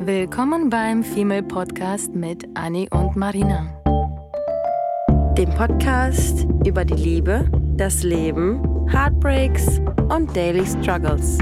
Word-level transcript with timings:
Willkommen 0.00 0.70
beim 0.70 1.02
Female 1.02 1.42
Podcast 1.42 2.14
mit 2.14 2.46
Annie 2.54 2.88
und 2.90 3.16
Marina. 3.16 3.66
Dem 5.36 5.50
Podcast 5.50 6.46
über 6.64 6.84
die 6.84 6.94
Liebe, 6.94 7.50
das 7.76 8.04
Leben, 8.04 8.88
Heartbreaks 8.88 9.80
und 10.08 10.34
Daily 10.36 10.64
Struggles. 10.64 11.38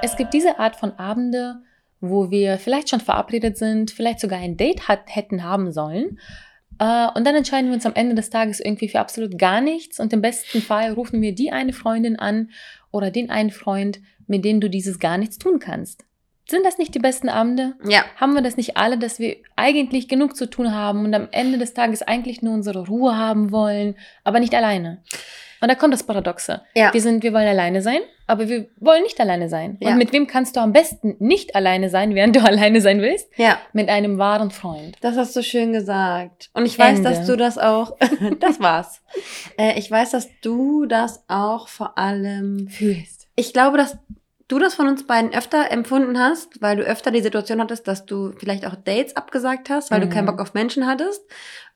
Es 0.00 0.16
gibt 0.16 0.32
diese 0.32 0.58
Art 0.60 0.76
von 0.76 0.92
Abende, 0.96 1.60
wo 2.00 2.30
wir 2.30 2.58
vielleicht 2.58 2.90
schon 2.90 3.00
verabredet 3.00 3.56
sind, 3.56 3.90
vielleicht 3.90 4.20
sogar 4.20 4.38
ein 4.38 4.56
Date 4.56 4.88
hat, 4.88 5.00
hätten 5.06 5.42
haben 5.42 5.72
sollen. 5.72 6.18
Äh, 6.78 7.08
und 7.14 7.26
dann 7.26 7.34
entscheiden 7.34 7.68
wir 7.68 7.74
uns 7.74 7.86
am 7.86 7.94
Ende 7.94 8.14
des 8.14 8.30
Tages 8.30 8.60
irgendwie 8.60 8.88
für 8.88 9.00
absolut 9.00 9.38
gar 9.38 9.60
nichts. 9.60 10.00
Und 10.00 10.12
im 10.12 10.22
besten 10.22 10.62
Fall 10.62 10.92
rufen 10.92 11.20
wir 11.20 11.34
die 11.34 11.50
eine 11.50 11.72
Freundin 11.72 12.18
an 12.18 12.50
oder 12.90 13.10
den 13.10 13.30
einen 13.30 13.50
Freund, 13.50 14.00
mit 14.26 14.44
dem 14.44 14.60
du 14.60 14.70
dieses 14.70 14.98
gar 14.98 15.18
nichts 15.18 15.38
tun 15.38 15.58
kannst. 15.58 16.04
Sind 16.50 16.64
das 16.64 16.78
nicht 16.78 16.94
die 16.94 16.98
besten 16.98 17.28
Abende? 17.28 17.74
Ja. 17.86 18.04
Haben 18.16 18.32
wir 18.32 18.40
das 18.40 18.56
nicht 18.56 18.78
alle, 18.78 18.96
dass 18.96 19.18
wir 19.18 19.36
eigentlich 19.56 20.08
genug 20.08 20.34
zu 20.34 20.48
tun 20.48 20.72
haben 20.72 21.04
und 21.04 21.14
am 21.14 21.28
Ende 21.30 21.58
des 21.58 21.74
Tages 21.74 22.00
eigentlich 22.00 22.40
nur 22.40 22.54
unsere 22.54 22.86
Ruhe 22.86 23.16
haben 23.16 23.52
wollen, 23.52 23.96
aber 24.24 24.40
nicht 24.40 24.54
alleine? 24.54 25.02
Und 25.60 25.68
da 25.68 25.74
kommt 25.74 25.92
das 25.92 26.02
Paradoxe. 26.02 26.62
Ja. 26.74 26.92
Wir 26.92 27.00
sind, 27.00 27.22
wir 27.22 27.32
wollen 27.32 27.48
alleine 27.48 27.82
sein, 27.82 28.00
aber 28.26 28.48
wir 28.48 28.68
wollen 28.78 29.02
nicht 29.02 29.20
alleine 29.20 29.48
sein. 29.48 29.76
Ja. 29.80 29.90
Und 29.90 29.98
mit 29.98 30.12
wem 30.12 30.26
kannst 30.26 30.56
du 30.56 30.60
am 30.60 30.72
besten 30.72 31.16
nicht 31.18 31.54
alleine 31.56 31.90
sein, 31.90 32.14
während 32.14 32.36
du 32.36 32.40
alleine 32.44 32.80
sein 32.80 33.00
willst? 33.00 33.28
Ja. 33.36 33.58
Mit 33.72 33.88
einem 33.88 34.18
wahren 34.18 34.50
Freund. 34.50 34.96
Das 35.00 35.16
hast 35.16 35.34
du 35.34 35.42
schön 35.42 35.72
gesagt. 35.72 36.50
Und 36.52 36.66
ich 36.66 36.78
weiß, 36.78 36.98
Ende. 36.98 37.10
dass 37.10 37.26
du 37.26 37.36
das 37.36 37.58
auch. 37.58 37.96
das 38.40 38.60
war's. 38.60 39.02
Äh, 39.58 39.78
ich 39.78 39.90
weiß, 39.90 40.10
dass 40.10 40.28
du 40.42 40.86
das 40.86 41.24
auch 41.28 41.68
vor 41.68 41.98
allem. 41.98 42.68
Fühlst. 42.68 43.28
Ich 43.34 43.52
glaube, 43.52 43.76
dass 43.78 43.98
du 44.48 44.58
das 44.58 44.74
von 44.74 44.88
uns 44.88 45.06
beiden 45.06 45.32
öfter 45.34 45.70
empfunden 45.70 46.18
hast, 46.18 46.60
weil 46.62 46.76
du 46.78 46.82
öfter 46.82 47.10
die 47.10 47.20
Situation 47.20 47.60
hattest, 47.60 47.86
dass 47.86 48.06
du 48.06 48.32
vielleicht 48.38 48.66
auch 48.66 48.74
Dates 48.74 49.14
abgesagt 49.14 49.68
hast, 49.70 49.90
weil 49.90 49.98
Mhm. 50.00 50.02
du 50.04 50.08
keinen 50.14 50.26
Bock 50.26 50.40
auf 50.40 50.54
Menschen 50.54 50.86
hattest. 50.86 51.22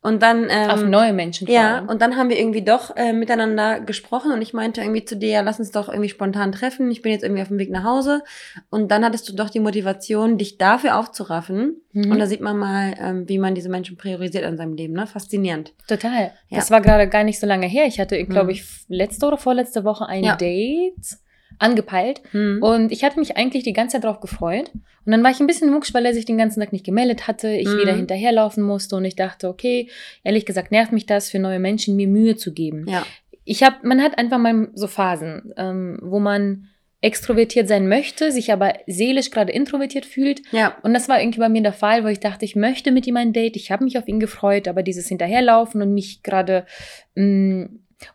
Und 0.04 0.20
dann. 0.20 0.48
Ähm, 0.50 0.68
Auf 0.70 0.82
neue 0.82 1.12
Menschen 1.12 1.46
Ja, 1.48 1.78
und 1.86 2.02
dann 2.02 2.16
haben 2.16 2.28
wir 2.28 2.36
irgendwie 2.36 2.64
doch 2.64 2.96
äh, 2.96 3.12
miteinander 3.12 3.78
gesprochen 3.78 4.32
und 4.32 4.42
ich 4.42 4.52
meinte 4.52 4.80
irgendwie 4.80 5.04
zu 5.04 5.16
dir, 5.16 5.28
ja, 5.28 5.40
lass 5.42 5.60
uns 5.60 5.70
doch 5.70 5.88
irgendwie 5.88 6.08
spontan 6.08 6.50
treffen. 6.50 6.90
Ich 6.90 7.02
bin 7.02 7.12
jetzt 7.12 7.22
irgendwie 7.22 7.42
auf 7.42 7.46
dem 7.48 7.58
Weg 7.60 7.70
nach 7.70 7.84
Hause. 7.84 8.22
Und 8.68 8.90
dann 8.90 9.04
hattest 9.04 9.28
du 9.28 9.32
doch 9.36 9.48
die 9.48 9.60
Motivation, 9.60 10.38
dich 10.38 10.58
dafür 10.58 10.98
aufzuraffen. 10.98 11.82
Mhm. 11.92 12.10
Und 12.10 12.18
da 12.18 12.26
sieht 12.26 12.40
man 12.40 12.58
mal, 12.58 12.94
ähm, 12.98 13.28
wie 13.28 13.38
man 13.38 13.54
diese 13.54 13.68
Menschen 13.68 13.96
priorisiert 13.96 14.44
in 14.44 14.56
seinem 14.56 14.72
Leben, 14.74 14.94
ne? 14.94 15.06
Faszinierend. 15.06 15.72
Total. 15.86 16.32
Ja. 16.48 16.58
Das 16.58 16.72
war 16.72 16.80
gerade 16.80 17.08
gar 17.08 17.22
nicht 17.22 17.38
so 17.38 17.46
lange 17.46 17.66
her. 17.68 17.86
Ich 17.86 18.00
hatte, 18.00 18.24
glaube 18.24 18.46
Mhm. 18.46 18.50
ich, 18.50 18.64
letzte 18.88 19.26
oder 19.26 19.36
vorletzte 19.38 19.84
Woche 19.84 20.06
ein 20.06 20.24
Ja. 20.24 20.34
Date 20.34 20.94
angepeilt. 21.58 22.20
Hm. 22.32 22.62
Und 22.62 22.92
ich 22.92 23.04
hatte 23.04 23.18
mich 23.18 23.36
eigentlich 23.36 23.64
die 23.64 23.72
ganze 23.72 23.94
Zeit 23.96 24.04
darauf 24.04 24.20
gefreut. 24.20 24.70
Und 25.04 25.12
dann 25.12 25.22
war 25.24 25.30
ich 25.30 25.40
ein 25.40 25.46
bisschen 25.46 25.70
mucksch, 25.72 25.92
weil 25.94 26.06
er 26.06 26.14
sich 26.14 26.24
den 26.24 26.38
ganzen 26.38 26.60
Tag 26.60 26.72
nicht 26.72 26.84
gemeldet 26.86 27.26
hatte, 27.26 27.48
ich 27.50 27.68
Mhm. 27.68 27.78
wieder 27.78 27.92
hinterherlaufen 27.94 28.62
musste 28.62 28.96
und 28.96 29.04
ich 29.04 29.16
dachte, 29.16 29.48
okay, 29.48 29.88
ehrlich 30.22 30.46
gesagt 30.46 30.70
nervt 30.70 30.92
mich 30.92 31.06
das, 31.06 31.28
für 31.30 31.38
neue 31.38 31.58
Menschen 31.58 31.96
mir 31.96 32.06
Mühe 32.08 32.36
zu 32.36 32.52
geben. 32.52 32.86
ja. 32.88 33.04
Ich 33.44 33.64
habe, 33.64 33.76
man 33.82 34.00
hat 34.00 34.18
einfach 34.18 34.38
mal 34.38 34.68
so 34.72 34.86
Phasen, 34.86 35.52
ähm, 35.56 35.98
wo 36.00 36.20
man 36.20 36.68
extrovertiert 37.00 37.66
sein 37.66 37.88
möchte, 37.88 38.30
sich 38.30 38.52
aber 38.52 38.74
seelisch 38.86 39.32
gerade 39.32 39.50
introvertiert 39.50 40.06
fühlt. 40.06 40.42
Ja. 40.52 40.76
Und 40.84 40.94
das 40.94 41.08
war 41.08 41.20
irgendwie 41.20 41.40
bei 41.40 41.48
mir 41.48 41.60
der 41.62 41.72
Fall, 41.72 42.04
wo 42.04 42.06
ich 42.08 42.20
dachte, 42.20 42.44
ich 42.44 42.54
möchte 42.54 42.92
mit 42.92 43.04
ihm 43.08 43.16
ein 43.16 43.32
Date, 43.32 43.56
ich 43.56 43.72
habe 43.72 43.82
mich 43.82 43.98
auf 43.98 44.06
ihn 44.06 44.20
gefreut, 44.20 44.68
aber 44.68 44.84
dieses 44.84 45.08
Hinterherlaufen 45.08 45.82
und 45.82 45.92
mich 45.92 46.22
gerade 46.22 46.64
mh, 47.16 47.66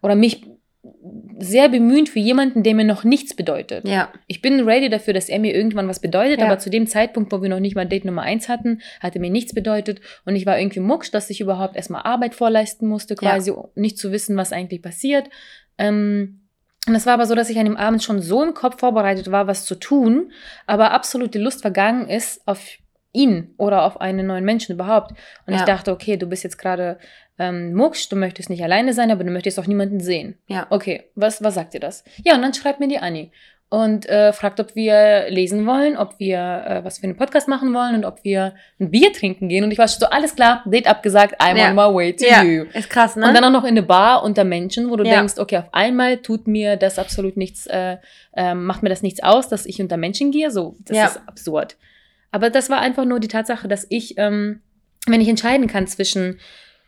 oder 0.02 0.16
mich 0.16 0.44
sehr 1.40 1.70
bemühen 1.70 2.08
für 2.08 2.20
jemanden, 2.20 2.64
der 2.64 2.74
mir 2.76 2.84
noch 2.86 3.04
nichts 3.04 3.36
bedeutet. 3.36 3.88
Ja. 3.88 4.12
Ich 4.28 4.42
bin 4.42 4.62
ready 4.68 4.90
dafür, 4.90 5.14
dass 5.14 5.30
er 5.30 5.40
mir 5.40 5.54
irgendwann 5.56 5.88
was 5.88 6.00
bedeutet, 6.00 6.40
Ja. 6.40 6.46
aber 6.48 6.58
zu 6.60 6.70
dem 6.70 6.88
Zeitpunkt, 6.88 7.32
wo 7.32 7.42
wir 7.42 7.50
noch 7.50 7.60
nicht 7.60 7.76
mal 7.76 7.86
Date 7.86 8.06
Nummer 8.06 8.24
eins 8.24 8.50
hatten, 8.50 8.82
hat 9.00 9.16
er 9.16 9.22
mir 9.22 9.30
nichts 9.30 9.54
bedeutet 9.54 10.02
und 10.26 10.36
ich 10.36 10.46
war 10.46 10.60
irgendwie 10.60 10.80
mucksch, 10.80 11.12
dass 11.12 11.30
ich 11.30 11.42
überhaupt 11.42 11.76
erstmal 11.76 12.02
Arbeit 12.04 12.34
vorleisten 12.36 12.88
musste, 12.88 13.16
quasi, 13.16 13.52
um 13.52 13.68
nicht 13.76 13.98
zu 13.98 14.12
wissen, 14.12 14.36
was 14.38 14.52
eigentlich 14.52 14.82
passiert. 14.82 15.30
Ähm, 15.78 16.42
und 16.88 16.96
es 16.96 17.06
war 17.06 17.14
aber 17.14 17.26
so, 17.26 17.36
dass 17.36 17.50
ich 17.50 17.60
an 17.60 17.66
dem 17.66 17.78
Abend 17.78 18.02
schon 18.02 18.22
so 18.22 18.42
im 18.44 18.54
Kopf 18.54 18.80
vorbereitet 18.80 19.30
war, 19.32 19.46
was 19.48 19.66
zu 19.66 19.76
tun, 19.76 20.32
aber 20.66 20.92
absolut 20.92 21.34
die 21.34 21.40
Lust 21.40 21.62
vergangen 21.62 22.08
ist 22.08 22.42
auf 22.48 22.66
ihn 23.14 23.54
oder 23.58 23.84
auf 23.84 24.00
einen 24.00 24.26
neuen 24.28 24.46
Menschen 24.46 24.74
überhaupt. 24.76 25.12
Und 25.46 25.54
ich 25.54 25.60
Ja. 25.60 25.66
dachte, 25.66 25.92
okay, 25.92 26.18
du 26.18 26.28
bist 26.28 26.44
jetzt 26.44 26.58
gerade 26.58 26.98
ähm, 27.40 27.74
mucksch, 27.74 28.10
du 28.10 28.16
möchtest 28.16 28.50
nicht 28.50 28.64
alleine 28.64 28.94
sein, 28.94 29.12
aber 29.12 29.24
du 29.24 29.32
möchtest 29.32 29.60
auch 29.60 29.68
niemanden 29.68 30.00
sehen. 30.00 30.38
Ja. 30.48 30.68
Okay, 30.70 31.04
was, 31.16 31.44
was 31.44 31.56
sagt 31.56 31.74
dir 31.74 31.80
das? 31.80 32.04
Ja, 32.24 32.36
und 32.36 32.42
dann 32.42 32.54
schreibt 32.54 32.80
mir 32.80 32.88
die 32.88 32.98
Annie 33.00 33.30
und 33.70 34.08
äh, 34.08 34.32
fragt, 34.32 34.62
ob 34.62 34.76
wir 34.76 35.26
lesen 35.30 35.66
wollen, 35.68 35.98
ob 35.98 36.18
wir 36.20 36.38
äh, 36.40 36.84
was 36.86 37.00
für 37.00 37.04
einen 37.04 37.18
Podcast 37.18 37.50
machen 37.50 37.74
wollen 37.74 37.96
und 37.96 38.06
ob 38.06 38.24
wir 38.24 38.56
ein 38.80 38.92
Bier 38.92 39.12
trinken 39.12 39.50
gehen. 39.50 39.66
Und 39.66 39.72
ich 39.72 39.78
war 39.78 39.90
schon 39.90 40.00
so, 40.00 40.06
alles 40.06 40.36
klar, 40.36 40.64
Date 40.66 40.88
abgesagt, 40.88 41.42
I'm 41.42 41.58
Ja. 41.58 41.70
on 41.70 41.76
my 41.76 41.94
way 41.94 42.16
to 42.16 42.26
Ja. 42.26 42.44
you. 42.44 42.64
Ist 42.74 42.90
krass, 42.90 43.18
ne? 43.18 43.28
Und 43.28 43.34
dann 43.34 43.44
auch 43.44 43.52
noch 43.52 43.64
in 43.66 43.72
eine 43.72 43.84
Bar 43.84 44.24
unter 44.24 44.46
Menschen, 44.46 44.90
wo 44.90 44.96
du 44.96 45.04
Ja. 45.04 45.18
denkst, 45.18 45.34
okay, 45.38 45.58
auf 45.58 45.74
einmal 45.74 46.18
tut 46.20 46.48
mir 46.48 46.78
das 46.78 46.98
absolut 46.98 47.36
nichts, 47.36 47.68
äh, 47.68 47.98
äh, 48.38 48.54
macht 48.54 48.84
mir 48.84 48.90
das 48.90 49.02
nichts 49.04 49.22
aus, 49.22 49.50
dass 49.50 49.66
ich 49.66 49.82
unter 49.82 49.98
Menschen 49.98 50.32
gehe. 50.32 50.50
So, 50.50 50.78
das 50.86 50.96
Ja. 50.98 51.06
ist 51.08 51.20
absurd. 51.28 51.76
Aber 52.32 52.50
das 52.50 52.70
war 52.70 52.80
einfach 52.80 53.04
nur 53.04 53.20
die 53.20 53.28
Tatsache, 53.28 53.68
dass 53.68 53.86
ich, 53.90 54.18
ähm, 54.18 54.62
wenn 55.08 55.20
ich 55.20 55.28
entscheiden 55.28 55.68
kann 55.68 55.88
zwischen 55.88 56.40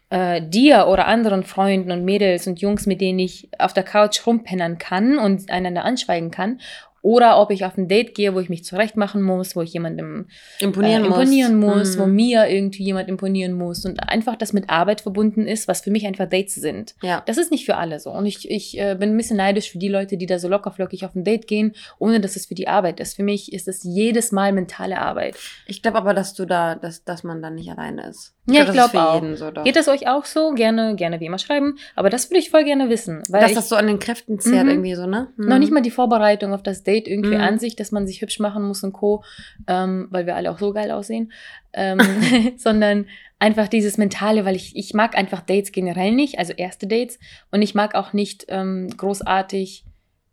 äh, 0.09 0.41
dir 0.41 0.87
oder 0.87 1.07
anderen 1.07 1.43
Freunden 1.43 1.91
und 1.91 2.03
Mädels 2.05 2.47
und 2.47 2.61
Jungs, 2.61 2.85
mit 2.85 3.01
denen 3.01 3.19
ich 3.19 3.49
auf 3.59 3.73
der 3.73 3.83
Couch 3.83 4.25
rumpennern 4.25 4.77
kann 4.77 5.17
und 5.17 5.49
einander 5.51 5.85
anschweigen 5.85 6.31
kann, 6.31 6.59
oder 7.01 7.39
ob 7.39 7.49
ich 7.51 7.63
auf 7.63 7.77
ein 7.77 7.87
Date 7.87 8.13
gehe, 8.13 8.35
wo 8.35 8.41
ich 8.41 8.49
mich 8.49 8.65
zurechtmachen 8.65 9.21
muss, 9.21 9.55
wo 9.55 9.61
ich 9.61 9.71
jemandem 9.71 10.27
imponieren 10.59 11.05
äh, 11.05 11.07
muss. 11.07 11.17
imponieren 11.17 11.55
muss, 11.55 11.95
Mhm. 11.95 12.01
wo 12.01 12.05
mir 12.07 12.47
irgendwie 12.49 12.83
jemand 12.83 13.07
imponieren 13.07 13.53
muss 13.53 13.85
und 13.85 14.09
einfach 14.09 14.35
das 14.35 14.51
mit 14.51 14.69
Arbeit 14.69 14.99
verbunden 14.99 15.47
ist, 15.47 15.69
was 15.69 15.79
für 15.79 15.91
mich 15.91 16.05
einfach 16.05 16.27
Dates 16.27 16.55
sind. 16.55 16.95
Ja. 17.01 17.23
Das 17.25 17.37
ist 17.37 17.51
nicht 17.51 17.65
für 17.65 17.77
alle 17.77 18.01
so. 18.01 18.11
Und 18.11 18.25
ich, 18.25 18.51
ich 18.51 18.77
äh, 18.77 18.95
bin 18.99 19.11
ein 19.11 19.17
bisschen 19.17 19.37
neidisch 19.37 19.71
für 19.71 19.77
die 19.77 19.87
Leute, 19.87 20.17
die 20.17 20.25
da 20.25 20.39
so 20.39 20.49
lockerflockig 20.49 21.05
auf 21.05 21.15
ein 21.15 21.23
Date 21.23 21.47
gehen, 21.47 21.73
ohne 21.99 22.19
dass 22.19 22.35
es 22.35 22.47
für 22.47 22.55
die 22.55 22.67
Arbeit 22.67 22.99
ist. 22.99 23.15
Für 23.15 23.23
mich 23.23 23.53
ist 23.53 23.69
es 23.69 23.83
jedes 23.83 24.33
Mal 24.33 24.51
mentale 24.51 24.99
Arbeit. 24.99 25.37
Ich 25.67 25.81
glaube 25.81 25.99
aber, 25.99 26.13
dass 26.13 26.33
du 26.33 26.45
da, 26.45 26.75
dass, 26.75 27.05
dass 27.05 27.23
man 27.23 27.41
dann 27.41 27.55
nicht 27.55 27.69
alleine 27.69 28.07
ist. 28.09 28.35
Ja, 28.47 28.61
ich 28.61 28.67
das 28.67 28.75
ist 28.75 28.91
glaube 28.91 29.07
auch. 29.07 29.35
so. 29.35 29.51
Geht 29.63 29.75
das 29.75 29.87
euch 29.87 30.07
auch 30.07 30.25
so? 30.25 30.53
Gerne, 30.53 30.95
gerne 30.95 31.19
wie 31.19 31.25
immer 31.27 31.37
schreiben. 31.37 31.77
Aber 31.95 32.09
das 32.09 32.29
würde 32.31 32.39
ich 32.39 32.49
voll 32.49 32.63
gerne 32.63 32.89
wissen. 32.89 33.21
Weil 33.29 33.41
dass 33.41 33.51
ich, 33.51 33.55
das 33.57 33.69
so 33.69 33.75
an 33.75 33.85
den 33.85 33.99
Kräften 33.99 34.39
zehrt 34.39 34.63
Mhm. 34.65 34.69
irgendwie 34.71 34.95
so, 34.95 35.05
ne? 35.05 35.27
Mhm. 35.37 35.47
noch 35.49 35.59
nicht 35.59 35.71
mal 35.71 35.81
die 35.83 35.91
Vorbereitung 35.91 36.53
auf 36.53 36.63
das 36.63 36.83
Date 36.83 37.07
irgendwie 37.07 37.35
Mhm. 37.35 37.41
an 37.41 37.59
sich, 37.59 37.75
dass 37.75 37.91
man 37.91 38.07
sich 38.07 38.21
hübsch 38.21 38.39
machen 38.39 38.63
muss 38.63 38.83
und 38.83 38.93
Co., 38.93 39.23
ähm, 39.67 40.07
weil 40.09 40.25
wir 40.25 40.35
alle 40.35 40.49
auch 40.51 40.57
so 40.57 40.73
geil 40.73 40.89
aussehen, 40.89 41.31
ähm, 41.73 41.99
sondern 42.57 43.05
einfach 43.37 43.67
dieses 43.67 43.97
Mentale, 43.97 44.45
weil 44.45 44.55
ich, 44.55 44.75
ich 44.75 44.93
mag 44.95 45.15
einfach 45.15 45.41
Dates 45.41 45.71
generell 45.71 46.11
nicht, 46.13 46.39
also 46.39 46.51
erste 46.53 46.87
Dates 46.87 47.19
und 47.51 47.61
ich 47.61 47.75
mag 47.75 47.93
auch 47.93 48.13
nicht 48.13 48.45
ähm, 48.49 48.89
großartig 48.97 49.83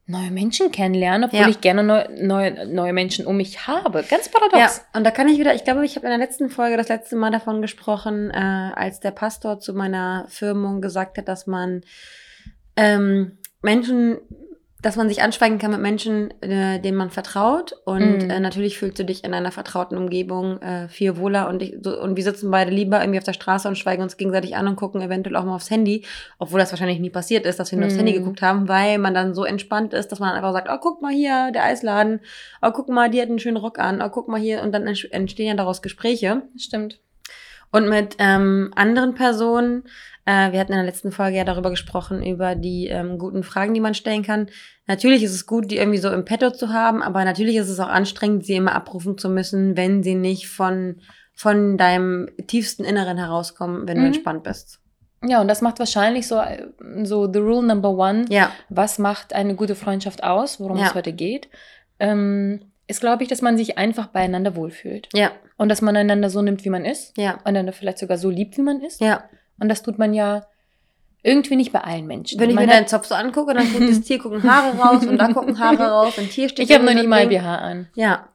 neue 0.08 0.30
Menschen 0.30 0.70
kennenlernen, 0.70 1.24
obwohl 1.24 1.40
Ja. 1.40 1.48
ich 1.48 1.60
gerne 1.60 1.82
neu, 1.82 2.04
neue, 2.20 2.66
neue 2.66 2.92
Menschen 2.92 3.26
um 3.26 3.36
mich 3.38 3.66
habe. 3.66 4.04
Ganz 4.08 4.26
Ja, 4.26 4.32
paradox. 4.38 4.84
und 4.94 5.04
da 5.04 5.10
kann 5.10 5.28
ich 5.28 5.38
wieder, 5.38 5.54
ich 5.54 5.64
glaube, 5.64 5.84
ich 5.84 5.96
habe 5.96 6.06
in 6.06 6.10
der 6.10 6.18
letzten 6.18 6.48
Folge 6.48 6.76
das 6.76 6.88
letzte 6.88 7.16
Mal 7.16 7.30
davon 7.32 7.60
gesprochen, 7.60 8.30
äh, 8.30 8.36
als 8.36 9.00
der 9.00 9.10
Pastor 9.10 9.58
zu 9.58 9.74
meiner 9.74 10.26
Firmung 10.28 10.80
gesagt 10.80 11.18
hat, 11.18 11.26
dass 11.26 11.46
man 11.48 11.82
ähm, 12.76 13.38
Menschen, 13.62 14.18
dass 14.86 14.94
man 14.94 15.08
sich 15.08 15.20
anschweigen 15.20 15.58
kann 15.58 15.72
mit 15.72 15.80
Menschen, 15.80 16.30
äh, 16.42 16.78
denen 16.80 16.96
man 16.96 17.10
vertraut. 17.10 17.72
Und 17.84 18.22
Mhm. 18.22 18.30
äh, 18.30 18.38
natürlich 18.38 18.78
fühlst 18.78 18.96
du 19.00 19.04
dich 19.04 19.24
in 19.24 19.34
einer 19.34 19.50
vertrauten 19.50 19.98
Umgebung 19.98 20.62
äh, 20.62 20.88
viel 20.88 21.16
wohler. 21.16 21.48
Und, 21.48 21.60
ich, 21.60 21.74
so, 21.82 22.00
und 22.00 22.16
wir 22.16 22.22
sitzen 22.22 22.52
beide 22.52 22.70
lieber 22.70 23.00
irgendwie 23.00 23.18
auf 23.18 23.24
der 23.24 23.32
Straße 23.32 23.66
und 23.66 23.76
schweigen 23.76 24.04
uns 24.04 24.16
gegenseitig 24.16 24.54
an 24.54 24.68
und 24.68 24.76
gucken 24.76 25.00
eventuell 25.00 25.34
auch 25.34 25.44
mal 25.44 25.56
aufs 25.56 25.70
Handy. 25.70 26.04
Obwohl 26.38 26.60
das 26.60 26.70
wahrscheinlich 26.70 27.00
nie 27.00 27.10
passiert 27.10 27.46
ist, 27.46 27.58
dass 27.58 27.72
wir 27.72 27.78
nur 27.78 27.86
aufs 27.86 27.94
Mhm. 27.96 27.98
Handy 27.98 28.12
geguckt 28.12 28.42
haben, 28.42 28.68
weil 28.68 28.98
man 28.98 29.12
dann 29.12 29.34
so 29.34 29.44
entspannt 29.44 29.92
ist, 29.92 30.12
dass 30.12 30.20
man 30.20 30.32
einfach 30.34 30.52
sagt, 30.52 30.68
oh, 30.70 30.78
guck 30.80 31.02
mal 31.02 31.12
hier, 31.12 31.50
der 31.52 31.64
Eisladen. 31.64 32.20
Oh, 32.62 32.70
guck 32.70 32.88
mal, 32.88 33.10
die 33.10 33.20
hat 33.20 33.28
einen 33.28 33.40
schönen 33.40 33.56
Rock 33.56 33.80
an. 33.80 34.00
Oh, 34.00 34.08
guck 34.08 34.28
mal 34.28 34.40
hier. 34.40 34.62
Und 34.62 34.70
dann 34.72 34.86
entstehen 34.86 35.48
ja 35.48 35.54
daraus 35.54 35.82
Gespräche. 35.82 36.42
Stimmt. 36.56 37.00
Und 37.72 37.88
mit 37.88 38.14
ähm, 38.20 38.70
anderen 38.76 39.14
Personen, 39.14 39.82
äh, 40.26 40.52
wir 40.52 40.60
hatten 40.60 40.72
in 40.72 40.78
der 40.78 40.84
letzten 40.86 41.12
Folge 41.12 41.36
ja 41.38 41.44
darüber 41.44 41.70
gesprochen, 41.70 42.22
über 42.22 42.54
die 42.54 42.88
ähm, 42.88 43.16
guten 43.18 43.42
Fragen, 43.42 43.72
die 43.74 43.80
man 43.80 43.94
stellen 43.94 44.22
kann. 44.22 44.48
Natürlich 44.86 45.22
ist 45.22 45.32
es 45.34 45.46
gut, 45.46 45.70
die 45.70 45.78
irgendwie 45.78 45.98
so 45.98 46.10
im 46.10 46.24
Petto 46.24 46.50
zu 46.50 46.72
haben, 46.72 47.02
aber 47.02 47.24
natürlich 47.24 47.56
ist 47.56 47.68
es 47.68 47.80
auch 47.80 47.88
anstrengend, 47.88 48.44
sie 48.44 48.54
immer 48.56 48.74
abrufen 48.74 49.16
zu 49.18 49.28
müssen, 49.30 49.76
wenn 49.76 50.02
sie 50.02 50.14
nicht 50.14 50.48
von, 50.48 51.00
von 51.34 51.78
deinem 51.78 52.28
tiefsten 52.46 52.84
Inneren 52.84 53.16
herauskommen, 53.18 53.86
wenn 53.88 53.96
Mhm. 53.98 54.00
du 54.02 54.06
entspannt 54.08 54.42
bist. 54.44 54.80
Ja, 55.24 55.40
und 55.40 55.48
das 55.48 55.62
macht 55.62 55.78
wahrscheinlich 55.78 56.26
so, 56.28 56.38
äh, 56.38 56.66
so 57.04 57.32
the 57.32 57.38
rule 57.38 57.66
number 57.66 57.90
one. 57.90 58.26
Ja, 58.28 58.50
Was 58.68 58.98
macht 58.98 59.32
eine 59.32 59.54
gute 59.54 59.74
Freundschaft 59.74 60.22
aus, 60.22 60.60
worum 60.60 60.76
Ja. 60.78 60.86
es 60.88 60.94
heute 60.94 61.12
geht? 61.12 61.48
Ähm, 61.98 62.60
ist, 62.86 63.00
glaube 63.00 63.22
ich, 63.22 63.28
dass 63.28 63.42
man 63.42 63.56
sich 63.56 63.78
einfach 63.78 64.08
beieinander 64.08 64.54
wohlfühlt. 64.54 65.08
Ja, 65.14 65.30
Und 65.56 65.68
dass 65.70 65.82
man 65.82 65.96
einander 65.96 66.30
so 66.30 66.42
nimmt, 66.42 66.64
wie 66.64 66.70
man 66.70 66.84
ist. 66.84 67.16
ja, 67.16 67.38
einander 67.44 67.72
vielleicht 67.72 67.98
sogar 67.98 68.18
so 68.18 68.30
liebt, 68.30 68.56
wie 68.58 68.62
man 68.62 68.80
ist. 68.82 69.00
ja. 69.00 69.24
Und 69.60 69.68
das 69.68 69.82
tut 69.82 69.98
man 69.98 70.12
ja 70.14 70.46
irgendwie 71.22 71.56
nicht 71.56 71.72
bei 71.72 71.80
allen 71.80 72.06
Menschen. 72.06 72.38
Wenn 72.38 72.50
ich 72.50 72.56
mir 72.56 72.66
deinen 72.66 72.86
Zopf 72.86 73.06
so 73.06 73.14
angucke, 73.14 73.52
dann 73.54 73.70
guckt 73.72 73.88
das 73.90 74.00
Tier 74.02 74.18
gucken 74.18 74.42
Haare 74.44 74.76
raus 74.78 75.04
und 75.06 75.18
da 75.18 75.28
gucken 75.32 75.58
Haare 75.58 75.82
raus 75.90 76.16
und 76.18 76.24
hier 76.26 76.48
steht 76.48 76.68
ich 76.68 76.74
habe 76.74 76.84
noch 76.84 76.94
nie 76.94 77.02
so 77.02 77.08
mal. 77.08 77.26
BH 77.26 77.54
an. 77.56 77.88
Ja, 77.94 78.28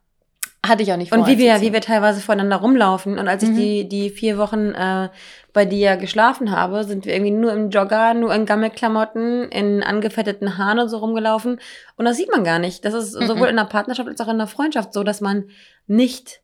Hatte 0.66 0.84
ich 0.84 0.92
auch 0.92 0.98
nicht 0.98 1.10
vor. 1.10 1.18
und 1.20 1.28
wie 1.28 1.38
wir, 1.38 1.56
ich 1.56 1.62
wie 1.62 1.72
wir 1.74 1.80
teilweise 1.82 2.20
voneinander 2.22 2.58
rumlaufen. 2.58 3.18
Und 3.18 3.28
als 3.30 3.44
ich 3.44 3.50
Mhm. 3.50 3.56
die, 3.56 3.88
die 3.88 4.10
vier 4.10 4.38
Wochen 4.38 4.72
äh, 4.74 5.10
bei 5.54 5.64
dir 5.66 5.96
geschlafen 5.98 6.52
habe, 6.52 6.84
sind 6.84 7.06
wir 7.06 7.14
irgendwie 7.14 7.32
nur 7.32 7.54
im 7.54 7.70
Jogger, 7.70 8.14
nur 8.14 8.34
in 8.36 8.46
Gammelklamotten, 8.46 9.50
in 9.50 9.84
angefetteten 9.84 10.58
Haaren 10.58 10.80
und 10.80 10.90
so 10.90 10.98
rumgelaufen. 10.98 11.60
Und 11.96 12.06
das 12.06 12.18
sieht 12.18 12.30
man 12.32 12.44
gar 12.44 12.60
nicht. 12.60 12.84
Das 12.84 12.94
ist 12.94 13.18
Mhm. 13.18 13.26
sowohl 13.28 13.48
in 13.48 13.56
der 13.56 13.64
Partnerschaft 13.66 14.10
als 14.10 14.20
auch 14.22 14.28
in 14.28 14.38
der 14.38 14.48
Freundschaft 14.48 14.94
so, 14.94 15.04
dass 15.04 15.22
man 15.22 15.46
nicht 15.88 16.42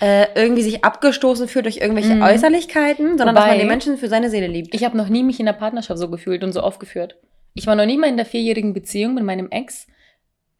äh, 0.00 0.26
irgendwie 0.34 0.62
sich 0.62 0.84
abgestoßen 0.84 1.48
fühlt 1.48 1.64
durch 1.64 1.78
irgendwelche 1.78 2.14
Mhm. 2.14 2.22
Äußerlichkeiten, 2.22 3.16
sondern 3.18 3.34
dass 3.34 3.44
man 3.44 3.52
Wobei- 3.54 3.58
den 3.58 3.68
Menschen 3.68 3.96
für 3.96 4.08
seine 4.08 4.30
Seele 4.30 4.46
liebt. 4.46 4.74
Ich 4.74 4.84
habe 4.84 4.96
noch 4.96 5.08
nie 5.08 5.22
mich 5.22 5.40
in 5.40 5.46
der 5.46 5.52
Partnerschaft 5.54 5.98
so 5.98 6.10
gefühlt 6.10 6.44
und 6.44 6.52
so 6.52 6.60
aufgeführt. 6.60 7.16
Ich 7.54 7.66
war 7.66 7.74
noch 7.74 7.86
nie 7.86 7.96
mal 7.96 8.08
in 8.08 8.16
der 8.18 8.26
vierjährigen 8.26 8.74
Beziehung 8.74 9.14
mit 9.14 9.24
meinem 9.24 9.50
Ex. 9.50 9.86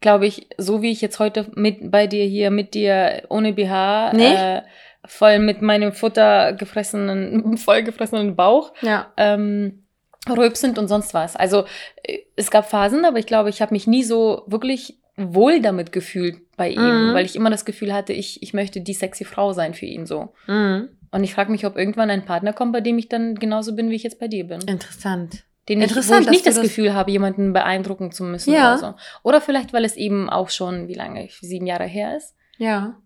Glaube 0.01 0.25
ich, 0.27 0.47
so 0.57 0.81
wie 0.81 0.91
ich 0.91 1.01
jetzt 1.01 1.19
heute 1.19 1.45
mit 1.55 1.91
bei 1.91 2.07
dir 2.07 2.23
hier, 2.25 2.49
mit 2.51 2.73
dir 2.73 3.23
ohne 3.29 3.53
BH, 3.53 4.13
Nee. 4.13 4.33
äh, 4.33 4.61
voll 5.05 5.39
mit 5.39 5.61
meinem 5.61 5.91
Futter 5.91 6.53
gefressenen, 6.53 7.57
vollgefressenen 7.57 8.35
Bauch, 8.35 8.73
ja. 8.81 9.11
ähm, 9.17 9.83
rülpsend 10.29 10.77
und 10.77 10.87
sonst 10.87 11.13
was. 11.13 11.35
Also 11.35 11.65
äh, 12.03 12.19
es 12.35 12.51
gab 12.51 12.69
Phasen, 12.69 13.05
aber 13.05 13.17
ich 13.19 13.25
glaube, 13.27 13.49
ich 13.49 13.61
habe 13.61 13.73
mich 13.73 13.87
nie 13.87 14.03
so 14.03 14.43
wirklich 14.47 14.99
wohl 15.17 15.61
damit 15.61 15.91
gefühlt 15.91 16.37
bei 16.57 16.69
ihm, 16.69 17.09
Mhm. 17.09 17.13
weil 17.13 17.25
ich 17.25 17.35
immer 17.35 17.49
das 17.49 17.65
Gefühl 17.65 17.93
hatte, 17.93 18.13
ich, 18.13 18.41
ich 18.43 18.53
möchte 18.53 18.81
die 18.81 18.93
sexy 18.93 19.25
Frau 19.25 19.51
sein 19.51 19.73
für 19.73 19.85
ihn 19.87 20.05
so. 20.05 20.33
Mhm. 20.47 20.89
Und 21.11 21.23
ich 21.23 21.33
frage 21.33 21.51
mich, 21.51 21.65
ob 21.65 21.77
irgendwann 21.77 22.09
ein 22.11 22.25
Partner 22.25 22.53
kommt, 22.53 22.73
bei 22.73 22.81
dem 22.81 22.97
ich 22.97 23.09
dann 23.09 23.35
genauso 23.35 23.75
bin, 23.75 23.89
wie 23.89 23.95
ich 23.95 24.03
jetzt 24.03 24.19
bei 24.19 24.27
dir 24.27 24.45
bin. 24.47 24.61
Interessant. 24.61 25.43
Den 25.69 25.79
ich, 25.81 25.85
wo 25.85 25.89
Interessant, 25.89 26.25
ich 26.25 26.29
nicht 26.31 26.45
das, 26.45 26.55
das- 26.55 26.63
Gefühl 26.63 26.93
habe, 26.93 27.11
jemanden 27.11 27.51
beeindrucken 27.53 28.11
zu 28.11 28.23
müssen 28.23 28.53
Ja. 28.53 28.73
oder 28.73 28.77
so. 28.77 28.93
Oder 29.23 29.41
vielleicht, 29.41 29.73
weil 29.73 29.85
es 29.85 29.95
eben 29.97 30.29
auch 30.29 30.49
schon, 30.49 30.87
wie 30.87 30.93
lange, 30.93 31.27
sieben 31.41 31.65
Jahre 31.65 31.85
her 31.85 32.15
ist. 32.15 32.35
Ja. 32.57 32.97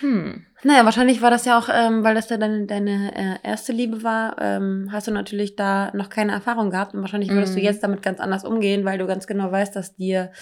Hm. 0.00 0.44
Naja, 0.64 0.84
wahrscheinlich 0.84 1.22
war 1.22 1.30
das 1.30 1.44
ja 1.44 1.56
auch, 1.58 1.68
ähm, 1.72 2.02
weil 2.02 2.14
das 2.16 2.28
ja 2.30 2.36
deine, 2.36 2.66
deine 2.66 3.14
äh, 3.14 3.48
erste 3.48 3.72
Liebe 3.72 4.02
war, 4.02 4.36
ähm, 4.40 4.88
hast 4.90 5.06
du 5.06 5.12
natürlich 5.12 5.54
da 5.54 5.92
noch 5.94 6.08
keine 6.10 6.32
Erfahrung 6.32 6.70
gehabt 6.70 6.94
und 6.94 7.00
wahrscheinlich 7.00 7.30
würdest 7.30 7.52
Mhm. 7.54 7.58
du 7.60 7.62
jetzt 7.64 7.82
damit 7.84 8.02
ganz 8.02 8.18
anders 8.18 8.44
umgehen, 8.44 8.84
weil 8.84 8.98
du 8.98 9.06
ganz 9.06 9.26
genau 9.28 9.52
weißt, 9.52 9.74
dass 9.76 9.94
dir 9.94 10.32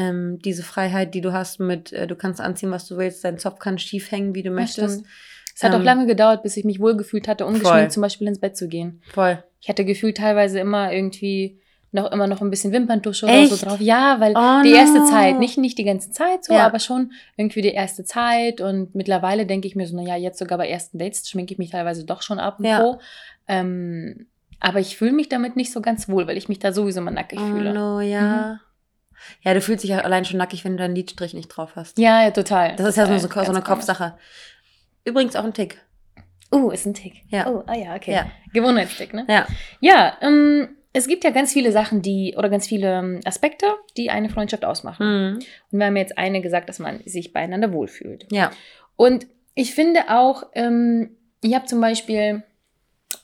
ähm, 0.00 0.38
diese 0.44 0.62
Freiheit, 0.62 1.14
die 1.14 1.20
du 1.20 1.32
hast 1.32 1.60
mit, 1.60 1.92
äh, 1.92 2.06
du 2.06 2.16
kannst 2.16 2.40
anziehen, 2.40 2.70
was 2.70 2.86
du 2.86 2.96
willst, 2.96 3.24
dein 3.24 3.38
Zopf 3.38 3.58
kann 3.58 3.78
schief 3.78 4.10
hängen, 4.10 4.34
wie 4.34 4.42
du 4.42 4.50
möchtest. 4.50 5.04
Es 5.54 5.62
hat 5.62 5.72
auch 5.74 5.78
Ähm, 5.78 5.84
lange 5.84 6.06
gedauert, 6.06 6.42
bis 6.42 6.56
ich 6.56 6.64
mich 6.64 6.80
wohlgefühlt 6.80 7.28
hatte, 7.28 7.44
ungeschminkt 7.46 7.92
zum 7.92 8.00
Beispiel 8.02 8.28
ins 8.28 8.38
Bett 8.40 8.56
zu 8.56 8.66
gehen. 8.68 9.02
Voll. 9.12 9.42
Ich 9.60 9.68
hatte 9.68 9.84
gefühlt 9.84 10.16
teilweise 10.16 10.58
immer 10.60 10.92
irgendwie 10.92 11.60
noch 11.92 12.12
immer 12.12 12.28
noch 12.28 12.40
ein 12.40 12.50
bisschen 12.50 12.72
Wimperntusche 12.72 13.26
oder 13.26 13.46
so 13.48 13.56
drauf. 13.66 13.80
Ja, 13.80 14.20
weil 14.20 14.34
Oh 14.36 14.62
die 14.62 14.70
erste 14.72 15.00
no. 15.00 15.06
Zeit, 15.06 15.40
nicht, 15.40 15.58
nicht 15.58 15.76
die 15.76 15.82
ganze 15.84 16.12
Zeit 16.12 16.44
so, 16.44 16.54
Ja. 16.54 16.64
aber 16.64 16.78
schon 16.78 17.10
irgendwie 17.36 17.62
die 17.62 17.72
erste 17.74 18.04
Zeit. 18.04 18.60
Und 18.60 18.94
mittlerweile 18.94 19.44
denke 19.44 19.66
ich 19.66 19.74
mir 19.74 19.86
so, 19.88 19.96
naja, 19.96 20.14
jetzt 20.16 20.38
sogar 20.38 20.56
bei 20.56 20.68
ersten 20.68 20.98
Dates 20.98 21.28
schminke 21.28 21.52
ich 21.52 21.58
mich 21.58 21.70
teilweise 21.70 22.04
doch 22.06 22.22
schon 22.22 22.38
ab 22.38 22.60
und 22.60 22.66
Ja. 22.66 22.78
co. 22.80 23.00
Ähm, 23.48 24.28
aber 24.60 24.78
ich 24.78 24.96
fühle 24.96 25.12
mich 25.12 25.28
damit 25.28 25.56
nicht 25.56 25.72
so 25.72 25.80
ganz 25.80 26.08
wohl, 26.08 26.26
weil 26.28 26.36
ich 26.36 26.48
mich 26.48 26.58
da 26.60 26.72
sowieso 26.72 27.00
mal 27.00 27.10
nackig 27.10 27.40
Oh 27.42 27.46
fühle. 27.46 27.72
no, 27.74 28.00
ja. 28.00 28.60
Ja, 29.42 29.54
du 29.54 29.60
fühlst 29.60 29.84
dich 29.84 29.90
ja 29.90 29.98
allein 29.98 30.24
schon 30.24 30.38
nackig, 30.38 30.64
wenn 30.64 30.72
du 30.72 30.78
deinen 30.78 30.94
Lidstrich 30.94 31.34
nicht 31.34 31.48
drauf 31.48 31.72
hast. 31.76 31.98
Ja, 31.98 32.22
ja, 32.22 32.30
total. 32.30 32.76
Das 32.76 32.88
ist 32.88 32.96
ja 32.96 33.06
so, 33.06 33.18
so, 33.18 33.28
so 33.28 33.40
eine 33.40 33.46
komisch. 33.46 33.64
Kopfsache. 33.64 34.16
Übrigens 35.04 35.36
auch 35.36 35.44
ein 35.44 35.54
Tick. 35.54 35.80
Uh, 36.52 36.70
ist 36.70 36.86
ein 36.86 36.94
Tick. 36.94 37.22
Ja. 37.28 37.46
Oh, 37.46 37.62
ah 37.66 37.76
ja, 37.76 37.94
okay. 37.94 38.12
Ja. 38.12 38.30
Gewohnheitstick, 38.52 39.14
ne? 39.14 39.24
Ja. 39.28 39.46
Ja, 39.80 40.16
ähm, 40.20 40.76
es 40.92 41.06
gibt 41.06 41.22
ja 41.22 41.30
ganz 41.30 41.52
viele 41.52 41.70
Sachen, 41.70 42.02
die, 42.02 42.34
oder 42.36 42.48
ganz 42.48 42.66
viele 42.66 42.98
ähm, 42.98 43.20
Aspekte, 43.24 43.66
die 43.96 44.10
eine 44.10 44.28
Freundschaft 44.28 44.64
ausmachen. 44.64 45.06
Mhm. 45.06 45.38
Und 45.70 45.78
wir 45.78 45.86
haben 45.86 45.96
jetzt 45.96 46.18
eine 46.18 46.40
gesagt, 46.40 46.68
dass 46.68 46.80
man 46.80 47.00
sich 47.04 47.32
beieinander 47.32 47.72
wohlfühlt. 47.72 48.26
Ja. 48.32 48.50
Und 48.96 49.26
ich 49.54 49.74
finde 49.74 50.10
auch, 50.10 50.44
ähm, 50.54 51.16
ich 51.42 51.54
habe 51.54 51.66
zum 51.66 51.80
Beispiel 51.80 52.42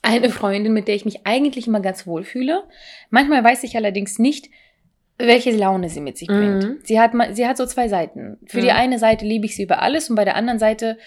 eine 0.03 0.31
Freundin, 0.31 0.73
mit 0.73 0.87
der 0.87 0.95
ich 0.95 1.05
mich 1.05 1.27
eigentlich 1.27 1.67
immer 1.67 1.81
ganz 1.81 2.07
wohl 2.07 2.23
fühle. 2.23 2.65
Manchmal 3.11 3.43
weiß 3.43 3.65
ich 3.65 3.77
allerdings 3.77 4.19
nicht, 4.19 4.49
welche 5.19 5.51
Laune 5.51 5.89
sie 5.89 6.01
mit 6.01 6.19
sich 6.19 6.29
bringt. 6.29 6.65
Mhm. 6.69 6.79
Sie, 6.83 7.01
hat, 7.01 7.13
sie 7.33 7.47
hat 7.47 7.57
so 7.57 7.67
zwei 7.67 7.89
Seiten. 7.89 8.39
Für 8.47 8.61
die 8.61 8.71
Mhm. 8.71 8.77
eine 8.77 8.99
Seite 8.99 9.25
liebe 9.25 9.47
ich 9.47 9.57
sie 9.57 9.63
über 9.63 9.81
alles 9.83 10.11
und 10.11 10.17
bei 10.17 10.25
der 10.25 10.37
anderen 10.37 10.59
Seite 10.59 10.99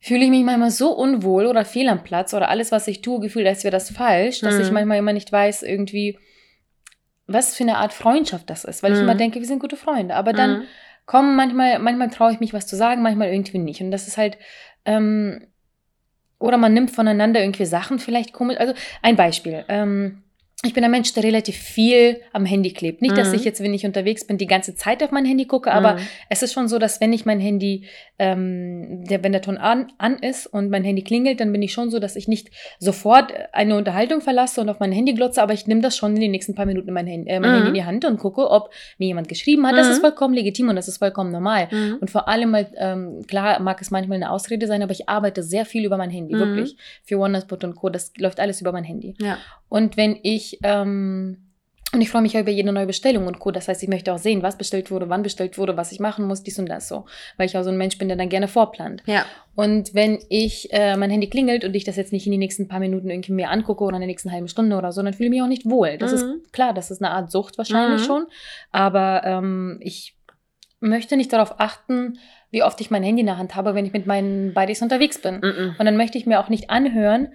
fühle 0.00 0.24
ich 0.24 0.30
mich 0.30 0.44
manchmal 0.44 0.70
so 0.70 0.94
unwohl 0.94 1.46
oder 1.46 1.64
fehl 1.64 1.88
am 1.88 2.04
Platz 2.04 2.34
oder 2.34 2.50
alles, 2.50 2.70
was 2.72 2.86
ich 2.88 3.00
tue, 3.00 3.20
gefühlt, 3.20 3.46
als 3.46 3.64
wäre 3.64 3.72
das 3.72 3.90
falsch, 3.90 4.40
dass 4.40 4.56
Mhm. 4.56 4.60
ich 4.60 4.70
manchmal 4.70 4.98
immer 4.98 5.14
nicht 5.14 5.32
weiß, 5.32 5.62
irgendwie, 5.62 6.18
was 7.26 7.56
für 7.56 7.62
eine 7.64 7.78
Art 7.78 7.94
Freundschaft 7.94 8.50
das 8.50 8.64
ist. 8.64 8.82
Weil 8.82 8.92
ich 8.92 8.98
Mhm. 8.98 9.04
immer 9.04 9.14
denke, 9.14 9.40
wir 9.40 9.46
sind 9.46 9.60
gute 9.60 9.76
Freunde. 9.76 10.14
Aber 10.14 10.34
dann 10.34 10.58
Mhm. 10.58 10.62
kommen 11.06 11.36
manchmal, 11.36 11.78
manchmal 11.78 12.10
traue 12.10 12.32
ich 12.32 12.40
mich 12.40 12.52
was 12.52 12.66
zu 12.66 12.76
sagen, 12.76 13.00
manchmal 13.00 13.28
irgendwie 13.32 13.58
nicht. 13.58 13.80
Und 13.80 13.90
das 13.90 14.06
ist 14.06 14.18
halt, 14.18 14.36
ähm, 14.84 15.46
oder 16.38 16.58
man 16.58 16.74
nimmt 16.74 16.90
voneinander 16.90 17.40
irgendwie 17.40 17.64
Sachen, 17.64 17.98
vielleicht 17.98 18.34
komisch. 18.34 18.58
Also 18.58 18.74
ein 19.00 19.16
Beispiel. 19.16 19.64
Ähm, 19.68 20.23
ich 20.62 20.72
bin 20.72 20.82
ein 20.84 20.90
Mensch, 20.90 21.12
der 21.12 21.24
relativ 21.24 21.56
viel 21.56 22.20
am 22.32 22.46
Handy 22.46 22.72
klebt. 22.72 23.02
Nicht, 23.02 23.16
dass 23.18 23.28
Mhm. 23.30 23.34
ich 23.34 23.44
jetzt, 23.44 23.62
wenn 23.62 23.74
ich 23.74 23.84
unterwegs 23.84 24.26
bin, 24.26 24.38
die 24.38 24.46
ganze 24.46 24.74
Zeit 24.74 25.02
auf 25.02 25.10
mein 25.10 25.24
Handy 25.26 25.44
gucke, 25.46 25.70
aber 25.72 25.94
Mhm. 25.94 25.98
es 26.30 26.42
ist 26.42 26.52
schon 26.54 26.68
so, 26.68 26.78
dass 26.78 27.00
wenn 27.02 27.12
ich 27.12 27.26
mein 27.26 27.38
Handy, 27.40 27.84
ähm, 28.18 29.04
der, 29.04 29.22
wenn 29.22 29.32
der 29.32 29.42
Ton 29.42 29.58
an, 29.58 29.92
an 29.98 30.18
ist 30.20 30.46
und 30.46 30.70
mein 30.70 30.84
Handy 30.84 31.02
klingelt, 31.02 31.40
dann 31.40 31.52
bin 31.52 31.60
ich 31.62 31.72
schon 31.72 31.90
so, 31.90 31.98
dass 31.98 32.16
ich 32.16 32.28
nicht 32.28 32.50
sofort 32.78 33.32
eine 33.52 33.76
Unterhaltung 33.76 34.20
verlasse 34.20 34.60
und 34.60 34.68
auf 34.70 34.80
mein 34.80 34.92
Handy 34.92 35.12
glotze, 35.14 35.42
aber 35.42 35.52
ich 35.52 35.66
nehme 35.66 35.80
das 35.80 35.96
schon 35.96 36.14
in 36.14 36.20
den 36.20 36.30
nächsten 36.30 36.54
paar 36.54 36.66
Minuten 36.66 36.92
mein, 36.92 37.06
Handy, 37.06 37.30
äh, 37.30 37.40
mein 37.40 37.50
Mhm. 37.50 37.54
Handy 37.56 37.68
in 37.68 37.74
die 37.74 37.84
Hand 37.84 38.04
und 38.04 38.18
gucke, 38.18 38.48
ob 38.50 38.70
mir 38.98 39.06
jemand 39.08 39.28
geschrieben 39.28 39.66
hat. 39.66 39.76
Das 39.76 39.86
Mhm. 39.86 39.92
ist 39.92 40.00
vollkommen 40.00 40.34
legitim 40.34 40.68
und 40.68 40.76
das 40.76 40.88
ist 40.88 40.98
vollkommen 40.98 41.30
normal. 41.30 41.68
Mhm. 41.70 41.98
Und 42.00 42.10
vor 42.10 42.28
allem, 42.28 42.54
halt, 42.54 42.68
ähm, 42.78 43.22
klar 43.26 43.60
mag 43.60 43.80
es 43.82 43.90
manchmal 43.90 44.16
eine 44.16 44.30
Ausrede 44.30 44.66
sein, 44.66 44.82
aber 44.82 44.92
ich 44.92 45.08
arbeite 45.08 45.42
sehr 45.42 45.66
viel 45.66 45.84
über 45.84 45.96
mein 45.98 46.10
Handy, 46.10 46.34
Mhm. 46.34 46.38
wirklich. 46.38 46.76
Für 47.02 47.18
OneNote 47.18 47.66
und 47.66 47.74
Co. 47.74 47.90
Das 47.90 48.12
läuft 48.16 48.40
alles 48.40 48.60
über 48.60 48.72
mein 48.72 48.84
Handy. 48.84 49.14
Ja. 49.20 49.36
Und 49.74 49.96
wenn 49.96 50.16
ich, 50.22 50.60
ähm, 50.62 51.38
und 51.92 52.00
ich 52.00 52.10
freue 52.10 52.22
mich 52.22 52.36
auch 52.36 52.40
über 52.42 52.50
jede 52.52 52.72
neue 52.72 52.86
Bestellung 52.86 53.26
und 53.26 53.38
Co. 53.40 53.50
Das 53.50 53.66
heißt, 53.66 53.82
ich 53.82 53.88
möchte 53.88 54.12
auch 54.12 54.18
sehen, 54.18 54.42
was 54.42 54.56
bestellt 54.56 54.90
wurde, 54.92 55.08
wann 55.08 55.22
bestellt 55.24 55.58
wurde, 55.58 55.76
was 55.76 55.90
ich 55.90 55.98
machen 55.98 56.26
muss, 56.26 56.42
dies 56.44 56.58
und 56.60 56.68
das 56.68 56.86
so. 56.88 57.06
Weil 57.36 57.46
ich 57.46 57.56
auch 57.58 57.62
so 57.64 57.70
ein 57.70 57.76
Mensch 57.76 57.98
bin, 57.98 58.06
der 58.08 58.16
dann 58.16 58.28
gerne 58.28 58.46
vorplant. 58.46 59.02
Ja. 59.06 59.24
Und 59.56 59.92
wenn 59.94 60.18
ich, 60.28 60.72
äh, 60.72 60.96
mein 60.96 61.10
Handy 61.10 61.28
klingelt 61.28 61.64
und 61.64 61.74
ich 61.74 61.82
das 61.84 61.96
jetzt 61.96 62.12
nicht 62.12 62.26
in 62.26 62.32
die 62.32 62.38
nächsten 62.38 62.68
paar 62.68 62.78
Minuten 62.80 63.10
irgendwie 63.10 63.32
mir 63.32 63.50
angucke 63.50 63.82
oder 63.84 63.96
in 63.96 64.00
der 64.00 64.06
nächsten 64.08 64.30
halben 64.30 64.46
Stunde 64.48 64.76
oder 64.76 64.92
so, 64.92 65.02
dann 65.02 65.12
fühle 65.12 65.26
ich 65.26 65.30
mich 65.30 65.42
auch 65.42 65.48
nicht 65.48 65.68
wohl. 65.68 65.98
Das 65.98 66.10
Mhm. 66.12 66.16
ist 66.18 66.52
klar, 66.52 66.72
das 66.72 66.90
ist 66.92 67.02
eine 67.02 67.10
Art 67.12 67.30
Sucht 67.32 67.58
wahrscheinlich 67.58 68.02
Mhm. 68.02 68.06
schon. 68.06 68.26
Aber 68.70 69.22
ähm, 69.24 69.78
ich 69.80 70.16
möchte 70.80 71.16
nicht 71.16 71.32
darauf 71.32 71.58
achten, 71.60 72.18
wie 72.50 72.62
oft 72.62 72.80
ich 72.80 72.90
mein 72.90 73.02
Handy 73.02 73.20
in 73.20 73.26
der 73.26 73.38
Hand 73.38 73.54
habe, 73.56 73.74
wenn 73.74 73.86
ich 73.86 73.92
mit 73.92 74.06
meinen 74.06 74.54
Buddies 74.54 74.82
unterwegs 74.82 75.18
bin. 75.20 75.36
Mhm. 75.42 75.74
Und 75.78 75.84
dann 75.84 75.96
möchte 75.96 76.18
ich 76.18 76.26
mir 76.26 76.38
auch 76.40 76.48
nicht 76.48 76.70
anhören, 76.70 77.28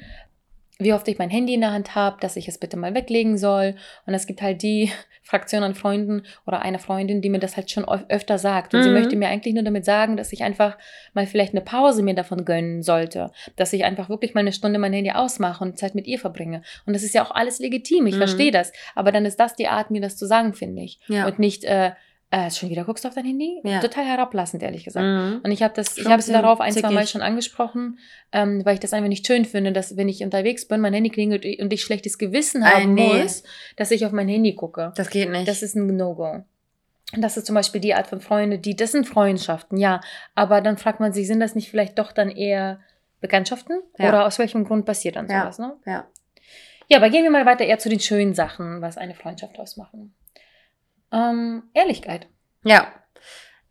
wie 0.81 0.93
oft 0.93 1.07
ich 1.09 1.17
mein 1.19 1.29
Handy 1.29 1.53
in 1.53 1.61
der 1.61 1.73
Hand 1.73 1.93
habe, 1.93 2.17
dass 2.21 2.37
ich 2.37 2.47
es 2.47 2.57
bitte 2.57 2.77
mal 2.77 2.93
weglegen 2.95 3.37
soll. 3.37 3.75
Und 4.05 4.13
es 4.13 4.25
gibt 4.27 4.41
halt 4.41 4.61
die 4.63 4.89
Fraktion 5.23 5.61
an 5.61 5.75
Freunden 5.75 6.23
oder 6.47 6.61
eine 6.61 6.79
Freundin, 6.79 7.21
die 7.21 7.29
mir 7.29 7.39
das 7.39 7.57
halt 7.57 7.69
schon 7.69 7.85
öf- 7.85 8.09
öfter 8.09 8.37
sagt. 8.37 8.73
Und 8.73 8.81
sie 8.83 8.89
Mhm. 8.89 8.95
möchte 8.95 9.15
mir 9.17 9.27
eigentlich 9.27 9.53
nur 9.53 9.63
damit 9.63 9.83
sagen, 9.85 10.15
dass 10.17 10.31
ich 10.33 10.41
einfach 10.43 10.77
mal 11.13 11.27
vielleicht 11.27 11.53
eine 11.53 11.61
Pause 11.61 12.01
mir 12.01 12.15
davon 12.15 12.45
gönnen 12.45 12.81
sollte. 12.81 13.29
Dass 13.57 13.73
ich 13.73 13.83
einfach 13.83 14.09
wirklich 14.09 14.33
mal 14.33 14.39
eine 14.39 14.53
Stunde 14.53 14.79
mein 14.79 14.93
Handy 14.93 15.11
ausmache 15.11 15.63
und 15.63 15.77
Zeit 15.77 15.93
mit 15.95 16.07
ihr 16.07 16.17
verbringe. 16.17 16.61
Und 16.85 16.93
das 16.93 17.03
ist 17.03 17.13
ja 17.13 17.23
auch 17.25 17.31
alles 17.31 17.59
legitim, 17.59 18.07
ich 18.07 18.15
Mhm. 18.15 18.19
verstehe 18.19 18.51
das. 18.51 18.71
Aber 18.95 19.11
dann 19.11 19.25
ist 19.25 19.39
das 19.39 19.55
die 19.55 19.67
Art, 19.67 19.91
mir 19.91 20.01
das 20.01 20.15
zu 20.17 20.25
sagen, 20.25 20.53
finde 20.53 20.81
ich. 20.81 20.99
Ja. 21.07 21.27
Und 21.27 21.37
nicht, 21.39 21.65
äh, 21.65 21.91
äh, 22.31 22.51
schon 22.51 22.69
wieder 22.69 22.83
guckst 22.83 23.03
du 23.03 23.07
auf 23.07 23.15
dein 23.15 23.25
Handy? 23.25 23.59
Ja. 23.63 23.79
Total 23.79 24.05
herablassend, 24.05 24.61
ehrlich 24.61 24.83
gesagt. 24.83 25.05
Mhm. 25.05 25.41
Und 25.43 25.51
ich 25.51 25.63
habe 25.63 25.73
das, 25.73 25.95
Schon 25.95 26.03
ich 26.05 26.09
habe 26.11 26.21
sie 26.21 26.31
darauf 26.31 26.61
ein, 26.61 26.71
zwei 26.71 26.91
Mal 26.91 27.07
schon 27.07 27.21
angesprochen, 27.21 27.97
ähm, 28.31 28.63
weil 28.65 28.75
ich 28.75 28.79
das 28.79 28.93
einfach 28.93 29.09
nicht 29.09 29.25
schön 29.25 29.45
finde, 29.45 29.71
dass 29.71 29.97
wenn 29.97 30.07
ich 30.07 30.23
unterwegs 30.23 30.67
bin, 30.67 30.81
mein 30.81 30.93
Handy 30.93 31.09
klingelt 31.09 31.45
und 31.59 31.73
ich 31.73 31.81
schlechtes 31.81 32.17
Gewissen 32.19 32.61
Ei, 32.61 32.69
haben 32.69 32.93
nee. 32.93 33.21
muss, 33.21 33.43
dass 33.77 33.89
ich 33.89 34.05
auf 34.05 34.11
mein 34.11 34.27
Handy 34.27 34.53
gucke. 34.53 34.93
Das 34.95 35.09
geht 35.09 35.31
nicht. 35.31 35.47
Das 35.47 35.63
ist 35.63 35.75
ein 35.75 35.87
No-Go. 35.95 36.43
Und 37.15 37.21
das 37.23 37.37
ist 37.37 37.47
zum 37.47 37.55
Beispiel 37.55 37.81
die 37.81 37.95
Art 37.95 38.05
von 38.05 38.21
Freunde, 38.21 38.59
die, 38.59 38.75
das 38.75 38.91
sind 38.91 39.07
Freundschaften, 39.07 39.79
ja. 39.79 39.99
Aber 40.35 40.61
dann 40.61 40.77
fragt 40.77 40.99
man 40.99 41.11
sich, 41.13 41.25
sind 41.25 41.39
das 41.39 41.55
nicht 41.55 41.71
vielleicht 41.71 41.97
doch 41.97 42.11
dann 42.11 42.29
eher 42.29 42.79
Bekanntschaften? 43.21 43.81
Ja. 43.97 44.09
Oder 44.09 44.27
aus 44.27 44.37
welchem 44.37 44.65
Grund 44.65 44.85
passiert 44.85 45.15
dann 45.15 45.27
Ja. 45.27 45.41
sowas, 45.41 45.57
ne? 45.59 45.73
ja. 45.87 46.07
Ja, 46.91 46.97
aber 46.97 47.11
gehen 47.11 47.23
wir 47.23 47.29
mal 47.29 47.45
weiter 47.45 47.65
eher 47.65 47.77
zu 47.77 47.87
den 47.87 47.99
schönen 47.99 48.33
Sachen, 48.33 48.81
was 48.81 48.97
eine 48.97 49.13
Freundschaft 49.13 49.59
ausmachen. 49.59 50.15
Ähm, 51.11 51.63
Ehrlichkeit. 51.73 52.27
Ja. 52.63 52.87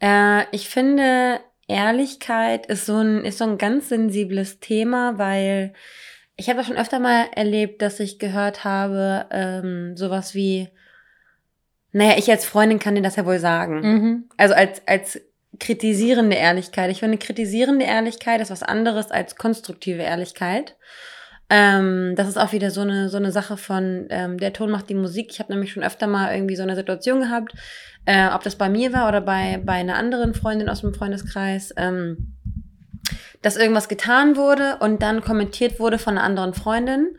Äh, 0.00 0.44
ich 0.52 0.68
finde, 0.68 1.40
Ehrlichkeit 1.66 2.66
ist 2.66 2.86
so 2.86 2.96
ein, 2.96 3.24
ist 3.24 3.38
so 3.38 3.44
ein 3.44 3.58
ganz 3.58 3.88
sensibles 3.88 4.60
Thema, 4.60 5.18
weil 5.18 5.74
ich 6.36 6.48
habe 6.48 6.58
das 6.58 6.66
schon 6.66 6.76
öfter 6.76 6.98
mal 6.98 7.26
erlebt, 7.34 7.82
dass 7.82 8.00
ich 8.00 8.18
gehört 8.18 8.64
habe, 8.64 9.26
ähm, 9.30 9.96
sowas 9.96 10.34
wie, 10.34 10.68
naja, 11.92 12.14
ich 12.16 12.30
als 12.30 12.44
Freundin 12.44 12.78
kann 12.78 12.94
dir 12.94 13.02
das 13.02 13.16
ja 13.16 13.26
wohl 13.26 13.38
sagen. 13.38 13.80
Mhm. 13.80 14.24
Also 14.36 14.54
als, 14.54 14.86
als 14.86 15.20
kritisierende 15.58 16.36
Ehrlichkeit. 16.36 16.90
Ich 16.90 17.00
finde, 17.00 17.18
kritisierende 17.18 17.84
Ehrlichkeit 17.84 18.40
ist 18.40 18.50
was 18.50 18.62
anderes 18.62 19.10
als 19.10 19.36
konstruktive 19.36 20.02
Ehrlichkeit. 20.02 20.76
Ähm, 21.50 22.14
das 22.16 22.28
ist 22.28 22.36
auch 22.36 22.52
wieder 22.52 22.70
so 22.70 22.82
eine, 22.82 23.08
so 23.08 23.16
eine 23.16 23.32
Sache 23.32 23.56
von, 23.56 24.06
ähm, 24.10 24.38
der 24.38 24.52
Ton 24.52 24.70
macht 24.70 24.88
die 24.90 24.94
Musik. 24.94 25.28
Ich 25.30 25.40
habe 25.40 25.52
nämlich 25.52 25.72
schon 25.72 25.82
öfter 25.82 26.06
mal 26.06 26.34
irgendwie 26.34 26.56
so 26.56 26.62
eine 26.62 26.76
Situation 26.76 27.20
gehabt, 27.20 27.52
äh, 28.04 28.28
ob 28.28 28.42
das 28.42 28.56
bei 28.56 28.68
mir 28.68 28.92
war 28.92 29.08
oder 29.08 29.20
bei, 29.20 29.60
bei 29.64 29.72
einer 29.74 29.96
anderen 29.96 30.34
Freundin 30.34 30.68
aus 30.68 30.82
dem 30.82 30.92
Freundeskreis, 30.92 31.72
ähm, 31.76 32.34
dass 33.40 33.56
irgendwas 33.56 33.88
getan 33.88 34.36
wurde 34.36 34.76
und 34.80 35.02
dann 35.02 35.22
kommentiert 35.22 35.80
wurde 35.80 35.98
von 35.98 36.18
einer 36.18 36.24
anderen 36.26 36.52
Freundin. 36.54 37.16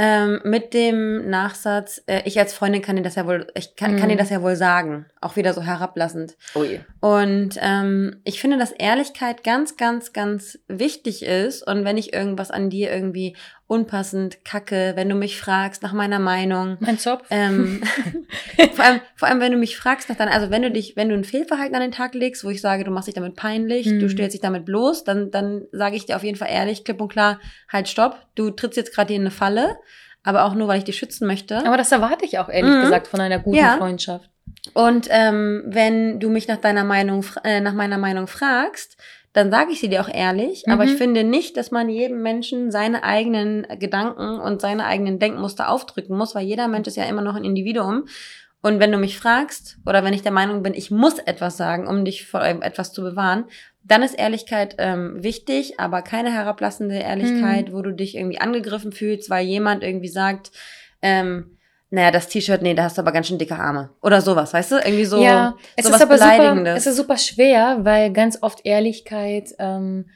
Ähm, 0.00 0.40
mit 0.44 0.74
dem 0.74 1.28
Nachsatz, 1.28 2.02
äh, 2.06 2.22
ich 2.24 2.38
als 2.38 2.52
Freundin 2.54 2.82
kann 2.82 2.94
dir 2.94 3.02
das 3.02 3.16
ja 3.16 3.26
wohl, 3.26 3.48
ich 3.54 3.74
kann, 3.74 3.96
kann 3.96 4.08
dir 4.08 4.14
Mhm. 4.14 4.18
das 4.18 4.30
ja 4.30 4.42
wohl 4.42 4.54
sagen. 4.54 5.06
Auch 5.20 5.34
wieder 5.34 5.52
so 5.54 5.62
herablassend. 5.62 6.36
Ui. 6.54 6.80
Und 7.00 7.50
ähm, 7.60 8.20
ich 8.24 8.40
finde, 8.40 8.58
dass 8.58 8.72
Ehrlichkeit 8.72 9.44
ganz, 9.44 9.76
ganz, 9.76 10.12
ganz 10.12 10.58
wichtig 10.66 11.22
ist. 11.24 11.62
Und 11.66 11.84
wenn 11.84 11.96
ich 11.96 12.12
irgendwas 12.12 12.50
an 12.50 12.70
dir 12.70 12.90
irgendwie 12.92 13.36
unpassend 13.68 14.44
kacke, 14.44 14.94
wenn 14.96 15.08
du 15.08 15.14
mich 15.14 15.38
fragst 15.38 15.82
nach 15.82 15.92
meiner 15.92 16.18
Meinung, 16.18 16.76
Mein 16.80 16.98
Zopf. 16.98 17.22
ähm, 17.30 17.80
vor, 18.72 18.84
allem, 18.84 19.00
vor 19.14 19.28
allem, 19.28 19.40
wenn 19.40 19.52
du 19.52 19.58
mich 19.58 19.76
fragst 19.76 20.08
nach 20.08 20.16
deiner, 20.16 20.32
also 20.32 20.50
wenn 20.50 20.62
du 20.62 20.70
dich, 20.70 20.96
wenn 20.96 21.08
du 21.08 21.14
ein 21.14 21.24
Fehlverhalten 21.24 21.74
an 21.76 21.82
den 21.82 21.92
Tag 21.92 22.14
legst, 22.14 22.44
wo 22.44 22.50
ich 22.50 22.60
sage, 22.60 22.82
du 22.84 22.90
machst 22.90 23.06
dich 23.06 23.14
damit 23.14 23.36
peinlich, 23.36 23.86
du 23.86 24.06
Mhm. 24.06 24.08
stellst 24.08 24.34
dich 24.34 24.40
damit 24.40 24.64
bloß, 24.64 25.04
dann, 25.04 25.30
dann 25.30 25.66
sage 25.70 25.96
ich 25.96 26.06
dir 26.06 26.16
auf 26.16 26.24
jeden 26.24 26.36
Fall 26.38 26.48
ehrlich, 26.50 26.84
klipp 26.84 27.00
und 27.00 27.08
klar, 27.12 27.38
halt 27.70 27.88
stopp, 27.88 28.16
du 28.34 28.50
trittst 28.50 28.76
jetzt 28.76 28.94
gerade 28.94 29.08
hier 29.08 29.16
in 29.16 29.22
eine 29.22 29.30
Falle, 29.30 29.76
aber 30.24 30.44
auch 30.44 30.54
nur, 30.54 30.66
weil 30.66 30.78
ich 30.78 30.84
dich 30.84 30.98
schützen 30.98 31.26
möchte. 31.26 31.58
Aber 31.64 31.76
das 31.76 31.92
erwarte 31.92 32.24
ich 32.24 32.38
auch 32.38 32.48
ehrlich 32.48 32.74
Mhm. 32.74 32.80
gesagt 32.80 33.06
von 33.06 33.20
einer 33.20 33.38
guten 33.38 33.56
Ja. 33.58 33.76
Freundschaft. 33.76 34.28
Und 34.74 35.08
ähm, 35.10 35.62
wenn 35.66 36.20
du 36.20 36.28
mich 36.30 36.48
nach 36.48 36.58
deiner 36.58 36.84
Meinung, 36.84 37.24
äh, 37.44 37.60
nach 37.60 37.74
meiner 37.74 37.98
Meinung 37.98 38.26
fragst, 38.26 38.96
dann 39.32 39.50
sage 39.50 39.72
ich 39.72 39.80
sie 39.80 39.88
dir 39.88 40.00
auch 40.00 40.12
ehrlich. 40.12 40.68
Aber 40.68 40.84
Mhm. 40.84 40.90
ich 40.90 40.96
finde 40.96 41.22
nicht, 41.24 41.56
dass 41.56 41.70
man 41.70 41.88
jedem 41.88 42.22
Menschen 42.22 42.70
seine 42.70 43.04
eigenen 43.04 43.66
Gedanken 43.78 44.40
und 44.40 44.60
seine 44.60 44.84
eigenen 44.86 45.18
Denkmuster 45.18 45.68
aufdrücken 45.68 46.16
muss, 46.16 46.34
weil 46.34 46.44
jeder 46.46 46.66
Mensch 46.66 46.88
ist 46.88 46.96
ja 46.96 47.04
immer 47.04 47.22
noch 47.22 47.36
ein 47.36 47.44
Individuum. 47.44 48.06
Und 48.60 48.80
wenn 48.80 48.90
du 48.90 48.98
mich 48.98 49.18
fragst 49.18 49.78
oder 49.86 50.02
wenn 50.02 50.14
ich 50.14 50.22
der 50.22 50.32
Meinung 50.32 50.62
bin, 50.64 50.74
ich 50.74 50.90
muss 50.90 51.18
etwas 51.20 51.56
sagen, 51.56 51.86
um 51.86 52.04
dich 52.04 52.26
vor 52.26 52.42
etwas 52.42 52.92
zu 52.92 53.02
bewahren, 53.02 53.44
dann 53.84 54.02
ist 54.02 54.18
Ehrlichkeit 54.18 54.74
ähm, 54.78 55.22
wichtig, 55.22 55.78
aber 55.78 56.02
keine 56.02 56.32
herablassende 56.32 56.96
Ehrlichkeit, 56.96 57.72
wo 57.72 57.82
du 57.82 57.92
dich 57.92 58.16
irgendwie 58.16 58.40
angegriffen 58.40 58.90
fühlst, 58.92 59.30
weil 59.30 59.46
jemand 59.46 59.84
irgendwie 59.84 60.08
sagt, 60.08 60.50
ähm, 61.02 61.57
naja, 61.90 62.10
das 62.10 62.28
T-Shirt, 62.28 62.60
nee, 62.62 62.74
da 62.74 62.84
hast 62.84 62.98
du 62.98 63.02
aber 63.02 63.12
ganz 63.12 63.28
schön 63.28 63.38
dicke 63.38 63.56
Arme. 63.56 63.90
Oder 64.02 64.20
sowas, 64.20 64.52
weißt 64.52 64.72
du? 64.72 64.76
Irgendwie 64.76 65.04
so, 65.06 65.22
ja, 65.22 65.54
es 65.76 65.86
sowas 65.86 66.00
ist 66.00 66.06
aber 66.06 66.18
super, 66.18 66.30
Beleidigendes. 66.34 66.76
es 66.80 66.86
ist 66.86 66.96
super 66.96 67.16
schwer, 67.16 67.78
weil 67.82 68.12
ganz 68.12 68.38
oft 68.42 68.64
Ehrlichkeit 68.66 69.54
ähm, 69.58 70.06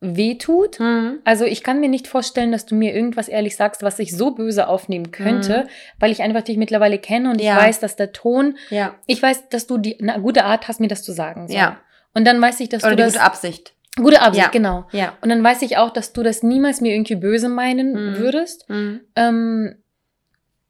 wehtut. 0.00 0.78
Hm. 0.80 1.20
Also 1.24 1.44
ich 1.44 1.62
kann 1.62 1.78
mir 1.80 1.88
nicht 1.88 2.08
vorstellen, 2.08 2.50
dass 2.50 2.66
du 2.66 2.74
mir 2.74 2.92
irgendwas 2.94 3.28
ehrlich 3.28 3.56
sagst, 3.56 3.82
was 3.84 3.98
ich 4.00 4.16
so 4.16 4.32
böse 4.32 4.66
aufnehmen 4.66 5.12
könnte, 5.12 5.68
weil 6.00 6.10
ich 6.10 6.22
einfach 6.22 6.42
dich 6.42 6.56
mittlerweile 6.56 6.98
kenne 6.98 7.30
und 7.30 7.36
Mhm. 7.36 7.42
Ja. 7.44 7.56
ich 7.58 7.62
weiß, 7.68 7.80
dass 7.80 7.94
der 7.96 8.12
Ton, 8.12 8.56
Ja. 8.70 8.94
ich 9.06 9.22
weiß, 9.22 9.48
dass 9.50 9.66
du 9.68 9.78
die 9.78 10.00
eine 10.00 10.20
gute 10.20 10.44
Art 10.44 10.66
hast, 10.66 10.80
mir 10.80 10.88
das 10.88 11.04
zu 11.04 11.12
sagen. 11.12 11.46
So. 11.48 11.54
Ja. 11.54 11.78
Und 12.14 12.26
dann 12.26 12.42
weiß 12.42 12.58
ich, 12.60 12.68
dass 12.68 12.82
Oder 12.82 12.96
du 12.96 13.02
das 13.04 13.12
gute 13.12 13.24
Absicht. 13.24 13.74
gute 13.96 14.20
Absicht, 14.22 14.46
Ja. 14.46 14.50
genau. 14.50 14.86
Ja. 14.90 15.12
Und 15.20 15.28
dann 15.28 15.44
weiß 15.44 15.62
ich 15.62 15.76
auch, 15.76 15.90
dass 15.90 16.12
du 16.12 16.24
das 16.24 16.42
niemals 16.42 16.80
mir 16.80 16.92
irgendwie 16.94 17.14
böse 17.14 17.48
meinen 17.48 17.92
Mhm. 17.92 18.18
würdest. 18.18 18.64
Hm. 18.68 19.00
Ähm, 19.14 19.76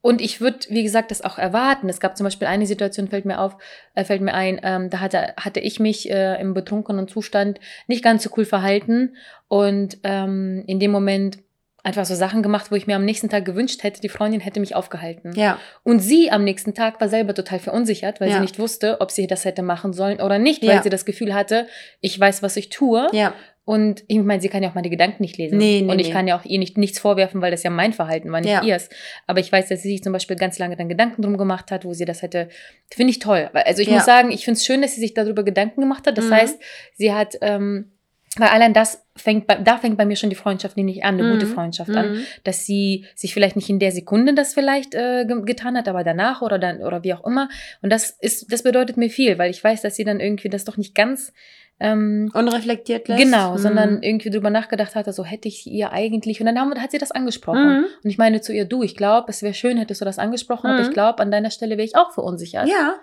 und 0.03 0.21
ich 0.21 0.41
würde, 0.41 0.59
wie 0.69 0.83
gesagt, 0.83 1.11
das 1.11 1.21
auch 1.23 1.37
erwarten. 1.37 1.87
Es 1.87 2.01
gab 2.01 2.17
zum 2.17 2.25
Beispiel 2.25 2.47
eine 2.47 2.65
Situation, 2.67 3.07
fällt 3.07 3.23
mir 3.23 3.39
auf, 3.39 3.55
äh, 3.95 4.03
fällt 4.03 4.21
mir 4.21 4.33
ein, 4.33 4.59
ähm, 4.61 4.89
da 4.89 4.99
hatte, 4.99 5.33
hatte 5.37 5.61
ich 5.61 5.79
mich 5.79 6.11
äh, 6.11 6.39
im 6.41 6.53
betrunkenen 6.53 7.07
Zustand 7.07 7.59
nicht 7.87 8.03
ganz 8.03 8.21
so 8.21 8.29
cool 8.35 8.43
verhalten 8.43 9.15
und 9.47 9.97
ähm, 10.03 10.65
in 10.67 10.79
dem 10.81 10.91
Moment 10.91 11.37
einfach 11.83 12.05
so 12.05 12.15
Sachen 12.15 12.43
gemacht, 12.43 12.69
wo 12.69 12.75
ich 12.75 12.85
mir 12.85 12.97
am 12.97 13.05
nächsten 13.05 13.29
Tag 13.29 13.45
gewünscht 13.45 13.83
hätte, 13.83 14.01
die 14.01 14.09
Freundin 14.09 14.41
hätte 14.41 14.59
mich 14.59 14.75
aufgehalten. 14.75 15.31
Ja. 15.35 15.57
Und 15.83 15.99
sie 15.99 16.31
am 16.31 16.43
nächsten 16.43 16.73
Tag 16.73 16.99
war 16.99 17.07
selber 17.09 17.33
total 17.33 17.59
verunsichert, 17.59 18.19
weil 18.19 18.29
Ja. 18.29 18.35
sie 18.35 18.41
nicht 18.41 18.59
wusste, 18.59 18.99
ob 18.99 19.09
sie 19.09 19.27
das 19.27 19.45
hätte 19.45 19.63
machen 19.63 19.93
sollen 19.93 20.19
oder 20.21 20.37
nicht, 20.37 20.61
weil 20.63 20.75
Ja. 20.75 20.83
sie 20.83 20.89
das 20.89 21.05
Gefühl 21.05 21.33
hatte, 21.33 21.67
ich 22.01 22.17
weiß, 22.19 22.41
was 22.43 22.55
ich 22.57 22.69
tue. 22.69 23.07
Ja. 23.13 23.33
Und 23.65 24.03
ich 24.07 24.19
meine, 24.19 24.41
sie 24.41 24.49
kann 24.49 24.61
ja 24.61 24.69
auch 24.69 24.75
meine 24.75 24.89
Gedanken 24.89 25.23
nicht 25.23 25.37
lesen. 25.37 25.57
Nee, 25.57 25.81
nee, 25.81 25.89
und 25.91 25.97
ich 25.99 26.07
nee. 26.07 26.13
kann 26.13 26.27
ja 26.27 26.37
auch 26.37 26.43
ihr 26.43 26.59
nicht, 26.59 26.77
nichts 26.77 26.99
vorwerfen, 26.99 27.41
weil 27.41 27.51
das 27.51 27.63
ja 27.63 27.69
mein 27.69 27.93
Verhalten 27.93 28.29
war, 28.31 28.41
nicht 28.41 28.49
Ja. 28.51 28.61
ihrs. 28.61 28.89
Aber 29.25 29.39
ich 29.39 29.49
weiß, 29.51 29.69
dass 29.69 29.81
sie 29.81 29.89
sich 29.89 30.03
zum 30.03 30.11
Beispiel 30.11 30.35
ganz 30.35 30.59
lange 30.59 30.75
dann 30.75 30.89
Gedanken 30.89 31.21
drum 31.21 31.37
gemacht 31.37 31.71
hat, 31.71 31.85
wo 31.85 31.93
sie 31.93 32.03
das 32.03 32.21
hätte. 32.21 32.49
Finde 32.93 33.11
ich 33.11 33.19
toll. 33.19 33.49
Also 33.53 33.81
ich 33.81 33.87
Ja. 33.87 33.95
muss 33.95 34.05
sagen, 34.05 34.31
ich 34.31 34.43
finde 34.43 34.57
es 34.57 34.65
schön, 34.65 34.81
dass 34.81 34.95
sie 34.95 35.01
sich 35.01 35.13
darüber 35.13 35.43
Gedanken 35.43 35.79
gemacht 35.79 36.05
hat. 36.07 36.17
Das 36.17 36.25
Mhm. 36.25 36.31
heißt, 36.33 36.59
sie 36.95 37.13
hat, 37.13 37.35
ähm, 37.41 37.91
weil 38.35 38.49
allein 38.49 38.73
das 38.73 39.05
fängt, 39.15 39.45
bei, 39.47 39.55
da 39.55 39.77
fängt 39.77 39.95
bei 39.95 40.05
mir 40.05 40.15
schon 40.17 40.31
die 40.31 40.35
Freundschaft 40.35 40.75
nämlich 40.75 41.05
an, 41.05 41.13
eine 41.19 41.23
Mhm. 41.23 41.31
gute 41.33 41.45
Freundschaft 41.45 41.91
an 41.91 42.13
Mhm. 42.13 42.25
dass 42.43 42.65
sie 42.65 43.05
sich 43.15 43.33
vielleicht 43.33 43.55
nicht 43.55 43.69
in 43.69 43.77
der 43.79 43.91
Sekunde 43.91 44.33
das 44.33 44.53
vielleicht 44.55 44.93
äh, 44.95 45.23
ge- 45.25 45.43
getan 45.45 45.77
hat, 45.77 45.87
aber 45.87 46.03
danach 46.03 46.41
oder 46.41 46.57
dann 46.59 46.81
oder 46.81 47.03
wie 47.03 47.13
auch 47.13 47.23
immer. 47.25 47.47
Und 47.81 47.91
das 47.93 48.09
ist, 48.09 48.51
das 48.51 48.63
bedeutet 48.63 48.97
mir 48.97 49.09
viel, 49.11 49.37
weil 49.37 49.51
ich 49.51 49.63
weiß, 49.63 49.83
dass 49.83 49.95
sie 49.95 50.03
dann 50.03 50.19
irgendwie 50.19 50.49
das 50.49 50.65
doch 50.65 50.75
nicht 50.77 50.95
ganz 50.95 51.31
ähm, 51.79 52.31
Unreflektiert 52.33 53.07
lässt. 53.07 53.21
genau, 53.21 53.53
Hm. 53.53 53.57
sondern 53.57 54.03
irgendwie 54.03 54.29
drüber 54.29 54.49
nachgedacht 54.49 54.95
hatte, 54.95 55.11
so 55.11 55.25
hätte 55.25 55.47
ich 55.47 55.67
ihr 55.67 55.91
eigentlich. 55.91 56.39
Und 56.39 56.45
dann 56.45 56.57
haben, 56.59 56.73
hat 56.81 56.91
sie 56.91 56.97
das 56.97 57.11
angesprochen. 57.11 57.79
Mhm. 57.79 57.85
Und 58.03 58.09
ich 58.09 58.17
meine 58.17 58.41
zu 58.41 58.53
ihr, 58.53 58.65
du, 58.65 58.83
ich 58.83 58.95
glaube, 58.95 59.29
es 59.29 59.41
wäre 59.41 59.53
schön, 59.53 59.77
hättest 59.77 59.99
du 60.01 60.05
das 60.05 60.19
angesprochen, 60.19 60.67
aber 60.69 60.79
Mhm. 60.81 60.85
ich 60.87 60.91
glaube, 60.93 61.19
an 61.21 61.31
deiner 61.31 61.49
Stelle 61.51 61.77
wäre 61.77 61.85
ich 61.85 61.95
auch 61.95 62.11
verunsichert. 62.11 62.67
Ja. 62.67 62.95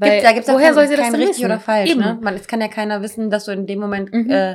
weil 0.00 0.12
Gibt, 0.12 0.24
da 0.26 0.32
gibt 0.32 0.46
es 0.46 0.54
woher 0.54 0.66
kein, 0.66 0.74
soll 0.74 0.86
sie 0.86 0.94
das 0.96 1.12
richtig 1.12 1.28
wissen? 1.30 1.44
oder 1.46 1.58
falsch. 1.58 1.90
Eben. 1.90 1.98
Ne? 2.00 2.18
Man, 2.22 2.34
es 2.36 2.46
kann 2.46 2.60
ja 2.60 2.68
keiner 2.68 3.02
wissen, 3.02 3.30
dass 3.30 3.46
du 3.46 3.50
in 3.50 3.66
dem 3.66 3.80
Moment 3.80 4.12
Mhm. 4.12 4.30
äh, 4.30 4.54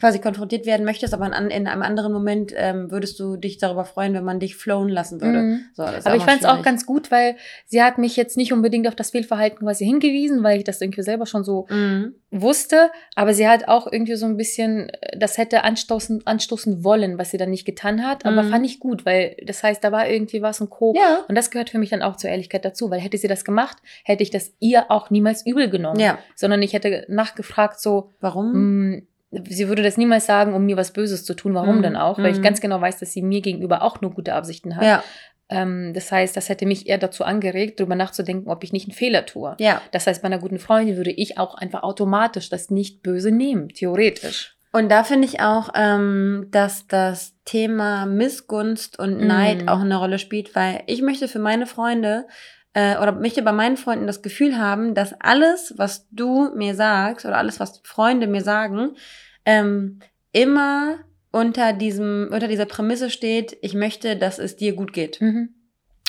quasi 0.00 0.18
konfrontiert 0.18 0.66
werden 0.66 0.84
möchtest, 0.84 1.12
aber 1.14 1.26
in, 1.26 1.50
in 1.50 1.66
einem 1.68 1.82
anderen 1.82 2.12
Moment 2.12 2.52
ähm, 2.56 2.90
würdest 2.90 3.20
du 3.20 3.36
dich 3.36 3.58
darüber 3.58 3.84
freuen, 3.84 4.14
wenn 4.14 4.24
man 4.24 4.40
dich 4.40 4.56
flown 4.56 4.88
lassen 4.88 5.20
würde. 5.20 5.42
Mhm. 5.42 5.60
So, 5.74 5.82
Aber 5.84 6.16
ich 6.16 6.22
fand 6.24 6.40
es 6.40 6.46
auch 6.46 6.62
ganz 6.62 6.86
gut, 6.86 7.10
weil 7.10 7.36
sie 7.66 7.82
hat 7.82 7.98
mich 7.98 8.16
jetzt 8.16 8.36
nicht 8.36 8.52
unbedingt 8.52 8.88
auf 8.88 8.94
das 8.96 9.10
Fehlverhalten 9.10 9.58
quasi 9.60 9.84
hingewiesen, 9.84 10.42
weil 10.42 10.58
ich 10.58 10.64
das 10.64 10.80
irgendwie 10.80 11.02
selber 11.02 11.26
schon 11.26 11.44
so 11.44 11.66
Mhm. 11.70 12.14
wusste, 12.30 12.90
aber 13.14 13.34
sie 13.34 13.46
hat 13.48 13.68
auch 13.68 13.86
irgendwie 13.90 14.14
so 14.16 14.24
ein 14.26 14.36
bisschen 14.36 14.88
äh, 14.88 15.18
das 15.18 15.36
hätte 15.38 15.64
anstoßen, 15.64 16.26
anstoßen 16.26 16.82
wollen, 16.84 17.18
was 17.18 17.30
sie 17.30 17.36
dann 17.38 17.50
nicht 17.50 17.64
getan 17.66 18.06
hat, 18.06 18.24
aber 18.24 18.42
Mhm. 18.42 18.48
fand 18.50 18.66
ich 18.66 18.80
gut, 18.80 19.04
weil 19.04 19.36
das 19.44 19.62
heißt, 19.62 19.84
da 19.84 19.92
war 19.92 20.08
irgendwie 20.08 20.40
was 20.40 20.60
und 20.60 20.70
Co. 20.70 20.94
Ja. 20.96 21.24
Und 21.28 21.34
das 21.36 21.50
gehört 21.50 21.70
für 21.70 21.78
mich 21.78 21.90
dann 21.90 22.02
auch 22.02 22.16
zur 22.16 22.30
Ehrlichkeit 22.30 22.64
dazu, 22.64 22.90
weil 22.90 23.00
hätte 23.00 23.18
sie 23.18 23.28
das 23.28 23.44
gemacht, 23.44 23.76
hätte 24.04 24.22
ich 24.22 24.30
das 24.30 24.52
ihr 24.60 24.90
auch 24.90 25.10
niemals 25.10 25.44
übel 25.44 25.68
genommen, 25.68 26.00
Ja. 26.00 26.18
sondern 26.36 26.62
ich 26.62 26.72
hätte 26.72 27.04
nachgefragt 27.08 27.80
so, 27.80 28.10
Warum? 28.20 28.90
mh, 28.92 29.02
sie 29.48 29.68
würde 29.68 29.82
das 29.82 29.96
niemals 29.96 30.26
sagen, 30.26 30.54
um 30.54 30.64
mir 30.66 30.76
was 30.76 30.92
Böses 30.92 31.24
zu 31.24 31.34
tun. 31.34 31.54
Warum 31.54 31.78
Mhm. 31.78 31.82
denn 31.82 31.96
auch? 31.96 32.18
Weil 32.18 32.32
ich 32.32 32.38
Mhm. 32.38 32.42
ganz 32.42 32.60
genau 32.60 32.80
weiß, 32.80 32.98
dass 32.98 33.12
sie 33.12 33.22
mir 33.22 33.40
gegenüber 33.40 33.82
auch 33.82 34.00
nur 34.00 34.12
gute 34.12 34.34
Absichten 34.34 34.76
hat. 34.76 34.84
Ja. 34.84 35.04
Ähm, 35.48 35.92
das 35.94 36.12
heißt, 36.12 36.36
das 36.36 36.48
hätte 36.48 36.64
mich 36.66 36.88
eher 36.88 36.98
dazu 36.98 37.24
angeregt, 37.24 37.80
darüber 37.80 37.96
nachzudenken, 37.96 38.48
ob 38.50 38.62
ich 38.64 38.72
nicht 38.72 38.86
einen 38.88 38.94
Fehler 38.94 39.26
tue. 39.26 39.56
Ja. 39.58 39.80
Das 39.90 40.06
heißt, 40.06 40.22
bei 40.22 40.26
einer 40.26 40.38
guten 40.38 40.58
Freundin 40.58 40.96
würde 40.96 41.10
ich 41.10 41.38
auch 41.38 41.54
einfach 41.54 41.82
automatisch 41.82 42.48
das 42.50 42.70
nicht 42.70 43.02
böse 43.02 43.30
nehmen, 43.32 43.68
theoretisch. 43.68 44.56
Und 44.72 44.88
da 44.88 45.02
finde 45.02 45.26
ich 45.26 45.40
auch, 45.40 45.70
ähm, 45.74 46.46
dass 46.52 46.86
das 46.86 47.34
Thema 47.44 48.06
Missgunst 48.06 48.96
und 49.00 49.18
Neid 49.26 49.64
Mm. 49.64 49.68
auch 49.68 49.80
eine 49.80 49.96
Rolle 49.96 50.20
spielt, 50.20 50.54
weil 50.54 50.84
ich 50.86 51.02
möchte 51.02 51.26
für 51.26 51.40
meine 51.40 51.66
Freunde 51.66 52.26
äh, 52.72 52.96
oder 52.98 53.12
möchte 53.12 53.42
bei 53.42 53.52
meinen 53.52 53.76
Freunden 53.76 54.06
das 54.06 54.22
Gefühl 54.22 54.58
haben, 54.58 54.94
dass 54.94 55.14
alles, 55.20 55.74
was 55.76 56.08
du 56.10 56.50
mir 56.54 56.74
sagst 56.74 57.26
oder 57.26 57.38
alles, 57.38 57.60
was 57.60 57.80
Freunde 57.84 58.26
mir 58.26 58.42
sagen, 58.42 58.96
ähm, 59.44 60.00
immer 60.32 60.98
unter 61.32 61.72
diesem, 61.72 62.28
unter 62.32 62.48
dieser 62.48 62.66
Prämisse 62.66 63.10
steht, 63.10 63.56
ich 63.62 63.74
möchte, 63.74 64.16
dass 64.16 64.38
es 64.38 64.56
dir 64.56 64.74
gut 64.74 64.92
geht. 64.92 65.20
Mhm. 65.20 65.54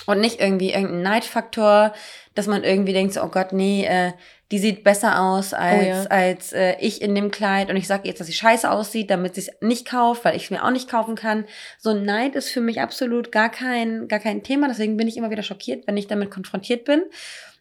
Und 0.08 0.20
nicht 0.20 0.40
irgendwie 0.40 0.72
irgendein 0.72 1.02
Neidfaktor, 1.04 1.94
dass 2.34 2.48
man 2.48 2.64
irgendwie 2.64 2.94
denkt, 2.94 3.14
so, 3.14 3.22
oh 3.22 3.28
Gott, 3.28 3.54
nee, 3.54 3.86
äh, 3.86 4.14
die 4.52 4.60
sieht 4.60 4.84
besser 4.84 5.22
aus 5.22 5.54
als, 5.54 5.82
Oh 5.82 5.88
ja. 5.88 6.04
als 6.10 6.54
äh, 6.54 6.76
ich 6.80 7.02
in 7.02 7.16
dem 7.16 7.32
Kleid. 7.32 7.70
Und 7.70 7.78
ich 7.78 7.88
sage 7.88 8.08
jetzt, 8.08 8.20
dass 8.20 8.28
sie 8.28 8.34
scheiße 8.34 8.70
aussieht, 8.70 9.10
damit 9.10 9.36
sie 9.36 9.42
es 9.42 9.52
nicht 9.62 9.88
kauft, 9.88 10.26
weil 10.26 10.36
ich 10.36 10.46
es 10.46 10.50
mir 10.52 10.64
auch 10.64 10.72
nicht 10.72 10.90
kaufen 10.90 11.16
kann. 11.16 11.46
So 11.80 11.92
ein 11.92 12.04
Neid 12.04 12.36
ist 12.36 12.50
für 12.50 12.62
mich 12.62 12.82
absolut 12.82 13.32
gar 13.32 13.50
kein, 13.50 14.08
gar 14.08 14.20
kein 14.20 14.44
Thema. 14.44 14.68
Deswegen 14.68 14.98
bin 14.98 15.08
ich 15.08 15.18
immer 15.18 15.30
wieder 15.30 15.44
schockiert, 15.44 15.88
wenn 15.88 15.98
ich 15.98 16.08
damit 16.08 16.32
konfrontiert 16.32 16.84
bin. 16.84 17.04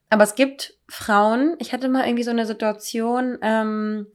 Aber 0.08 0.24
es 0.24 0.34
gibt 0.34 0.74
Frauen, 0.88 1.54
ich 1.60 1.72
hatte 1.72 1.88
mal 1.88 2.04
irgendwie 2.04 2.24
so 2.24 2.32
eine 2.32 2.46
Situation, 2.46 3.38
ähm, 3.42 4.08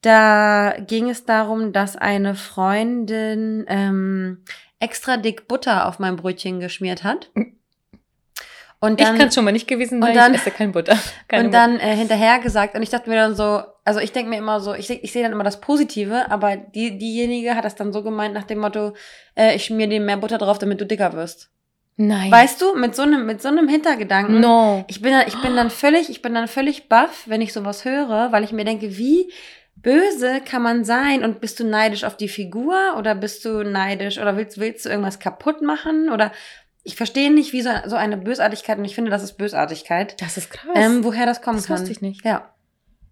da 0.00 0.76
ging 0.86 1.10
es 1.10 1.24
darum, 1.24 1.72
dass 1.72 1.96
eine 1.96 2.34
Freundin 2.34 3.66
ähm, 3.68 4.44
extra 4.80 5.16
dick 5.16 5.48
Butter 5.48 5.86
auf 5.86 5.98
mein 5.98 6.16
Brötchen 6.16 6.60
geschmiert 6.60 7.04
hat. 7.04 7.30
Und 8.80 9.00
dann, 9.00 9.14
ich 9.16 9.20
kann 9.20 9.32
schon 9.32 9.44
mal 9.44 9.50
nicht 9.50 9.66
gewesen 9.66 10.00
sein, 10.00 10.14
dann- 10.14 10.34
ich 10.34 10.40
esse 10.40 10.52
kein 10.52 10.70
Butter. 10.70 10.96
Keine 11.28 11.46
und 11.46 11.52
dann 11.52 11.80
äh, 11.80 11.96
hinterher 11.96 12.38
gesagt, 12.38 12.76
und 12.76 12.82
ich 12.82 12.90
dachte 12.90 13.10
mir 13.10 13.16
dann 13.16 13.34
so, 13.34 13.62
also 13.84 13.98
ich 13.98 14.12
denke 14.12 14.30
mir 14.30 14.38
immer 14.38 14.60
so, 14.60 14.72
ich, 14.72 14.88
ich 14.88 15.10
sehe 15.12 15.22
dann 15.24 15.32
immer 15.32 15.42
das 15.42 15.60
Positive, 15.60 16.30
aber 16.30 16.56
die, 16.56 16.96
diejenige 16.96 17.56
hat 17.56 17.64
das 17.64 17.74
dann 17.74 17.92
so 17.92 18.04
gemeint 18.04 18.34
nach 18.34 18.44
dem 18.44 18.58
Motto, 18.60 18.94
äh, 19.36 19.56
ich 19.56 19.64
schmier 19.64 19.88
dir 19.88 20.00
mehr 20.00 20.16
Butter 20.16 20.38
drauf, 20.38 20.58
damit 20.60 20.80
du 20.80 20.86
dicker 20.86 21.12
wirst. 21.14 21.50
Nein. 21.96 22.30
Weißt 22.30 22.62
du, 22.62 22.76
mit 22.76 22.94
so 22.94 23.02
einem, 23.02 23.26
mit 23.26 23.42
so 23.42 23.48
einem 23.48 23.66
Hintergedanken. 23.66 24.38
no. 24.38 24.84
Ich 24.86 25.02
bin, 25.02 25.10
dann, 25.10 25.26
ich 25.26 25.34
bin 25.42 25.56
dann 25.56 25.70
völlig, 25.70 26.08
ich 26.08 26.22
bin 26.22 26.32
dann 26.34 26.46
völlig 26.46 26.88
baff, 26.88 27.24
wenn 27.26 27.40
ich 27.40 27.52
sowas 27.52 27.84
höre, 27.84 28.30
weil 28.30 28.44
ich 28.44 28.52
mir 28.52 28.64
denke, 28.64 28.96
wie 28.96 29.32
böse 29.82 30.40
kann 30.44 30.62
man 30.62 30.84
sein 30.84 31.24
und 31.24 31.40
bist 31.40 31.60
du 31.60 31.64
neidisch 31.64 32.04
auf 32.04 32.16
die 32.16 32.28
Figur 32.28 32.76
oder 32.98 33.14
bist 33.14 33.44
du 33.44 33.62
neidisch 33.62 34.18
oder 34.18 34.36
willst, 34.36 34.58
willst 34.58 34.84
du 34.84 34.88
irgendwas 34.90 35.18
kaputt 35.18 35.62
machen 35.62 36.10
oder 36.10 36.32
ich 36.84 36.96
verstehe 36.96 37.32
nicht, 37.32 37.52
wie 37.52 37.62
so, 37.62 37.70
so 37.86 37.96
eine 37.96 38.16
Bösartigkeit 38.16 38.78
und 38.78 38.84
ich 38.84 38.94
finde, 38.94 39.10
das 39.10 39.22
ist 39.22 39.34
Bösartigkeit, 39.34 40.20
Das 40.22 40.36
ist 40.36 40.50
krass. 40.50 40.72
ähm, 40.74 41.04
woher 41.04 41.26
das 41.26 41.42
kommen 41.42 41.56
das 41.58 41.66
kann. 41.66 41.78
wusste 41.78 41.92
ich 41.92 42.00
nicht. 42.00 42.24
Ja. 42.24 42.52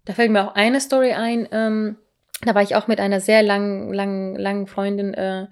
Da 0.05 0.13
fällt 0.13 0.31
mir 0.31 0.47
auch 0.47 0.55
eine 0.55 0.79
Story 0.79 1.11
ein. 1.13 1.47
Ähm, 1.51 1.97
da 2.41 2.55
war 2.55 2.61
ich 2.61 2.75
auch 2.75 2.87
mit 2.87 2.99
einer 2.99 3.19
sehr 3.19 3.43
langen, 3.43 3.93
langen, 3.93 4.35
langen 4.35 4.67
Freundin 4.67 5.13
äh, 5.13 5.47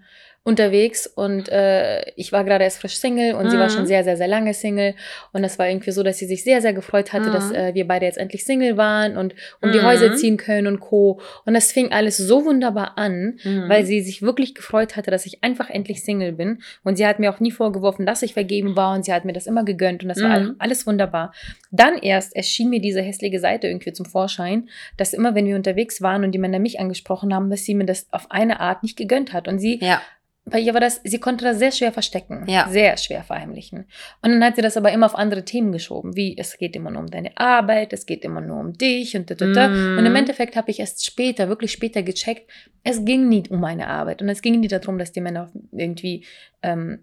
unterwegs 0.46 1.08
und 1.08 1.50
äh, 1.50 2.08
ich 2.16 2.32
war 2.32 2.44
gerade 2.44 2.64
erst 2.64 2.78
frisch 2.80 2.98
Single 2.98 3.34
und 3.34 3.50
sie 3.50 3.58
war 3.58 3.66
Mhm. 3.66 3.72
schon 3.72 3.88
sehr, 3.88 4.04
sehr, 4.04 4.16
sehr 4.16 4.28
lange 4.28 4.54
Single. 4.54 4.94
Und 5.34 5.42
das 5.42 5.58
war 5.58 5.68
irgendwie 5.68 5.90
so, 5.90 6.04
dass 6.04 6.20
sie 6.20 6.28
sich 6.28 6.44
sehr, 6.44 6.62
sehr 6.62 6.72
gefreut 6.74 7.14
hatte, 7.14 7.30
Mhm. 7.30 7.34
dass 7.34 7.52
äh, 7.52 7.74
wir 7.74 7.88
beide 7.88 8.06
jetzt 8.06 8.20
endlich 8.20 8.46
Single 8.46 8.78
waren 8.78 9.18
und 9.18 9.34
um 9.62 9.72
die 9.72 9.80
Mhm. 9.80 9.86
Häuser 9.86 10.16
ziehen 10.16 10.38
können 10.38 10.68
und 10.68 10.80
Co. 10.80 11.20
Und 11.46 11.56
das 11.56 11.72
fing 11.72 11.92
alles 11.92 12.18
so 12.18 12.46
wunderbar 12.46 12.96
an, 12.96 13.40
Mhm. 13.44 13.68
weil 13.70 13.86
sie 13.86 14.02
sich 14.02 14.22
wirklich 14.22 14.54
gefreut 14.54 14.96
hatte, 14.96 15.10
dass 15.10 15.26
ich 15.26 15.44
einfach 15.44 15.72
endlich 15.72 16.04
Single 16.04 16.34
bin. 16.34 16.62
Und 16.84 16.96
sie 16.98 17.08
hat 17.08 17.18
mir 17.18 17.34
auch 17.34 17.40
nie 17.40 17.52
vorgeworfen, 17.52 18.06
dass 18.06 18.22
ich 18.22 18.34
vergeben 18.36 18.76
war 18.76 18.94
und 18.96 19.04
sie 19.04 19.14
hat 19.14 19.26
mir 19.26 19.34
das 19.34 19.48
immer 19.48 19.66
gegönnt 19.66 20.04
und 20.04 20.10
das 20.10 20.22
war 20.22 20.30
Mhm. 20.30 20.34
all- 20.36 20.56
alles 20.60 20.86
wunderbar. 20.86 21.34
Dann 21.72 21.98
erst 21.98 22.36
erschien 22.36 22.70
mir 22.70 22.80
diese 22.80 23.02
hässliche 23.02 23.40
Seite 23.40 23.66
irgendwie 23.68 23.94
zum 23.94 24.06
Vorschein, 24.06 24.70
dass 24.96 25.14
immer, 25.14 25.34
wenn 25.34 25.48
wir 25.48 25.56
unterwegs 25.56 26.04
waren 26.04 26.24
und 26.24 26.32
die 26.34 26.38
Männer 26.40 26.60
mich 26.60 26.80
angesprochen 26.80 27.34
haben, 27.34 27.50
dass 27.50 27.66
sie 27.66 27.74
mir 27.74 27.86
das 27.86 28.06
auf 28.12 28.30
eine 28.30 28.60
Art 28.60 28.84
nicht 28.84 28.96
gegönnt 28.96 29.34
hat. 29.34 29.48
Und 29.48 29.58
sie, 29.58 29.80
ja. 29.82 30.00
Bei 30.48 30.60
ihr 30.60 30.74
war 30.76 30.82
das, 30.82 31.02
sie 31.04 31.20
konnte 31.20 31.44
das 31.44 31.58
sehr 31.58 31.72
schwer 31.72 31.92
verstecken. 31.92 32.46
Ja. 32.48 32.70
Sehr 32.70 32.98
schwer 32.98 33.24
verheimlichen. 33.24 33.86
Und 34.22 34.32
dann 34.32 34.44
hat 34.44 34.56
sie 34.56 34.62
das 34.62 34.78
aber 34.78 34.92
immer 34.92 35.08
auf 35.08 35.16
andere 35.16 35.44
Themen 35.44 35.72
geschoben, 35.72 36.16
wie 36.16 36.38
es 36.38 36.58
geht 36.58 36.76
immer 36.76 36.92
nur 36.92 37.02
um 37.02 37.10
deine 37.10 37.36
Arbeit, 37.36 37.94
es 37.94 38.06
geht 38.06 38.24
immer 38.24 38.42
nur 38.42 38.60
um 38.60 38.74
dich 38.74 39.18
und 39.18 39.32
da, 39.32 39.36
da, 39.36 39.52
da. 39.52 39.68
Mhm. 39.70 39.98
Und 39.98 40.06
im 40.06 40.16
Endeffekt 40.16 40.56
habe 40.56 40.70
ich 40.70 40.80
erst 40.80 41.04
später, 41.04 41.50
wirklich 41.50 41.72
später 41.72 42.04
gecheckt, 42.04 42.50
es 42.84 43.04
ging 43.04 43.28
nicht 43.28 43.50
um 43.50 43.60
meine 43.60 43.88
Arbeit 43.88 44.22
und 44.22 44.30
es 44.30 44.44
ging 44.44 44.60
nicht 44.60 44.72
darum, 44.72 45.00
dass 45.00 45.12
die 45.12 45.22
Männer 45.22 45.52
irgendwie 45.72 46.24
ähm, 46.62 47.00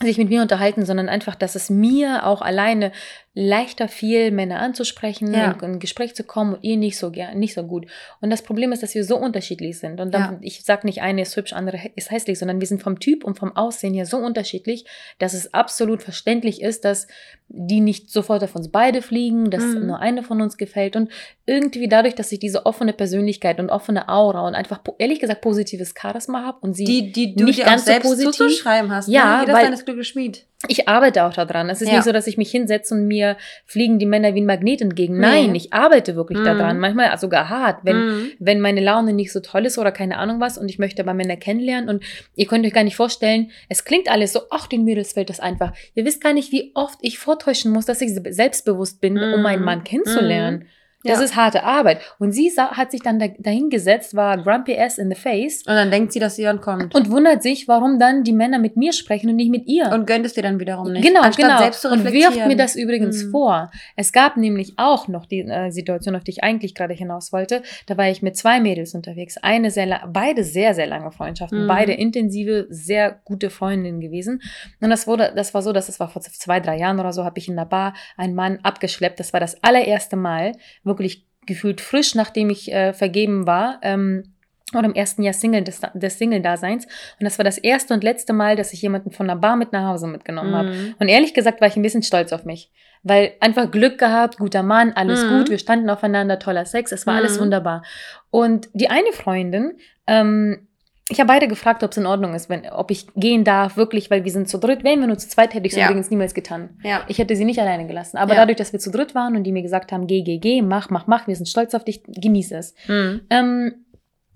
sich 0.00 0.18
mit 0.18 0.28
mir 0.30 0.42
unterhalten, 0.42 0.84
sondern 0.84 1.08
einfach, 1.08 1.34
dass 1.34 1.54
es 1.54 1.70
mir 1.70 2.26
auch 2.26 2.42
alleine 2.42 2.92
leichter 3.34 3.88
fiel, 3.88 4.30
Männer 4.30 4.58
anzusprechen, 4.60 5.32
Ja. 5.32 5.52
in 5.52 5.58
in 5.60 5.64
ein 5.74 5.78
Gespräch 5.78 6.14
zu 6.14 6.22
kommen 6.22 6.54
und 6.54 6.64
ihr 6.64 6.76
nicht 6.76 6.98
so 6.98 7.10
gern, 7.10 7.38
nicht 7.38 7.54
so 7.54 7.62
gut. 7.62 7.86
Und 8.20 8.28
das 8.28 8.42
Problem 8.42 8.72
ist, 8.72 8.82
dass 8.82 8.94
wir 8.94 9.04
so 9.04 9.16
unterschiedlich 9.16 9.78
sind. 9.78 10.00
Und 10.00 10.12
dann, 10.12 10.20
Ja. 10.22 10.38
ich 10.42 10.64
sag 10.64 10.84
nicht, 10.84 11.00
eine 11.00 11.22
ist 11.22 11.34
hübsch, 11.36 11.54
andere 11.54 11.78
ist 11.94 12.10
hässlich, 12.10 12.38
sondern 12.38 12.60
wir 12.60 12.66
sind 12.66 12.82
vom 12.82 13.00
Typ 13.00 13.24
und 13.24 13.38
vom 13.38 13.56
Aussehen 13.56 13.94
her 13.94 14.04
so 14.04 14.18
unterschiedlich, 14.18 14.84
dass 15.18 15.32
es 15.32 15.54
absolut 15.54 16.02
verständlich 16.02 16.60
ist, 16.60 16.84
dass 16.84 17.06
die 17.48 17.80
nicht 17.80 18.10
sofort 18.10 18.42
auf 18.44 18.54
uns 18.54 18.70
beide 18.70 19.00
fliegen, 19.02 19.50
dass 19.50 19.62
Mhm. 19.64 19.86
nur 19.86 20.00
eine 20.00 20.22
von 20.22 20.42
uns 20.42 20.58
gefällt. 20.58 20.94
Und 20.96 21.10
irgendwie 21.46 21.88
dadurch, 21.88 22.14
dass 22.14 22.32
ich 22.32 22.38
diese 22.38 22.66
offene 22.66 22.92
Persönlichkeit 22.92 23.60
und 23.60 23.70
offene 23.70 24.08
Aura 24.10 24.46
und 24.46 24.54
einfach, 24.54 24.80
ehrlich 24.98 25.20
gesagt, 25.20 25.40
positives 25.40 25.94
Charisma 25.98 26.44
habe 26.44 26.58
und 26.60 26.74
sie 26.74 26.84
Die, 26.84 27.12
die 27.12 27.34
du 27.34 27.44
nicht 27.44 27.60
dir 27.60 27.64
ganz 27.64 27.82
auch 27.82 27.86
so 27.86 27.92
selbst 27.92 28.08
positiv. 28.08 28.32
zuzuschreiben 28.32 28.90
hast. 28.90 29.08
Ja, 29.08 29.36
ne? 29.36 29.40
Jeder 29.42 29.52
weil- 29.54 29.64
ist 30.00 30.12
seines 30.12 30.14
Glückes 30.14 30.42
Schmied. 30.42 30.46
ich 30.68 30.88
arbeite 30.88 31.24
auch 31.24 31.32
daran. 31.34 31.68
Es 31.70 31.82
ist 31.82 31.88
Ja. 31.88 31.94
nicht 31.94 32.04
so, 32.04 32.12
dass 32.12 32.26
ich 32.28 32.36
mich 32.38 32.50
hinsetze 32.50 32.94
und 32.94 33.06
mir 33.08 33.36
fliegen 33.66 33.98
die 33.98 34.06
Männer 34.06 34.34
wie 34.34 34.40
ein 34.40 34.46
Magnet 34.46 34.80
entgegen. 34.80 35.14
Nee. 35.14 35.26
Nein, 35.26 35.54
ich 35.56 35.72
arbeite 35.72 36.14
wirklich 36.14 36.38
Mhm. 36.38 36.44
daran. 36.44 36.78
Manchmal 36.78 37.16
sogar 37.18 37.48
hart, 37.48 37.80
wenn, 37.84 37.96
Mhm. 37.96 38.30
wenn 38.38 38.60
meine 38.60 38.80
Laune 38.80 39.12
nicht 39.12 39.32
so 39.32 39.40
toll 39.40 39.66
ist 39.66 39.76
oder 39.78 39.90
keine 39.92 40.18
Ahnung 40.18 40.40
was 40.40 40.58
und 40.58 40.68
ich 40.68 40.78
möchte 40.78 41.02
aber 41.02 41.14
Männer 41.14 41.36
kennenlernen 41.36 41.88
und 41.88 42.04
ihr 42.36 42.46
könnt 42.46 42.64
euch 42.64 42.72
gar 42.72 42.84
nicht 42.84 42.96
vorstellen, 42.96 43.50
es 43.68 43.84
klingt 43.84 44.08
alles 44.10 44.32
so, 44.32 44.40
ach, 44.50 44.66
den 44.68 44.84
Mädels 44.84 45.12
fällt 45.14 45.30
das 45.30 45.40
einfach. 45.40 45.72
Ihr 45.94 46.04
wisst 46.04 46.22
gar 46.22 46.32
nicht, 46.32 46.52
wie 46.52 46.70
oft 46.74 46.98
ich 47.02 47.18
vortäuschen 47.18 47.72
muss, 47.72 47.86
dass 47.86 48.00
ich 48.00 48.12
selbstbewusst 48.30 49.00
bin, 49.00 49.18
um 49.18 49.36
Mhm. 49.38 49.42
meinen 49.42 49.64
Mann 49.64 49.82
kennenzulernen. 49.84 50.66
Das 51.04 51.18
Ja. 51.18 51.24
ist 51.24 51.36
harte 51.36 51.64
Arbeit. 51.64 52.00
Und 52.18 52.32
sie 52.32 52.50
hat 52.56 52.90
sich 52.90 53.02
dann 53.02 53.18
da, 53.18 53.26
dahingesetzt, 53.38 54.14
war 54.14 54.36
grumpy 54.38 54.78
ass 54.78 54.98
in 54.98 55.08
the 55.10 55.14
face 55.16 55.58
Und 55.66 55.74
dann 55.74 55.90
denkt 55.90 56.12
sie, 56.12 56.18
dass 56.20 56.36
sie 56.36 56.42
dann 56.44 56.60
kommt. 56.60 56.94
und 56.94 57.10
wundert 57.10 57.42
sich, 57.42 57.66
warum 57.68 57.98
dann 57.98 58.24
die 58.24 58.32
Männer 58.32 58.58
mit 58.58 58.76
mir 58.76 58.92
sprechen 58.92 59.28
und 59.30 59.36
nicht 59.36 59.50
mit 59.50 59.66
ihr. 59.66 59.90
Und 59.92 60.06
gönnt 60.06 60.24
es 60.26 60.34
dir 60.34 60.42
dann 60.42 60.60
wiederum 60.60 60.92
nicht. 60.92 61.04
Genau, 61.04 61.20
Anstatt 61.22 61.46
genau. 61.46 61.58
selbst 61.58 61.82
zu 61.82 61.88
und 61.90 62.04
wirft 62.04 62.46
mir 62.46 62.56
das 62.56 62.76
übrigens 62.76 63.24
Mhm. 63.24 63.30
vor. 63.30 63.70
Es 63.96 64.12
gab 64.12 64.36
nämlich 64.36 64.74
auch 64.76 65.08
noch 65.08 65.26
die 65.26 65.40
äh, 65.40 65.70
Situation, 65.70 66.14
auf 66.16 66.24
die 66.24 66.30
ich 66.32 66.42
eigentlich 66.44 66.74
gerade 66.74 66.94
hinaus 66.94 67.32
wollte. 67.32 67.62
Da 67.86 67.96
war 67.96 68.08
ich 68.08 68.22
mit 68.22 68.36
zwei 68.36 68.60
Mädels 68.60 68.94
unterwegs. 68.94 69.36
Eine 69.38 69.70
sehr, 69.70 70.00
beide 70.12 70.44
sehr, 70.44 70.74
sehr 70.74 70.86
lange 70.86 71.10
Freundschaften, 71.12 71.64
Mhm. 71.64 71.68
beide 71.68 71.92
intensive, 71.92 72.66
sehr 72.70 73.18
gute 73.24 73.50
Freundinnen 73.50 74.00
gewesen. 74.00 74.40
Und 74.80 74.90
das 74.90 75.06
wurde, 75.06 75.32
das 75.34 75.52
war 75.54 75.62
so, 75.62 75.72
dass 75.72 75.88
es 75.88 75.98
war 76.00 76.08
vor 76.08 76.22
zwei, 76.22 76.60
drei 76.60 76.78
Jahren 76.78 77.00
oder 77.00 77.12
so, 77.12 77.24
habe 77.24 77.38
ich 77.38 77.48
in 77.48 77.56
der 77.56 77.64
Bar 77.64 77.94
einen 78.16 78.34
Mann 78.34 78.58
abgeschleppt. 78.62 79.18
Das 79.20 79.32
war 79.32 79.40
das 79.40 79.62
allererste 79.62 80.16
Mal, 80.16 80.52
wirklich 80.98 81.26
gefühlt 81.46 81.80
frisch, 81.80 82.14
nachdem 82.14 82.50
ich 82.50 82.72
äh, 82.72 82.92
vergeben 82.92 83.46
war. 83.46 83.78
Ähm, 83.82 84.34
oder 84.74 84.86
im 84.86 84.94
ersten 84.94 85.22
Jahr 85.22 85.34
Single 85.34 85.64
des, 85.64 85.82
des 85.92 86.18
Single-Daseins. 86.18 86.86
Und 86.86 87.24
das 87.24 87.38
war 87.38 87.44
das 87.44 87.58
erste 87.58 87.92
und 87.92 88.02
letzte 88.02 88.32
Mal, 88.32 88.56
dass 88.56 88.72
ich 88.72 88.80
jemanden 88.80 89.10
von 89.10 89.28
der 89.28 89.36
Bar 89.36 89.56
mit 89.56 89.72
nach 89.72 89.86
Hause 89.88 90.06
mitgenommen 90.06 90.54
habe. 90.54 90.70
Mhm. 90.70 90.94
Und 90.98 91.08
ehrlich 91.08 91.34
gesagt 91.34 91.60
war 91.60 91.68
ich 91.68 91.76
ein 91.76 91.82
bisschen 91.82 92.02
stolz 92.02 92.32
auf 92.32 92.46
mich. 92.46 92.70
Weil 93.02 93.32
einfach 93.40 93.70
Glück 93.70 93.98
gehabt, 93.98 94.38
guter 94.38 94.62
Mann, 94.62 94.92
alles 94.94 95.24
Mhm. 95.26 95.28
gut, 95.28 95.50
wir 95.50 95.58
standen 95.58 95.90
aufeinander, 95.90 96.38
toller 96.38 96.64
Sex, 96.64 96.90
es 96.92 97.06
war 97.06 97.16
alles 97.16 97.36
Mhm. 97.36 97.42
wunderbar. 97.42 97.82
Und 98.30 98.70
die 98.72 98.88
eine 98.88 99.12
Freundin, 99.12 99.76
ähm, 100.06 100.68
ich 101.08 101.18
habe 101.18 101.26
beide 101.28 101.48
gefragt, 101.48 101.82
ob 101.82 101.90
es 101.90 101.96
in 101.98 102.06
Ordnung 102.06 102.34
ist, 102.34 102.48
wenn, 102.48 102.64
ob 102.70 102.90
ich 102.90 103.06
gehen 103.16 103.44
darf, 103.44 103.76
wirklich, 103.76 104.10
weil 104.10 104.24
wir 104.24 104.30
sind 104.30 104.48
zu 104.48 104.58
dritt. 104.58 104.84
Wären 104.84 105.00
wir 105.00 105.06
nur 105.08 105.18
zu 105.18 105.28
zweit, 105.28 105.52
hätte 105.52 105.66
ich 105.66 105.72
es 105.72 105.78
Ja. 105.78 105.86
übrigens 105.86 106.10
niemals 106.10 106.32
getan. 106.32 106.78
Ja. 106.84 107.02
Ich 107.08 107.18
hätte 107.18 107.34
sie 107.36 107.44
nicht 107.44 107.58
alleine 107.60 107.86
gelassen. 107.86 108.16
Aber 108.16 108.34
Ja. 108.34 108.40
dadurch, 108.40 108.56
dass 108.56 108.72
wir 108.72 108.80
zu 108.80 108.90
dritt 108.90 109.14
waren 109.14 109.36
und 109.36 109.44
die 109.44 109.52
mir 109.52 109.62
gesagt 109.62 109.92
haben, 109.92 110.06
geh, 110.06 110.22
geh, 110.22 110.38
geh, 110.38 110.62
mach, 110.62 110.90
mach, 110.90 111.06
mach, 111.06 111.26
wir 111.26 111.36
sind 111.36 111.48
stolz 111.48 111.74
auf 111.74 111.84
dich, 111.84 112.02
genieße 112.06 112.56
es. 112.56 112.74
Mhm. 112.86 113.22
Ähm, 113.30 113.74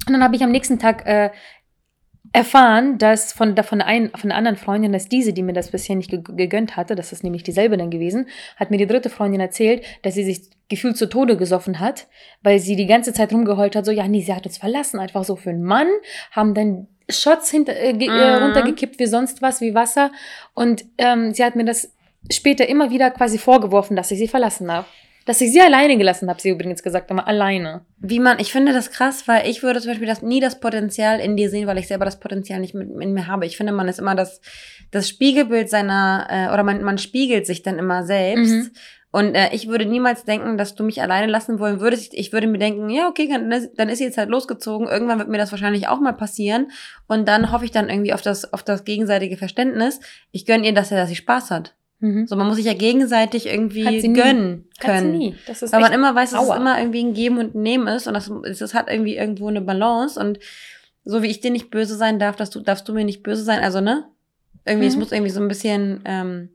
und 0.06 0.12
dann 0.12 0.22
habe 0.22 0.36
ich 0.36 0.42
am 0.42 0.50
nächsten 0.50 0.78
Tag 0.78 1.06
äh, 1.06 1.30
erfahren, 2.36 2.98
dass 2.98 3.32
von, 3.32 3.54
der, 3.54 3.64
von, 3.64 3.80
einen, 3.80 4.10
von 4.10 4.28
der 4.28 4.36
anderen 4.36 4.58
Freundin, 4.58 4.92
dass 4.92 5.08
diese, 5.08 5.32
die 5.32 5.42
mir 5.42 5.54
das 5.54 5.70
bisher 5.70 5.96
nicht 5.96 6.10
ge 6.10 6.20
gegönnt 6.22 6.76
hatte, 6.76 6.94
das 6.94 7.10
ist 7.10 7.24
nämlich 7.24 7.42
dieselbe 7.42 7.78
dann 7.78 7.90
gewesen, 7.90 8.28
hat 8.56 8.70
mir 8.70 8.76
die 8.76 8.86
dritte 8.86 9.08
Freundin 9.08 9.40
erzählt, 9.40 9.82
dass 10.02 10.14
sie 10.14 10.24
sich 10.24 10.50
gefühlt 10.68 10.98
zu 10.98 11.08
Tode 11.08 11.38
gesoffen 11.38 11.80
hat, 11.80 12.08
weil 12.42 12.58
sie 12.58 12.76
die 12.76 12.86
ganze 12.86 13.14
Zeit 13.14 13.32
rumgeheult 13.32 13.74
hat, 13.74 13.86
so, 13.86 13.90
ja, 13.90 14.06
nee, 14.06 14.20
sie 14.20 14.34
hat 14.34 14.44
uns 14.44 14.58
verlassen, 14.58 15.00
einfach 15.00 15.24
so 15.24 15.34
für 15.34 15.48
einen 15.48 15.62
Mann, 15.62 15.88
haben 16.30 16.52
dann 16.52 16.88
Shots 17.08 17.50
hinter, 17.50 17.74
äh, 17.74 17.90
äh, 17.90 18.36
Mhm. 18.36 18.42
runtergekippt 18.42 18.98
wie 18.98 19.06
sonst 19.06 19.40
was, 19.40 19.62
wie 19.62 19.74
Wasser. 19.74 20.12
Und 20.54 20.84
ähm, 20.98 21.32
sie 21.32 21.42
hat 21.42 21.56
mir 21.56 21.64
das 21.64 21.94
später 22.30 22.68
immer 22.68 22.90
wieder 22.90 23.10
quasi 23.12 23.38
vorgeworfen, 23.38 23.96
dass 23.96 24.10
ich 24.10 24.18
sie 24.18 24.28
verlassen 24.28 24.70
habe. 24.70 24.86
Dass 25.26 25.40
ich 25.40 25.52
sie 25.52 25.60
alleine 25.60 25.98
gelassen 25.98 26.30
habe, 26.30 26.40
sie 26.40 26.50
übrigens 26.50 26.84
gesagt, 26.84 27.10
immer 27.10 27.26
alleine. 27.26 27.84
Wie 27.98 28.20
man, 28.20 28.38
ich 28.38 28.52
finde 28.52 28.72
das 28.72 28.92
krass, 28.92 29.26
weil 29.26 29.48
ich 29.48 29.62
würde 29.62 29.80
zum 29.80 29.90
Beispiel 29.90 30.06
das, 30.06 30.22
nie 30.22 30.40
das 30.40 30.60
Potenzial 30.60 31.18
in 31.18 31.36
dir 31.36 31.50
sehen, 31.50 31.66
weil 31.66 31.78
ich 31.78 31.88
selber 31.88 32.04
das 32.04 32.20
Potenzial 32.20 32.60
nicht 32.60 32.74
mit, 32.74 32.88
in 33.00 33.12
mir 33.12 33.26
habe. 33.26 33.44
Ich 33.44 33.56
finde, 33.56 33.72
man 33.72 33.88
ist 33.88 33.98
immer 33.98 34.14
das, 34.14 34.40
das 34.92 35.08
Spiegelbild 35.08 35.68
seiner, 35.68 36.28
äh, 36.30 36.54
oder 36.54 36.62
man, 36.62 36.82
man 36.82 36.96
spiegelt 36.98 37.44
sich 37.44 37.62
dann 37.62 37.78
immer 37.78 38.04
selbst. 38.04 38.52
Mhm. 38.52 38.70
Und 39.10 39.34
äh, 39.34 39.48
ich 39.52 39.66
würde 39.66 39.86
niemals 39.86 40.24
denken, 40.24 40.58
dass 40.58 40.74
du 40.74 40.84
mich 40.84 41.02
alleine 41.02 41.26
lassen 41.26 41.58
wollen 41.58 41.80
würdest. 41.80 42.14
Ich, 42.14 42.32
würde 42.32 42.46
mir 42.46 42.58
denken, 42.58 42.88
ja, 42.90 43.08
okay, 43.08 43.26
dann 43.28 43.50
ist, 43.50 43.72
dann 43.76 43.88
ist 43.88 43.98
sie 43.98 44.04
jetzt 44.04 44.18
halt 44.18 44.28
losgezogen. 44.28 44.86
Irgendwann 44.86 45.18
wird 45.18 45.28
mir 45.28 45.38
das 45.38 45.50
wahrscheinlich 45.50 45.88
auch 45.88 46.00
mal 46.00 46.12
passieren. 46.12 46.70
Und 47.08 47.26
dann 47.26 47.50
hoffe 47.50 47.64
ich 47.64 47.70
dann 47.70 47.88
irgendwie 47.88 48.12
auf 48.12 48.22
das, 48.22 48.52
auf 48.52 48.62
das 48.62 48.84
gegenseitige 48.84 49.36
Verständnis. 49.36 49.98
Ich 50.30 50.46
gönne 50.46 50.66
ihr, 50.66 50.74
dass 50.74 50.92
er, 50.92 50.98
dass 50.98 51.08
sie 51.08 51.16
Spaß 51.16 51.50
hat. 51.50 51.74
Mhm. 52.06 52.26
So, 52.26 52.36
man 52.36 52.46
muss 52.46 52.56
sich 52.56 52.66
ja 52.66 52.74
gegenseitig 52.74 53.46
irgendwie 53.46 53.84
gönnen 54.12 54.68
können. 54.80 55.34
Weil 55.70 55.80
man 55.80 55.92
immer 55.92 56.14
weiß, 56.14 56.30
dass 56.32 56.42
es 56.42 56.48
aua. 56.48 56.56
immer 56.56 56.78
irgendwie 56.78 57.02
ein 57.04 57.14
Geben 57.14 57.38
und 57.38 57.54
Nehmen 57.54 57.86
ist 57.88 58.06
und 58.06 58.14
das, 58.14 58.30
das 58.58 58.74
hat 58.74 58.88
irgendwie 58.90 59.16
irgendwo 59.16 59.48
eine 59.48 59.60
Balance 59.60 60.18
und 60.20 60.38
so 61.04 61.22
wie 61.22 61.28
ich 61.28 61.40
dir 61.40 61.50
nicht 61.50 61.70
böse 61.70 61.94
sein 61.96 62.18
darf, 62.18 62.36
dass 62.36 62.50
du, 62.50 62.60
darfst 62.60 62.88
du 62.88 62.92
mir 62.92 63.04
nicht 63.04 63.22
böse 63.22 63.42
sein, 63.44 63.60
also 63.62 63.80
ne? 63.80 64.04
Irgendwie, 64.64 64.86
es 64.88 64.94
Mhm. 64.94 65.00
muss 65.00 65.12
irgendwie 65.12 65.30
so 65.30 65.40
ein 65.40 65.48
bisschen 65.48 66.02
ähm, 66.04 66.48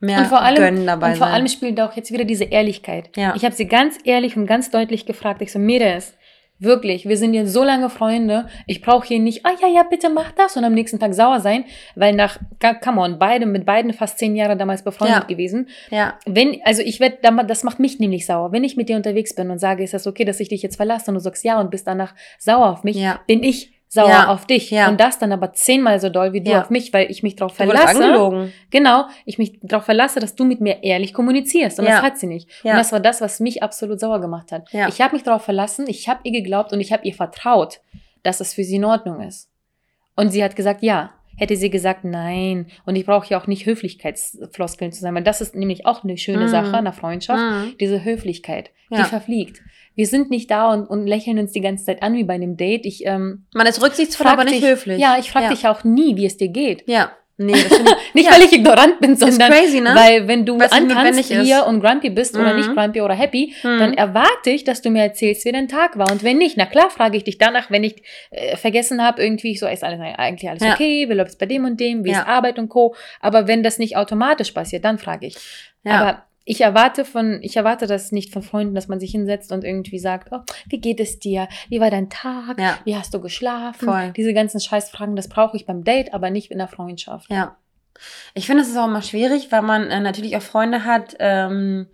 mehr 0.00 0.18
und 0.18 0.26
vor 0.26 0.42
allem, 0.42 0.56
Gönnen 0.56 0.86
dabei 0.86 1.10
und 1.12 1.18
vor 1.18 1.26
sein. 1.28 1.34
allem 1.36 1.46
spielt 1.48 1.80
auch 1.80 1.94
jetzt 1.96 2.10
wieder 2.12 2.24
diese 2.24 2.44
Ehrlichkeit. 2.44 3.10
Ja. 3.16 3.34
Ich 3.36 3.44
habe 3.44 3.54
sie 3.54 3.66
ganz 3.66 3.98
ehrlich 4.04 4.36
und 4.36 4.46
ganz 4.46 4.70
deutlich 4.70 5.06
gefragt. 5.06 5.40
Ich 5.42 5.52
so, 5.52 5.58
Meres, 5.60 6.14
wirklich, 6.58 7.08
wir 7.08 7.16
sind 7.16 7.34
jetzt 7.34 7.52
so 7.52 7.64
lange 7.64 7.90
Freunde. 7.90 8.46
Ich 8.66 8.82
brauche 8.82 9.06
hier 9.06 9.18
nicht, 9.18 9.44
ah 9.44 9.52
ja, 9.60 9.68
ja, 9.68 9.82
bitte 9.82 10.10
mach 10.10 10.30
das 10.32 10.56
und 10.56 10.64
am 10.64 10.74
nächsten 10.74 10.98
Tag 11.00 11.12
sauer 11.14 11.40
sein, 11.40 11.64
weil 11.96 12.14
nach, 12.14 12.38
come 12.82 13.00
on, 13.00 13.18
beide, 13.18 13.46
mit 13.46 13.66
beiden 13.66 13.92
fast 13.92 14.18
zehn 14.18 14.36
Jahre 14.36 14.56
damals 14.56 14.84
befreundet 14.84 15.22
Ja. 15.22 15.26
gewesen. 15.26 15.68
ja, 15.90 16.18
Wenn, 16.24 16.60
also 16.64 16.82
ich 16.82 17.00
werde, 17.00 17.18
das 17.46 17.64
macht 17.64 17.78
mich 17.80 17.98
nämlich 17.98 18.26
sauer. 18.26 18.52
Wenn 18.52 18.64
ich 18.64 18.76
mit 18.76 18.88
dir 18.88 18.96
unterwegs 18.96 19.34
bin 19.34 19.50
und 19.50 19.58
sage, 19.58 19.82
ist 19.82 19.94
das 19.94 20.06
okay, 20.06 20.24
dass 20.24 20.40
ich 20.40 20.48
dich 20.48 20.62
jetzt 20.62 20.76
verlasse 20.76 21.10
und 21.10 21.14
du 21.14 21.20
sagst 21.20 21.44
ja 21.44 21.60
und 21.60 21.70
bist 21.70 21.86
danach 21.86 22.14
sauer 22.38 22.70
auf 22.70 22.84
mich, 22.84 22.96
ja. 22.96 23.20
bin 23.26 23.42
ich 23.42 23.72
sauer 23.94 24.08
Ja. 24.08 24.28
auf 24.28 24.46
dich. 24.46 24.70
Ja. 24.70 24.88
Und 24.88 24.98
das 24.98 25.18
dann 25.18 25.32
aber 25.32 25.52
zehnmal 25.52 26.00
so 26.00 26.08
doll 26.08 26.32
wie 26.32 26.40
du 26.40 26.50
Ja. 26.50 26.62
auf 26.62 26.70
mich, 26.70 26.94
weil 26.94 27.10
ich 27.10 27.22
mich 27.22 27.36
darauf 27.36 27.54
verlasse. 27.54 28.02
angelogen. 28.02 28.50
Genau, 28.70 29.04
ich 29.26 29.36
mich 29.36 29.58
darauf 29.62 29.84
verlasse, 29.84 30.18
dass 30.18 30.34
du 30.34 30.44
mit 30.44 30.62
mir 30.62 30.82
ehrlich 30.82 31.12
kommunizierst. 31.12 31.78
Und 31.78 31.84
das 31.84 32.00
hat 32.00 32.18
sie 32.18 32.26
nicht. 32.26 32.48
Und 32.64 32.70
das 32.72 32.90
war 32.92 33.00
das, 33.00 33.20
was 33.20 33.38
mich 33.38 33.62
absolut 33.62 34.00
sauer 34.00 34.20
gemacht 34.22 34.50
hat. 34.50 34.66
Ich 34.88 35.00
habe 35.02 35.14
mich 35.14 35.24
darauf 35.24 35.42
verlassen, 35.44 35.84
ich 35.88 36.08
habe 36.08 36.20
ihr 36.24 36.32
geglaubt 36.32 36.72
und 36.72 36.80
ich 36.80 36.90
habe 36.90 37.04
ihr 37.06 37.12
vertraut, 37.12 37.80
dass 38.22 38.40
es 38.40 38.54
für 38.54 38.64
sie 38.64 38.76
in 38.76 38.84
Ordnung 38.86 39.20
ist. 39.20 39.50
Und 40.16 40.30
sie 40.30 40.42
hat 40.42 40.56
gesagt, 40.56 40.82
ja. 40.82 41.10
hätte 41.38 41.56
sie 41.56 41.70
gesagt, 41.70 42.04
nein. 42.04 42.66
Und 42.84 42.94
ich 42.94 43.06
brauche 43.06 43.26
ja 43.30 43.40
auch 43.40 43.46
nicht 43.46 43.64
Höflichkeitsfloskeln 43.66 44.92
zu 44.92 45.00
sein, 45.00 45.14
weil 45.14 45.22
das 45.22 45.40
ist 45.40 45.54
nämlich 45.54 45.86
auch 45.86 46.04
eine 46.04 46.16
schöne 46.18 46.44
Mhm. 46.44 46.48
Sache 46.48 46.76
einer 46.76 46.92
Freundschaft, 46.92 47.40
Mhm. 47.42 47.74
diese 47.80 48.04
Höflichkeit, 48.04 48.70
die 48.90 49.02
verfliegt. 49.02 49.62
Wir 49.94 50.06
sind 50.06 50.30
nicht 50.30 50.50
da 50.50 50.72
und, 50.72 50.86
und 50.86 51.06
lächeln 51.06 51.38
uns 51.38 51.52
die 51.52 51.60
ganze 51.60 51.84
Zeit 51.84 52.02
an 52.02 52.14
wie 52.14 52.24
bei 52.24 52.34
einem 52.34 52.56
Date. 52.56 52.86
Ich 52.86 53.04
ähm, 53.06 53.44
Man 53.54 53.66
ist 53.66 53.82
rücksichtsvoll, 53.82 54.26
aber 54.26 54.44
nicht 54.44 54.62
dich, 54.62 54.64
höflich. 54.70 54.98
Ja, 55.00 55.16
ich 55.18 55.30
frage 55.30 55.46
ja. 55.46 55.50
dich 55.50 55.66
auch 55.68 55.84
nie, 55.84 56.16
wie 56.16 56.26
es 56.26 56.36
dir 56.36 56.48
geht. 56.48 56.84
Ja, 56.88 57.12
nee, 57.36 57.52
Nicht, 58.14 58.26
Ja. 58.26 58.32
weil 58.34 58.42
ich 58.42 58.52
ignorant 58.52 59.00
bin, 59.00 59.16
sondern 59.16 59.50
crazy, 59.50 59.80
ne? 59.80 59.94
weil 59.94 60.28
wenn 60.28 60.44
du 60.46 60.58
antanzt 60.58 61.24
hier 61.32 61.64
und 61.66 61.80
grumpy 61.80 62.10
bist 62.10 62.36
oder 62.36 62.50
Mhm. 62.52 62.56
nicht 62.58 62.74
grumpy 62.74 63.00
oder 63.00 63.14
happy, 63.14 63.54
Mhm. 63.62 63.78
dann 63.78 63.94
erwarte 63.94 64.50
ich, 64.50 64.64
dass 64.64 64.80
du 64.82 64.90
mir 64.90 65.02
erzählst, 65.02 65.44
wie 65.44 65.52
dein 65.52 65.66
Tag 65.68 65.98
war. 65.98 66.10
Und 66.12 66.22
wenn 66.22 66.38
nicht, 66.38 66.56
na 66.56 66.66
klar, 66.66 66.90
frage 66.90 67.16
ich 67.16 67.24
dich 67.24 67.38
danach, 67.38 67.70
wenn 67.70 67.84
ich 67.84 68.02
äh, 68.30 68.56
vergessen 68.56 69.02
habe, 69.02 69.22
irgendwie, 69.22 69.56
so, 69.56 69.66
ist 69.66 69.82
alles 69.84 69.98
eigentlich 70.00 70.48
alles 70.48 70.62
Ja. 70.62 70.74
okay, 70.74 71.08
wie 71.08 71.14
läuft 71.14 71.30
es 71.30 71.36
bei 71.36 71.46
dem 71.46 71.64
und 71.64 71.80
dem, 71.80 72.04
wie 72.04 72.10
Ja. 72.10 72.20
ist 72.20 72.26
Arbeit 72.28 72.58
und 72.58 72.68
Co. 72.68 72.94
Aber 73.20 73.48
wenn 73.48 73.62
das 73.62 73.78
nicht 73.78 73.96
automatisch 73.96 74.52
passiert, 74.52 74.84
dann 74.84 74.98
frage 74.98 75.26
ich. 75.26 75.36
Ja. 75.84 75.92
Aber 76.00 76.22
ich 76.44 76.60
erwarte 76.60 77.04
von, 77.04 77.38
ich 77.42 77.56
erwarte 77.56 77.86
das 77.86 78.12
nicht 78.12 78.32
von 78.32 78.42
Freunden, 78.42 78.74
dass 78.74 78.88
man 78.88 79.00
sich 79.00 79.12
hinsetzt 79.12 79.52
und 79.52 79.64
irgendwie 79.64 79.98
sagt, 79.98 80.28
oh, 80.32 80.40
wie 80.66 80.80
geht 80.80 81.00
es 81.00 81.18
dir? 81.18 81.48
Wie 81.68 81.80
war 81.80 81.90
dein 81.90 82.10
Tag? 82.10 82.58
Ja. 82.58 82.78
Wie 82.84 82.96
hast 82.96 83.14
du 83.14 83.20
geschlafen? 83.20 83.84
Voll. 83.84 84.12
Diese 84.16 84.34
ganzen 84.34 84.60
Scheißfragen, 84.60 85.16
das 85.16 85.28
brauche 85.28 85.56
ich 85.56 85.66
beim 85.66 85.84
Date, 85.84 86.12
aber 86.14 86.30
nicht 86.30 86.50
in 86.50 86.58
der 86.58 86.68
Freundschaft. 86.68 87.30
Ja. 87.30 87.56
Ich 88.34 88.46
finde, 88.46 88.62
es 88.62 88.68
ist 88.68 88.76
auch 88.76 88.86
immer 88.86 89.02
schwierig, 89.02 89.52
weil 89.52 89.62
man 89.62 89.90
äh, 89.90 90.00
natürlich 90.00 90.36
auch 90.36 90.42
Freunde 90.42 90.84
hat, 90.84 91.14
ähm, 91.18 91.86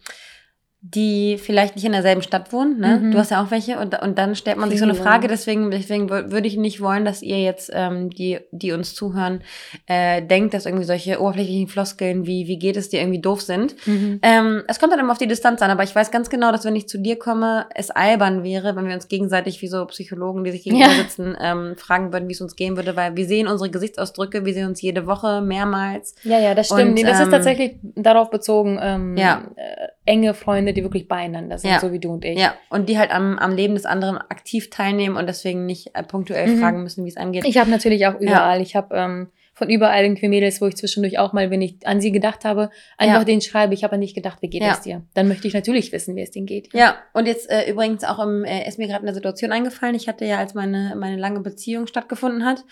die 0.81 1.39
vielleicht 1.39 1.75
nicht 1.75 1.85
in 1.85 1.91
derselben 1.91 2.23
Stadt 2.23 2.53
wohnen. 2.53 2.79
Ne? 2.79 3.01
Mhm. 3.03 3.11
Du 3.11 3.19
hast 3.19 3.33
ja 3.33 3.43
auch 3.43 3.51
welche 3.51 3.79
und, 3.81 4.01
und 4.01 4.17
dann 4.17 4.37
stellt 4.37 4.59
man 4.59 4.71
sich 4.71 4.79
so 4.79 4.85
eine 4.85 4.95
Viele. 4.95 5.05
Frage. 5.05 5.27
Deswegen, 5.27 5.73
deswegen 5.73 6.09
wür- 6.09 6.31
würde 6.31 6.47
ich 6.47 6.57
nicht 6.57 6.81
wollen, 6.81 7.05
dass 7.05 7.21
ihr 7.21 7.43
jetzt, 7.43 7.71
ähm, 7.75 8.11
die, 8.11 8.39
die 8.53 8.71
uns 8.71 8.95
zuhören, 8.95 9.41
äh, 9.87 10.23
denkt, 10.23 10.55
dass 10.55 10.67
irgendwie 10.67 10.85
solche 10.85 11.21
oberflächlichen 11.21 11.67
Floskeln 11.67 12.27
wie 12.27 12.47
wie 12.47 12.59
geht 12.61 12.77
es 12.77 12.89
dir 12.91 13.01
irgendwie 13.01 13.21
doof 13.21 13.43
sind. 13.43 13.75
Mhm. 13.89 14.21
Ähm, 14.23 14.63
es 14.69 14.79
kommt 14.79 14.93
dann 14.93 15.01
immer 15.01 15.11
auf 15.11 15.19
die 15.19 15.27
Distanz 15.27 15.61
an, 15.63 15.71
aber 15.73 15.83
ich 15.83 15.95
weiß 15.95 16.13
ganz 16.13 16.31
genau, 16.31 16.53
dass 16.53 16.65
wenn 16.65 16.77
ich 16.77 16.89
zu 16.89 16.99
dir 16.99 17.19
komme, 17.19 17.67
es 17.75 17.91
albern 17.91 18.45
wäre, 18.45 18.77
wenn 18.77 18.87
wir 18.87 18.95
uns 18.95 19.09
gegenseitig 19.09 19.61
wie 19.63 19.69
so 19.69 19.85
Psychologen, 19.87 20.45
die 20.45 20.53
sich 20.53 20.63
gegenüber 20.63 20.91
Ja. 20.91 20.95
sitzen, 21.03 21.37
ähm, 21.41 21.75
fragen 21.77 22.13
würden, 22.13 22.29
wie 22.29 22.35
es 22.35 22.41
uns 22.41 22.55
gehen 22.55 22.77
würde, 22.77 22.95
weil 22.95 23.17
wir 23.17 23.27
sehen 23.27 23.49
unsere 23.49 23.69
Gesichtsausdrücke, 23.71 24.45
wir 24.45 24.55
sehen 24.55 24.69
uns 24.69 24.81
jede 24.81 25.07
Woche 25.09 25.41
mehrmals. 25.41 26.15
Ja, 26.23 26.39
ja, 26.39 26.55
das 26.55 26.67
stimmt. 26.67 26.83
Und, 26.83 26.95
nee, 26.95 27.03
das 27.03 27.19
ähm, 27.19 27.25
ist 27.25 27.31
tatsächlich 27.33 27.77
darauf 27.97 28.31
bezogen, 28.31 28.79
ähm, 28.81 29.17
Ja. 29.17 29.43
äh, 29.57 29.89
enge 30.09 30.33
Freunde, 30.35 30.73
die 30.73 30.83
wirklich 30.83 31.07
beieinander 31.07 31.59
sind, 31.59 31.71
Ja. 31.71 31.79
so 31.81 31.93
wie 31.93 31.99
du 31.99 32.11
und 32.11 32.25
ich. 32.25 32.39
Ja, 32.39 32.55
und 32.71 32.89
die 32.89 32.99
halt 32.99 33.11
am, 33.13 33.39
am 33.39 33.55
Leben 33.55 33.75
des 33.75 33.85
anderen 33.85 34.17
aktiv 34.19 34.71
teilnehmen 34.71 35.17
und 35.17 35.27
deswegen 35.29 35.67
nicht 35.67 35.95
äh, 35.95 36.03
punktuell 36.03 36.49
Mhm. 36.49 36.59
fragen 36.59 36.83
müssen, 36.83 37.05
wie 37.05 37.09
es 37.11 37.17
angeht. 37.17 37.45
Ich 37.45 37.59
habe 37.59 37.71
natürlich 37.71 38.07
auch 38.07 38.19
überall, 38.19 38.61
ich 38.63 38.75
habe 38.75 38.95
ähm, 38.97 39.29
von 39.55 39.69
überall 39.69 40.05
irgendwie 40.05 40.29
Mädels, 40.29 40.61
wo 40.61 40.67
ich 40.67 40.77
zwischendurch 40.77 41.19
auch 41.19 41.33
mal, 41.33 41.51
wenn 41.51 41.61
ich 41.61 41.85
an 41.87 42.01
sie 42.01 42.13
gedacht 42.13 42.45
habe, 42.45 42.71
einfach 42.97 43.19
Ja. 43.19 43.25
denen 43.25 43.41
schreibe, 43.43 43.75
ich 43.75 43.83
habe 43.85 43.95
an 43.97 44.01
dich 44.01 44.15
gedacht, 44.15 44.39
wie 44.41 44.49
geht 44.49 44.63
Ja. 44.63 44.73
es 44.73 44.81
dir? 44.83 45.03
Dann 45.15 45.29
möchte 45.29 45.47
ich 45.49 45.53
natürlich 45.55 45.93
wissen, 45.93 46.17
wie 46.17 46.23
es 46.23 46.31
denen 46.31 46.47
geht. 46.47 46.73
Ja, 46.73 46.95
und 47.13 47.27
jetzt 47.27 47.51
äh, 47.51 47.69
übrigens 47.71 48.03
auch 48.05 48.19
im, 48.21 48.45
äh, 48.45 48.67
ist 48.69 48.79
mir 48.79 48.87
gerade 48.87 49.03
eine 49.03 49.15
Situation 49.15 49.53
eingefallen. 49.53 49.95
Ich 49.95 50.09
hatte 50.09 50.25
ja, 50.25 50.39
als 50.39 50.55
meine, 50.55 50.95
meine 50.97 51.17
lange 51.17 51.41
Beziehung 51.41 51.87
stattgefunden 51.87 52.45
hat, 52.47 52.65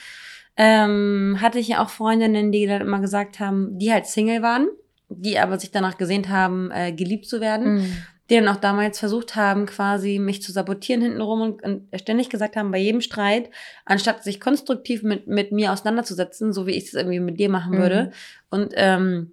ähm, 0.57 1.37
hatte 1.40 1.59
ich 1.59 1.68
ja 1.68 1.83
auch 1.85 1.90
Freundinnen, 1.90 2.51
die 2.53 2.66
dann 2.66 2.81
immer 2.81 3.01
gesagt 3.01 3.40
haben, 3.40 3.79
die 3.79 3.92
halt 3.92 4.07
Single 4.07 4.42
waren, 4.42 4.68
die 5.09 5.38
aber 5.38 5.59
sich 5.59 5.71
danach 5.71 5.97
gesehnt 5.99 6.29
haben, 6.29 6.71
äh, 6.71 6.92
geliebt 6.92 7.27
zu 7.27 7.40
werden, 7.40 7.75
Mhm. 7.77 7.97
die 8.29 8.35
dann 8.35 8.49
auch 8.49 8.57
damals 8.57 8.99
versucht 8.99 9.37
haben, 9.37 9.66
quasi 9.66 10.19
mich 10.19 10.42
zu 10.42 10.51
sabotieren 10.51 11.01
hintenrum 11.01 11.40
und, 11.42 11.62
und 11.62 11.88
ständig 12.01 12.29
gesagt 12.29 12.57
haben, 12.57 12.73
bei 12.73 12.79
jedem 12.79 13.01
Streit, 13.01 13.51
anstatt 13.85 14.25
sich 14.25 14.40
konstruktiv 14.40 15.03
mit, 15.05 15.29
mit 15.29 15.53
mir 15.53 15.73
auseinanderzusetzen, 15.73 16.53
so 16.53 16.66
wie 16.66 16.73
ich 16.73 16.85
es 16.88 16.95
irgendwie 16.95 17.21
mit 17.21 17.38
dir 17.38 17.49
machen 17.49 17.75
Mhm. 17.75 17.79
würde, 17.79 18.11
und 18.51 18.73
ähm, 18.75 19.33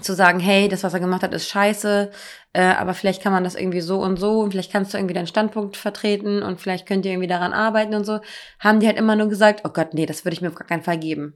zu 0.00 0.14
sagen, 0.14 0.40
hey, 0.40 0.68
das, 0.68 0.82
was 0.82 0.94
er 0.94 0.98
gemacht 1.00 1.22
hat, 1.22 1.34
ist 1.34 1.48
scheiße, 1.48 2.10
äh, 2.54 2.62
aber 2.62 2.94
vielleicht 2.94 3.22
kann 3.22 3.32
man 3.32 3.44
das 3.44 3.54
irgendwie 3.54 3.82
so 3.82 4.00
und 4.02 4.18
so 4.18 4.40
und 4.40 4.50
vielleicht 4.50 4.72
kannst 4.72 4.92
du 4.92 4.98
irgendwie 4.98 5.14
deinen 5.14 5.26
Standpunkt 5.28 5.76
vertreten 5.76 6.42
und 6.42 6.60
vielleicht 6.60 6.86
könnt 6.86 7.04
ihr 7.04 7.12
irgendwie 7.12 7.28
daran 7.28 7.52
arbeiten 7.52 7.94
und 7.94 8.04
so, 8.04 8.18
haben 8.58 8.80
die 8.80 8.86
halt 8.86 8.96
immer 8.96 9.14
nur 9.14 9.28
gesagt, 9.28 9.60
oh 9.64 9.68
Gott, 9.68 9.94
nee, 9.94 10.06
das 10.06 10.24
würde 10.24 10.34
ich 10.34 10.40
mir 10.40 10.48
auf 10.48 10.54
gar 10.56 10.66
keinen 10.66 10.82
Fall 10.82 10.98
geben. 10.98 11.34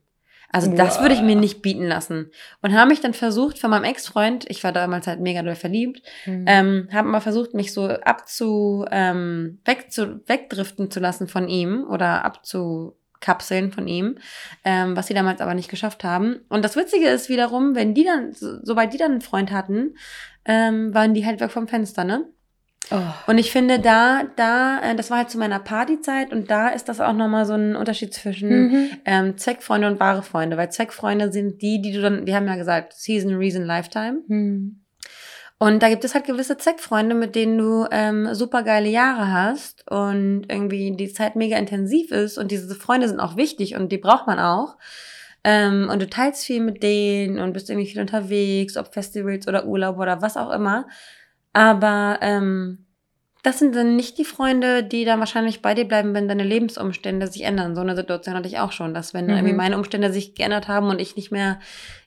Also 0.50 0.74
das 0.74 1.00
würde 1.00 1.14
ich 1.14 1.20
mir 1.22 1.36
nicht 1.36 1.60
bieten 1.60 1.84
lassen. 1.86 2.30
Und 2.62 2.72
haben 2.72 2.88
mich 2.88 3.00
dann 3.00 3.12
versucht, 3.14 3.58
von 3.58 3.68
meinem 3.70 3.84
Ex-Freund, 3.84 4.46
ich 4.48 4.64
war 4.64 4.72
damals 4.72 5.06
halt 5.06 5.20
mega 5.20 5.42
doll 5.42 5.54
verliebt, 5.56 6.02
Mhm. 6.26 6.44
ähm, 6.48 6.88
haben 6.92 7.10
mal 7.10 7.20
versucht, 7.20 7.52
mich 7.54 7.72
so 7.74 7.86
abzu, 7.88 8.84
ähm, 8.90 9.60
wegzu, 9.66 10.20
wegdriften 10.26 10.90
zu 10.90 11.00
lassen 11.00 11.28
von 11.28 11.48
ihm 11.48 11.84
oder 11.88 12.24
abzukapseln 12.24 13.72
von 13.72 13.86
ihm, 13.88 14.18
ähm, 14.64 14.96
was 14.96 15.08
sie 15.08 15.14
damals 15.14 15.40
aber 15.40 15.54
nicht 15.54 15.68
geschafft 15.70 16.04
haben. 16.04 16.40
Und 16.48 16.64
das 16.64 16.76
Witzige 16.76 17.08
ist 17.08 17.28
wiederum, 17.28 17.74
wenn 17.74 17.94
die 17.94 18.04
dann, 18.04 18.32
so- 18.32 18.58
sobald 18.62 18.92
die 18.92 18.98
dann 18.98 19.12
einen 19.12 19.20
Freund 19.20 19.50
hatten, 19.50 19.96
ähm, 20.44 20.94
waren 20.94 21.14
die 21.14 21.26
halt 21.26 21.40
weg 21.40 21.50
vom 21.50 21.68
Fenster, 21.68 22.04
ne? 22.04 22.24
Oh. 22.90 22.96
Und 23.26 23.38
ich 23.38 23.50
finde, 23.50 23.78
da, 23.78 24.22
da, 24.36 24.80
äh, 24.82 24.94
das 24.96 25.10
war 25.10 25.18
halt 25.18 25.30
zu 25.30 25.38
meiner 25.38 25.58
Partyzeit 25.58 26.32
und 26.32 26.50
da 26.50 26.68
ist 26.68 26.88
das 26.88 27.00
auch 27.00 27.12
nochmal 27.12 27.46
so 27.46 27.54
ein 27.54 27.76
Unterschied 27.76 28.14
zwischen 28.14 28.48
Mhm. 28.48 28.90
ähm, 29.04 29.38
Zweckfreunde 29.38 29.86
und 29.88 30.00
wahre 30.00 30.22
Freunde, 30.22 30.56
weil 30.56 30.70
Zweckfreunde 30.70 31.32
sind 31.32 31.62
die, 31.62 31.80
die 31.80 31.92
du 31.92 32.00
dann, 32.00 32.26
wir 32.26 32.34
haben 32.34 32.46
ja 32.46 32.56
gesagt, 32.56 32.94
Season, 32.94 33.34
Reason, 33.34 33.64
Lifetime. 33.64 34.22
Mhm. 34.26 34.80
Und 35.60 35.82
da 35.82 35.88
gibt 35.88 36.04
es 36.04 36.14
halt 36.14 36.24
gewisse 36.24 36.56
Zweckfreunde, 36.56 37.16
mit 37.16 37.34
denen 37.34 37.58
du 37.58 37.86
ähm, 37.90 38.32
super 38.32 38.62
geile 38.62 38.88
Jahre 38.88 39.32
hast 39.32 39.90
und 39.90 40.44
irgendwie 40.48 40.94
die 40.96 41.12
Zeit 41.12 41.34
mega 41.34 41.56
intensiv 41.56 42.12
ist 42.12 42.38
und 42.38 42.52
diese 42.52 42.72
Freunde 42.76 43.08
sind 43.08 43.18
auch 43.18 43.36
wichtig 43.36 43.74
und 43.74 43.90
die 43.90 43.98
braucht 43.98 44.28
man 44.28 44.38
auch. 44.38 44.76
Ähm, 45.42 45.88
und 45.92 46.00
du 46.00 46.08
teilst 46.08 46.44
viel 46.44 46.60
mit 46.62 46.82
denen 46.84 47.40
und 47.40 47.52
bist 47.54 47.70
irgendwie 47.70 47.88
viel 47.90 48.00
unterwegs, 48.00 48.76
ob 48.76 48.92
Festivals 48.92 49.48
oder 49.48 49.66
Urlaub 49.66 49.98
oder 49.98 50.22
was 50.22 50.36
auch 50.36 50.50
immer. 50.52 50.86
Aber 51.52 52.18
ähm, 52.20 52.86
das 53.42 53.58
sind 53.58 53.74
dann 53.74 53.96
nicht 53.96 54.18
die 54.18 54.24
Freunde, 54.24 54.82
die 54.84 55.04
dann 55.04 55.20
wahrscheinlich 55.20 55.62
bei 55.62 55.74
dir 55.74 55.86
bleiben, 55.86 56.12
wenn 56.14 56.28
deine 56.28 56.42
Lebensumstände 56.44 57.26
sich 57.28 57.42
ändern. 57.42 57.74
So 57.74 57.80
eine 57.80 57.96
Situation 57.96 58.34
hatte 58.34 58.48
ich 58.48 58.58
auch 58.58 58.72
schon, 58.72 58.94
dass 58.94 59.14
wenn 59.14 59.26
Mhm. 59.26 59.30
irgendwie 59.32 59.52
meine 59.54 59.76
Umstände 59.76 60.12
sich 60.12 60.34
geändert 60.34 60.68
haben 60.68 60.88
und 60.88 61.00
ich 61.00 61.16
nicht 61.16 61.30
mehr 61.30 61.58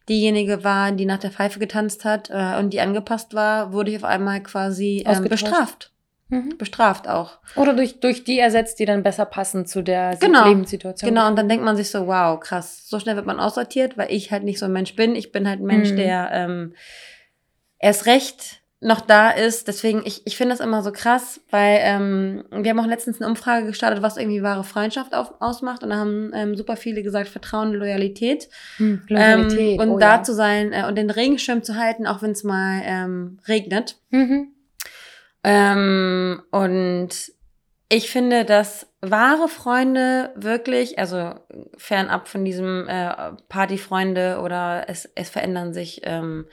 diejenige 0.09 0.63
war, 0.63 0.91
die 0.91 1.05
nach 1.05 1.19
der 1.19 1.31
Pfeife 1.31 1.59
getanzt 1.59 2.05
hat 2.05 2.29
äh, 2.29 2.57
und 2.59 2.71
die 2.71 2.81
angepasst 2.81 3.33
war, 3.33 3.71
wurde 3.71 3.91
ich 3.91 3.97
auf 3.97 4.03
einmal 4.03 4.41
quasi 4.43 5.03
ähm, 5.07 5.23
bestraft. 5.23 5.91
Mhm. 6.29 6.57
Bestraft 6.57 7.07
auch. 7.09 7.39
Oder 7.55 7.73
durch, 7.73 7.99
durch 7.99 8.23
die 8.23 8.39
ersetzt, 8.39 8.79
die 8.79 8.85
dann 8.85 9.03
besser 9.03 9.25
passen 9.25 9.65
zu 9.65 9.81
der 9.81 10.15
Genau. 10.17 10.47
Lebenssituation. 10.47 11.09
Genau, 11.09 11.27
und 11.27 11.35
dann 11.37 11.49
denkt 11.49 11.63
man 11.65 11.75
sich 11.75 11.89
so, 11.91 12.07
wow, 12.07 12.39
krass, 12.39 12.87
so 12.87 12.99
schnell 12.99 13.15
wird 13.15 13.25
man 13.25 13.39
aussortiert, 13.39 13.97
weil 13.97 14.11
ich 14.11 14.31
halt 14.31 14.43
nicht 14.43 14.59
so 14.59 14.65
ein 14.65 14.71
Mensch 14.71 14.95
bin. 14.95 15.15
Ich 15.15 15.31
bin 15.31 15.47
halt 15.47 15.59
ein 15.59 15.65
Mensch, 15.65 15.91
Mhm. 15.91 15.95
der 15.97 16.29
ähm, 16.31 16.73
erst 17.79 18.05
recht 18.05 18.60
noch 18.83 19.01
da 19.01 19.29
ist. 19.29 19.67
Deswegen, 19.67 20.01
ich, 20.05 20.25
ich 20.25 20.35
finde 20.35 20.55
das 20.55 20.59
immer 20.59 20.81
so 20.81 20.91
krass, 20.91 21.39
weil 21.51 21.79
ähm, 21.81 22.43
wir 22.51 22.71
haben 22.71 22.79
auch 22.79 22.87
letztens 22.87 23.21
eine 23.21 23.29
Umfrage 23.29 23.67
gestartet, 23.67 24.01
was 24.01 24.17
irgendwie 24.17 24.41
wahre 24.41 24.63
Freundschaft 24.63 25.13
auf, 25.13 25.35
ausmacht. 25.39 25.83
Und 25.83 25.91
da 25.91 25.97
haben 25.97 26.31
ähm, 26.33 26.55
super 26.55 26.75
viele 26.75 27.03
gesagt, 27.03 27.29
Vertrauen, 27.29 27.73
Loyalität. 27.73 28.49
Hm, 28.77 29.03
Loyalität. 29.07 29.73
Ähm, 29.75 29.79
und 29.79 29.89
oh, 29.89 29.99
da 29.99 30.15
ja. 30.15 30.23
zu 30.23 30.33
sein 30.33 30.73
äh, 30.73 30.85
und 30.87 30.95
den 30.95 31.11
Regenschirm 31.11 31.63
zu 31.63 31.75
halten, 31.75 32.07
auch 32.07 32.23
wenn 32.23 32.31
es 32.31 32.43
mal 32.43 32.81
ähm, 32.83 33.39
regnet. 33.47 33.97
Mhm. 34.09 34.47
Ähm, 35.43 36.41
und 36.49 37.09
ich 37.89 38.09
finde, 38.09 38.45
dass 38.45 38.87
wahre 39.01 39.47
Freunde 39.47 40.31
wirklich, 40.35 40.97
also 40.97 41.35
fernab 41.77 42.27
von 42.27 42.45
diesem 42.45 42.87
äh, 42.87 43.33
Partyfreunde 43.49 44.39
oder 44.41 44.85
es, 44.87 45.09
es 45.15 45.29
verändern 45.29 45.73
sich 45.73 46.01
ähm, 46.03 46.45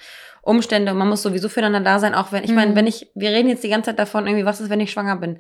Umstände 0.48 0.92
und 0.92 0.98
man 0.98 1.08
muss 1.08 1.22
sowieso 1.22 1.48
füreinander 1.48 1.90
da 1.92 1.98
sein, 1.98 2.14
auch 2.14 2.32
wenn, 2.32 2.42
ich 2.44 2.52
meine, 2.52 2.72
Mhm. 2.72 2.76
wenn 2.76 2.87
ich, 2.87 3.11
wir 3.14 3.30
reden 3.30 3.48
jetzt 3.48 3.62
die 3.64 3.68
ganze 3.68 3.90
Zeit 3.90 3.98
davon, 3.98 4.26
irgendwie, 4.26 4.44
was 4.44 4.61
ist, 4.61 4.70
wenn 4.70 4.80
ich 4.80 4.90
schwanger 4.90 5.16
bin? 5.16 5.38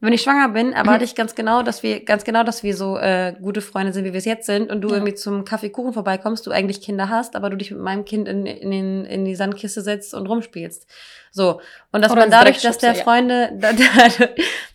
Wenn 0.00 0.12
ich 0.12 0.22
schwanger 0.22 0.50
bin, 0.50 0.72
erwarte 0.72 0.98
Mhm. 0.98 1.04
ich 1.04 1.14
ganz 1.14 1.34
genau, 1.34 1.62
dass 1.62 1.82
wir, 1.82 2.04
ganz 2.04 2.24
genau, 2.24 2.44
dass 2.44 2.62
wir 2.62 2.76
so 2.76 2.98
äh, 2.98 3.34
gute 3.40 3.62
Freunde 3.62 3.92
sind, 3.92 4.04
wie 4.04 4.12
wir 4.12 4.18
es 4.18 4.26
jetzt 4.26 4.44
sind 4.46 4.70
und 4.70 4.82
du 4.82 4.88
Ja. 4.88 4.94
irgendwie 4.96 5.14
zum 5.14 5.44
Kaffeekuchen 5.44 5.92
vorbeikommst, 5.94 6.46
du 6.46 6.50
eigentlich 6.50 6.82
Kinder 6.82 7.08
hast, 7.08 7.36
aber 7.36 7.48
du 7.48 7.56
dich 7.56 7.70
mit 7.70 7.80
meinem 7.80 8.04
Kind 8.04 8.28
in, 8.28 8.44
in, 8.44 8.70
den, 8.70 9.04
in 9.06 9.24
die 9.24 9.34
Sandkiste 9.34 9.80
setzt 9.80 10.12
und 10.14 10.26
rumspielst. 10.26 10.86
So. 11.32 11.60
Und 11.92 12.02
dass 12.04 12.12
Oder 12.12 12.22
man 12.22 12.30
dadurch, 12.30 12.60
dass 12.60 12.78
der 12.78 12.92
ja. 12.94 13.02
Freunde, 13.02 13.50
da, 13.58 13.72
da, 14.18 14.26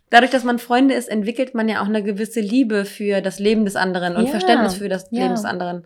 dadurch, 0.10 0.32
dass 0.32 0.44
man 0.44 0.58
Freunde 0.58 0.96
ist, 0.96 1.08
entwickelt 1.10 1.54
man 1.54 1.70
ja 1.70 1.82
auch 1.82 1.88
eine 1.88 2.02
gewisse 2.02 2.40
Liebe 2.40 2.86
für 2.86 3.22
das 3.22 3.38
Leben 3.40 3.66
des 3.66 3.76
anderen 3.76 4.16
und 4.16 4.26
Ja, 4.26 4.32
Verständnis 4.32 4.76
für 4.76 4.90
das. 4.90 5.12
Leben 5.12 5.36
des 5.36 5.46
anderen. 5.46 5.86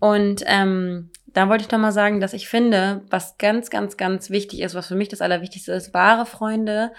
Und 0.00 0.42
ähm, 0.46 1.10
da 1.32 1.48
wollte 1.48 1.64
ich 1.64 1.70
noch 1.70 1.78
mal 1.78 1.92
sagen, 1.92 2.20
dass 2.20 2.32
ich 2.32 2.48
finde, 2.48 3.02
was 3.10 3.38
ganz, 3.38 3.70
ganz, 3.70 3.96
ganz 3.96 4.30
wichtig 4.30 4.60
ist, 4.60 4.74
was 4.74 4.88
für 4.88 4.94
mich 4.96 5.08
das 5.08 5.20
Allerwichtigste 5.20 5.72
ist, 5.72 5.94
wahre 5.94 6.26
Freunde 6.26 6.92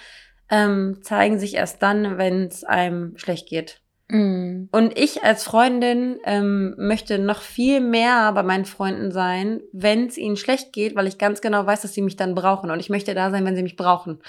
ähm, 0.50 1.00
zeigen 1.02 1.40
sich 1.40 1.56
erst 1.56 1.82
dann, 1.82 2.18
wenn 2.18 2.48
es 2.48 2.64
einem 2.64 3.18
schlecht 3.18 3.48
geht. 3.48 3.82
Mhm. 4.10 4.68
Und 4.74 5.00
ich 5.00 5.24
als 5.24 5.46
Freundin 5.46 6.18
ähm, 6.26 6.76
möchte 6.78 7.18
noch 7.18 7.42
viel 7.42 7.80
mehr 7.80 8.34
bei 8.34 8.44
meinen 8.44 8.66
Freunden 8.66 9.12
sein, 9.12 9.62
wenn 9.72 10.08
es 10.08 10.18
ihnen 10.18 10.36
schlecht 10.36 10.74
geht, 10.74 10.96
weil 10.96 11.08
ich 11.08 11.18
ganz 11.18 11.40
genau 11.40 11.66
weiß, 11.66 11.82
dass 11.82 11.94
sie 11.94 12.02
mich 12.02 12.18
dann 12.18 12.36
brauchen. 12.36 12.70
Und 12.70 12.82
ich 12.82 12.90
möchte 12.90 13.14
da 13.16 13.32
sein, 13.32 13.46
wenn 13.46 13.56
sie 13.56 13.64
mich 13.64 13.78
brauchen. 13.78 14.20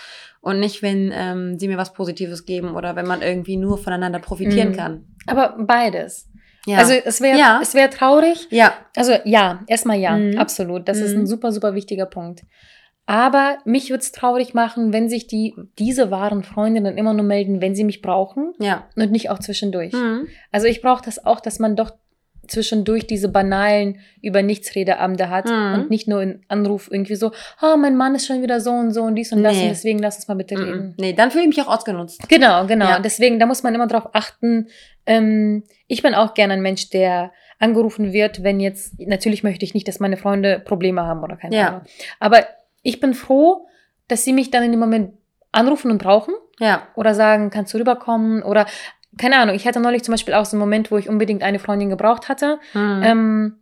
Und 0.41 0.61
nicht, 0.61 0.83
wenn 0.83 1.11
ähm, 1.13 1.59
sie 1.59 1.67
mir 1.67 1.79
was 1.79 1.93
Positives 1.93 2.45
geben 2.47 2.75
oder 2.77 2.95
wenn 2.95 3.07
man 3.07 3.23
irgendwie 3.23 3.57
nur 3.57 3.77
voneinander 3.77 4.21
profitieren 4.21 4.71
Mhm. 4.71 4.77
kann. 4.77 5.05
Aber 5.27 5.57
beides. 5.59 6.29
Ja. 6.67 6.79
Also 6.79 6.93
es 6.93 7.21
wäre 7.21 7.39
Ja. 7.39 7.59
es 7.63 7.75
wäre 7.75 7.91
traurig. 7.91 8.47
ja. 8.51 8.73
Also 8.97 9.13
ja, 9.25 9.61
erstmal 9.67 9.99
ja, 9.99 10.17
Mhm. 10.17 10.39
absolut. 10.39 10.89
Das 10.89 10.99
ist 10.99 11.15
Mhm. 11.15 11.23
ein 11.23 11.27
super, 11.27 11.51
super 11.53 11.75
wichtiger 11.75 12.07
Punkt. 12.07 12.43
Aber 13.05 13.59
mich 13.65 13.91
würde 13.91 14.01
es 14.03 14.13
traurig 14.13 14.55
machen, 14.55 14.93
wenn 14.93 15.09
sich 15.09 15.27
die, 15.27 15.55
diese 15.79 16.13
wahren 16.13 16.45
Freundinnen 16.45 16.97
immer 16.97 17.13
nur 17.15 17.25
melden, 17.25 17.61
wenn 17.61 17.75
sie 17.75 17.83
mich 17.85 18.01
brauchen 18.01 18.55
Ja. 18.61 18.87
und 18.95 19.11
nicht 19.11 19.29
auch 19.29 19.41
zwischendurch. 19.41 19.93
Mhm. 19.93 20.29
Also 20.53 20.69
ich 20.69 20.83
brauche 20.83 21.05
das 21.05 21.25
auch, 21.27 21.41
dass 21.41 21.59
man 21.59 21.75
doch 21.75 21.91
zwischendurch 22.49 23.07
diese 23.07 23.29
banalen 23.29 24.01
über 24.21 24.43
nichts 24.43 24.75
Redeabende 24.75 25.31
hat 25.31 25.47
Mhm. 25.47 25.75
und 25.75 25.91
nicht 25.91 26.09
nur 26.09 26.23
in 26.23 26.43
Anruf 26.49 26.89
irgendwie 26.91 27.15
so, 27.15 27.33
oh, 27.63 27.77
mein 27.77 27.97
Mann 27.97 28.15
ist 28.15 28.27
schon 28.27 28.43
wieder 28.43 28.61
so 28.61 28.71
und 28.73 28.91
so 28.93 29.03
und 29.03 29.15
dies 29.15 29.33
und 29.33 29.43
das 29.43 29.55
Nee. 29.57 29.63
und 29.63 29.69
deswegen 29.71 29.99
lass 30.01 30.17
uns 30.17 30.29
mal 30.29 30.35
bitte 30.35 30.57
reden. 30.59 30.95
Nee, 30.99 31.13
dann 31.13 31.31
fühle 31.31 31.45
ich 31.45 31.49
mich 31.57 31.61
auch 31.63 31.69
ausgenutzt. 31.73 32.29
Genau, 32.29 32.67
genau. 32.67 32.87
Ja. 32.89 32.99
Deswegen, 33.01 33.39
da 33.39 33.47
muss 33.47 33.63
man 33.63 33.75
immer 33.75 33.87
drauf 33.87 34.09
achten. 34.13 34.69
Ähm, 35.07 35.63
ich 35.87 36.03
bin 36.03 36.15
auch 36.15 36.35
gerne 36.35 36.55
ein 36.55 36.63
Mensch, 36.63 36.91
der 36.91 37.33
angerufen 37.59 38.13
wird, 38.13 38.43
wenn 38.43 38.59
jetzt, 38.59 38.99
natürlich 38.99 39.45
möchte 39.45 39.65
ich 39.65 39.73
nicht, 39.75 39.87
dass 39.87 40.01
meine 40.01 40.17
Freunde 40.17 40.59
Probleme 40.59 41.03
haben 41.03 41.23
oder 41.23 41.37
keine 41.37 41.57
Ja. 41.57 41.69
Ahnung. 41.69 41.81
Aber 42.19 42.45
ich 42.83 42.99
bin 42.99 43.15
froh, 43.15 43.69
dass 44.09 44.25
sie 44.25 44.33
mich 44.33 44.51
dann 44.51 44.65
in 44.65 44.73
dem 44.73 44.81
Moment 44.81 45.13
anrufen 45.53 45.91
und 45.93 45.99
brauchen 45.99 46.35
Ja. 46.59 46.89
oder 46.97 47.15
sagen, 47.15 47.51
kannst 47.51 47.73
du 47.73 47.79
rüberkommen 47.79 48.43
oder 48.43 48.67
keine 49.19 49.39
Ahnung. 49.39 49.55
Ich 49.55 49.67
hatte 49.67 49.81
neulich 49.81 50.03
zum 50.03 50.13
Beispiel 50.13 50.35
auch 50.35 50.45
so 50.45 50.57
einen 50.57 50.61
Moment, 50.61 50.91
wo 50.91 50.97
ich 50.97 51.09
unbedingt 51.09 51.43
eine 51.43 51.59
Freundin 51.59 51.91
gebraucht 51.91 52.29
hatte. 52.29 52.59
Mhm. 52.75 53.03
Ähm, 53.05 53.59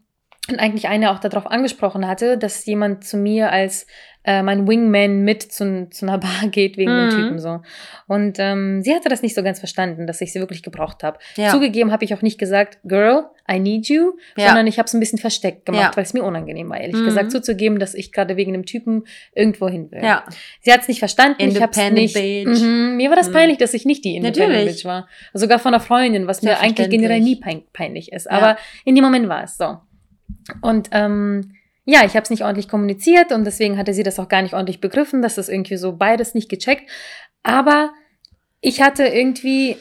und 0.49 0.59
eigentlich 0.59 0.89
eine 0.89 1.11
auch 1.13 1.21
darauf 1.21 1.47
angesprochen 1.47 2.07
hatte, 2.07 2.37
dass 2.39 2.65
jemand 2.67 3.05
zu 3.05 3.17
mir 3.17 3.53
als 3.53 3.87
äh, 4.25 4.43
mein 4.43 4.69
Wingman 4.69 5.23
mit 5.23 5.43
zu, 5.43 5.89
zu 5.91 6.07
einer 6.07 6.19
Bar 6.43 6.49
geht 6.51 6.77
wegen 6.77 6.93
Mhm. 6.93 7.11
dem 7.11 7.19
Typen 7.19 7.39
so. 7.39 7.61
Und 8.07 8.39
ähm, 8.39 8.83
sie 8.83 8.95
hatte 8.95 9.09
das 9.09 9.23
nicht 9.23 9.35
so 9.35 9.43
ganz 9.43 9.59
verstanden, 9.59 10.07
dass 10.07 10.21
ich 10.21 10.33
sie 10.33 10.41
wirklich 10.41 10.63
gebraucht 10.63 11.03
habe. 11.03 11.19
ja. 11.37 11.49
Zugegeben 11.51 11.91
habe 11.93 12.05
ich 12.05 12.13
auch 12.15 12.21
nicht 12.23 12.39
gesagt, 12.39 12.79
Girl, 12.85 13.25
I 13.51 13.59
need 13.59 13.89
you, 13.89 14.13
Ja. 14.37 14.49
sondern 14.49 14.67
ich 14.67 14.79
habe 14.79 14.87
es 14.87 14.95
ein 14.95 15.01
bisschen 15.01 15.19
versteckt 15.19 15.67
gemacht, 15.67 15.93
Ja. 15.93 15.97
weil 15.97 16.05
es 16.05 16.13
mir 16.15 16.23
unangenehm 16.23 16.69
war, 16.69 16.79
ehrlich 16.81 16.97
Mhm. 17.01 17.05
gesagt, 17.07 17.33
zuzugeben, 17.33 17.79
dass 17.79 17.95
ich 17.95 18.13
gerade 18.13 18.37
wegen 18.37 18.53
dem 18.53 18.67
Typen 18.67 19.05
irgendwo 19.35 19.69
hin 19.69 19.91
will. 19.91 20.03
ja. 20.05 20.25
Sie 20.61 20.73
hat 20.73 20.83
es 20.83 20.89
nicht 20.89 20.99
verstanden, 20.99 21.43
ich 21.49 21.61
habe 21.61 21.73
es 21.73 21.91
nicht. 21.91 22.17
Mhm. 22.63 22.97
Mir 22.97 23.09
war 23.09 23.17
das 23.17 23.29
Mhm. 23.29 23.33
peinlich, 23.33 23.59
dass 23.59 23.73
ich 23.75 23.87
nicht 23.87 24.05
die 24.05 24.17
Independent 24.17 24.53
Natürlich. 24.53 24.75
Bitch 24.77 24.85
war. 24.85 25.09
Sogar 25.33 25.59
von 25.59 25.73
einer 25.75 25.83
Freundin, 25.83 26.27
was 26.27 26.43
mir 26.43 26.61
eigentlich 26.61 26.91
generell 26.91 27.21
nie 27.21 27.37
pein 27.37 27.63
peinlich 27.73 28.13
ist. 28.13 28.31
Aber 28.31 28.57
in 28.85 28.95
dem 28.95 29.03
Moment 29.05 29.29
war 29.29 29.45
es 29.45 29.57
so. 29.57 29.79
Und 30.61 30.89
ähm, 30.93 31.53
ja, 31.91 32.05
ich 32.05 32.15
habe 32.15 32.23
es 32.23 32.31
nicht 32.31 32.43
ordentlich 32.45 32.69
kommuniziert 32.69 33.33
und 33.33 33.45
deswegen 33.45 33.77
hatte 33.79 33.93
sie 33.95 34.03
das 34.03 34.19
auch 34.19 34.29
gar 34.29 34.43
nicht 34.43 34.55
ordentlich 34.55 34.81
begriffen, 34.81 35.23
dass 35.23 35.35
das 35.35 35.49
irgendwie 35.49 35.77
so 35.77 35.93
beides 35.97 36.35
nicht 36.35 36.49
gecheckt. 36.49 36.89
Aber 37.43 37.91
ich 38.61 38.81
hatte 38.83 39.05
irgendwie, 39.07 39.77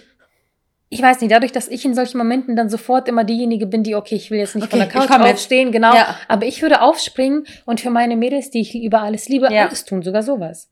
ich 0.90 1.02
weiß 1.02 1.22
nicht, 1.22 1.32
dadurch, 1.32 1.52
dass 1.52 1.68
ich 1.68 1.86
in 1.86 1.94
solchen 1.94 2.18
Momenten 2.18 2.56
dann 2.56 2.70
sofort 2.70 3.08
immer 3.08 3.24
diejenige 3.24 3.68
bin, 3.68 3.84
die, 3.84 3.96
okay, 3.96 4.16
ich 4.16 4.32
will 4.32 4.40
jetzt 4.40 4.56
nicht 4.56 4.66
Okay, 4.66 4.72
von 4.72 4.80
der 4.80 5.08
Couch 5.08 5.12
aufstehen, 5.32 5.72
genau, 5.72 5.94
Ja. 5.94 6.16
aber 6.28 6.46
ich 6.46 6.62
würde 6.62 6.82
aufspringen 6.82 7.44
und 7.66 7.80
für 7.82 7.90
meine 7.90 8.16
Mädels, 8.16 8.50
die 8.50 8.62
ich 8.62 8.76
über 8.76 9.02
alles 9.02 9.28
liebe, 9.30 9.54
Ja. 9.54 9.68
alles 9.68 9.86
tun, 9.86 10.02
sogar 10.02 10.24
sowas. 10.24 10.70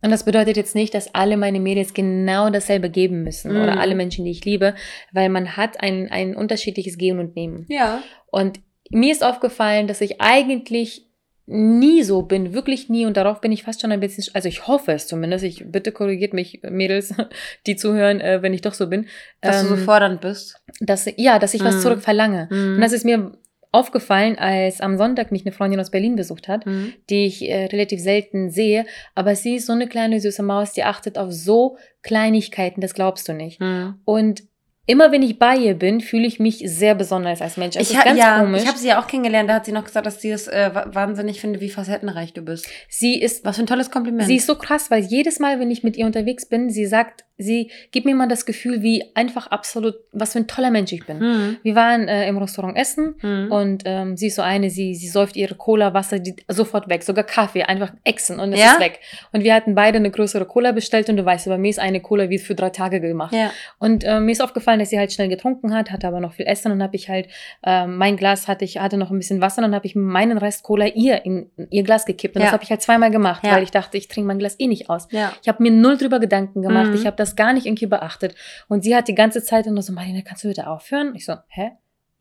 Und 0.00 0.10
das 0.12 0.22
bedeutet 0.22 0.56
jetzt 0.56 0.76
nicht, 0.76 0.94
dass 0.94 1.12
alle 1.12 1.36
meine 1.36 1.58
Mädels 1.58 1.92
genau 1.92 2.50
dasselbe 2.50 2.88
geben 2.88 3.24
müssen 3.24 3.52
Mhm. 3.52 3.62
oder 3.62 3.80
alle 3.80 3.96
Menschen, 3.96 4.24
die 4.24 4.30
ich 4.30 4.44
liebe, 4.44 4.74
weil 5.12 5.28
man 5.28 5.56
hat 5.56 5.80
ein, 5.80 6.08
ein 6.12 6.36
unterschiedliches 6.36 6.98
Geben 6.98 7.18
und 7.18 7.34
Nehmen. 7.34 7.66
Ja. 7.68 8.00
Und 8.30 8.60
mir 8.90 9.12
ist 9.12 9.24
aufgefallen, 9.24 9.86
dass 9.86 10.00
ich 10.00 10.20
eigentlich 10.20 11.04
nie 11.50 12.02
so 12.02 12.22
bin, 12.22 12.52
wirklich 12.52 12.90
nie. 12.90 13.06
Und 13.06 13.16
darauf 13.16 13.40
bin 13.40 13.52
ich 13.52 13.62
fast 13.62 13.80
schon 13.80 13.90
ein 13.90 14.00
bisschen, 14.00 14.22
also 14.34 14.48
ich 14.48 14.66
hoffe 14.66 14.92
es 14.92 15.06
zumindest. 15.06 15.44
Ich 15.44 15.64
bitte 15.70 15.92
korrigiert 15.92 16.34
mich, 16.34 16.60
Mädels, 16.68 17.14
die 17.66 17.76
zuhören, 17.76 18.20
äh, 18.20 18.42
wenn 18.42 18.52
ich 18.52 18.60
doch 18.60 18.74
so 18.74 18.86
bin. 18.88 19.06
Dass 19.40 19.62
du 19.62 19.68
so 19.68 19.74
Ähm, 19.76 19.80
fordernd 19.84 20.20
bist. 20.20 20.56
dass, 20.80 21.08
ja, 21.16 21.38
dass 21.38 21.54
ich 21.54 21.64
was 21.64 21.76
Mhm. 21.76 21.80
zurück 21.80 22.00
verlange. 22.02 22.48
Mhm. 22.50 22.74
Und 22.74 22.80
das 22.82 22.92
ist 22.92 23.04
mir 23.06 23.32
aufgefallen, 23.72 24.38
als 24.38 24.80
am 24.80 24.96
Sonntag 24.98 25.30
mich 25.32 25.42
eine 25.46 25.52
Freundin 25.52 25.80
aus 25.80 25.90
Berlin 25.90 26.16
besucht 26.16 26.48
hat, 26.48 26.64
Mhm. 26.66 26.92
die 27.08 27.26
ich 27.26 27.48
äh, 27.48 27.64
relativ 27.66 28.00
selten 28.00 28.50
sehe. 28.50 28.84
Aber 29.14 29.34
sie 29.34 29.56
ist 29.56 29.66
so 29.66 29.72
eine 29.72 29.86
kleine 29.88 30.20
süße 30.20 30.42
Maus, 30.42 30.72
die 30.72 30.84
achtet 30.84 31.16
auf 31.16 31.32
so 31.32 31.76
Kleinigkeiten, 32.02 32.80
das 32.82 32.92
glaubst 32.94 33.26
du 33.28 33.32
nicht. 33.32 33.60
Mhm. 33.60 33.94
Und 34.04 34.42
immer 34.88 35.12
wenn 35.12 35.22
ich 35.22 35.38
bei 35.38 35.54
ihr 35.56 35.74
bin, 35.74 36.00
fühle 36.00 36.26
ich 36.26 36.40
mich 36.40 36.58
sehr 36.64 36.96
besonders 36.96 37.40
als 37.40 37.56
Mensch. 37.56 37.76
Es 37.76 37.82
Ich, 37.90 37.90
ist 37.96 38.00
ha- 38.00 38.04
ganz 38.04 38.18
ja, 38.18 38.40
komisch. 38.40 38.62
ich 38.62 38.68
habe 38.68 38.78
sie 38.78 38.88
ja 38.88 39.00
auch 39.00 39.06
kennengelernt, 39.06 39.48
da 39.48 39.54
hat 39.54 39.66
sie 39.66 39.72
noch 39.72 39.84
gesagt, 39.84 40.06
dass 40.06 40.20
sie 40.20 40.30
es 40.30 40.48
äh, 40.48 40.70
wa- 40.72 40.86
wahnsinnig 40.92 41.40
finde, 41.40 41.60
wie 41.60 41.68
facettenreich 41.70 42.32
du 42.32 42.42
bist. 42.42 42.66
sie 42.88 43.20
ist 43.20 43.44
Was 43.44 43.54
für 43.56 43.62
ein 43.62 43.66
tolles 43.66 43.90
Kompliment. 43.92 44.26
Sie 44.26 44.36
ist 44.36 44.46
so 44.46 44.56
krass, 44.56 44.90
weil 44.90 45.02
jedes 45.04 45.38
Mal, 45.38 45.60
wenn 45.60 45.70
ich 45.70 45.84
mit 45.84 45.96
ihr 45.96 46.06
unterwegs 46.06 46.46
bin, 46.46 46.70
sie 46.70 46.86
sagt, 46.86 47.24
sie 47.40 47.70
gibt 47.92 48.04
mir 48.04 48.12
immer 48.12 48.26
das 48.26 48.46
Gefühl, 48.46 48.82
wie 48.82 49.04
einfach 49.14 49.46
absolut, 49.46 49.94
was 50.10 50.32
für 50.32 50.40
ein 50.40 50.48
toller 50.48 50.72
Mensch 50.72 50.90
ich 50.92 51.06
bin. 51.06 51.18
Mhm. 51.20 51.56
Wir 51.62 51.76
waren 51.76 52.08
äh, 52.08 52.26
im 52.26 52.36
Restaurant 52.38 52.76
essen 52.76 53.14
Mhm. 53.22 53.52
und 53.52 53.82
ähm, 53.84 54.16
sie 54.16 54.26
ist 54.26 54.34
so 54.34 54.42
eine, 54.42 54.70
sie, 54.70 54.94
sie 54.96 55.06
säuft 55.06 55.36
ihre 55.36 55.54
Cola, 55.54 55.94
Wasser 55.94 56.18
die, 56.18 56.34
sofort 56.48 56.88
weg, 56.88 57.04
sogar 57.04 57.22
Kaffee, 57.22 57.62
einfach 57.62 57.92
exen 58.02 58.40
und 58.40 58.54
es 58.54 58.58
Ja? 58.60 58.72
ist 58.72 58.80
weg. 58.80 58.98
Und 59.32 59.44
wir 59.44 59.54
hatten 59.54 59.76
beide 59.76 59.98
eine 59.98 60.10
größere 60.10 60.46
Cola 60.46 60.72
bestellt 60.72 61.08
und 61.10 61.16
du 61.16 61.24
weißt, 61.24 61.46
bei 61.46 61.58
mir 61.58 61.68
ist 61.70 61.78
eine 61.78 62.00
Cola 62.00 62.28
wie 62.28 62.38
für 62.38 62.56
drei 62.56 62.70
Tage 62.70 63.00
gemacht. 63.00 63.32
ja. 63.34 63.52
Und 63.78 64.02
äh, 64.02 64.18
mir 64.18 64.32
ist 64.32 64.42
aufgefallen, 64.42 64.77
dass 64.78 64.90
sie 64.90 64.98
halt 64.98 65.12
schnell 65.12 65.28
getrunken 65.28 65.74
hat, 65.74 65.90
hatte 65.90 66.06
aber 66.06 66.20
noch 66.20 66.32
viel 66.32 66.46
Essen 66.46 66.72
und 66.72 66.82
habe 66.82 66.96
ich 66.96 67.08
halt 67.08 67.28
ähm, 67.64 67.96
mein 67.96 68.16
Glas 68.16 68.48
hatte 68.48 68.64
ich 68.64 68.78
hatte 68.78 68.96
noch 68.96 69.10
ein 69.10 69.18
bisschen 69.18 69.40
Wasser 69.40 69.58
und 69.58 69.64
dann 69.64 69.74
habe 69.74 69.86
ich 69.86 69.94
meinen 69.94 70.38
Rest 70.38 70.62
Cola 70.62 70.86
ihr 70.86 71.24
in 71.24 71.50
ihr 71.70 71.82
Glas 71.82 72.04
gekippt 72.04 72.36
und 72.36 72.40
Ja. 72.42 72.46
das 72.46 72.52
habe 72.52 72.64
ich 72.64 72.70
halt 72.70 72.82
zweimal 72.82 73.10
gemacht, 73.10 73.44
Ja. 73.44 73.52
weil 73.56 73.62
ich 73.62 73.70
dachte, 73.70 73.96
ich 73.96 74.08
trinke 74.08 74.26
mein 74.28 74.38
Glas 74.38 74.56
eh 74.58 74.66
nicht 74.66 74.88
aus. 74.90 75.08
Ja. 75.10 75.32
Ich 75.42 75.48
habe 75.48 75.62
mir 75.62 75.70
null 75.70 75.96
drüber 75.96 76.20
Gedanken 76.20 76.62
gemacht. 76.62 76.88
Mhm. 76.88 76.94
Ich 76.94 77.06
habe 77.06 77.16
das 77.16 77.36
gar 77.36 77.52
nicht 77.52 77.66
irgendwie 77.66 77.86
beachtet. 77.86 78.34
Und 78.68 78.84
sie 78.84 78.94
hat 78.94 79.08
die 79.08 79.14
ganze 79.14 79.42
Zeit 79.42 79.66
nur 79.66 79.82
so, 79.82 79.92
Marina, 79.92 80.20
kannst 80.24 80.44
du 80.44 80.48
bitte 80.48 80.66
aufhören? 80.68 81.14
Ich 81.14 81.24
so, 81.24 81.34
hä? 81.48 81.72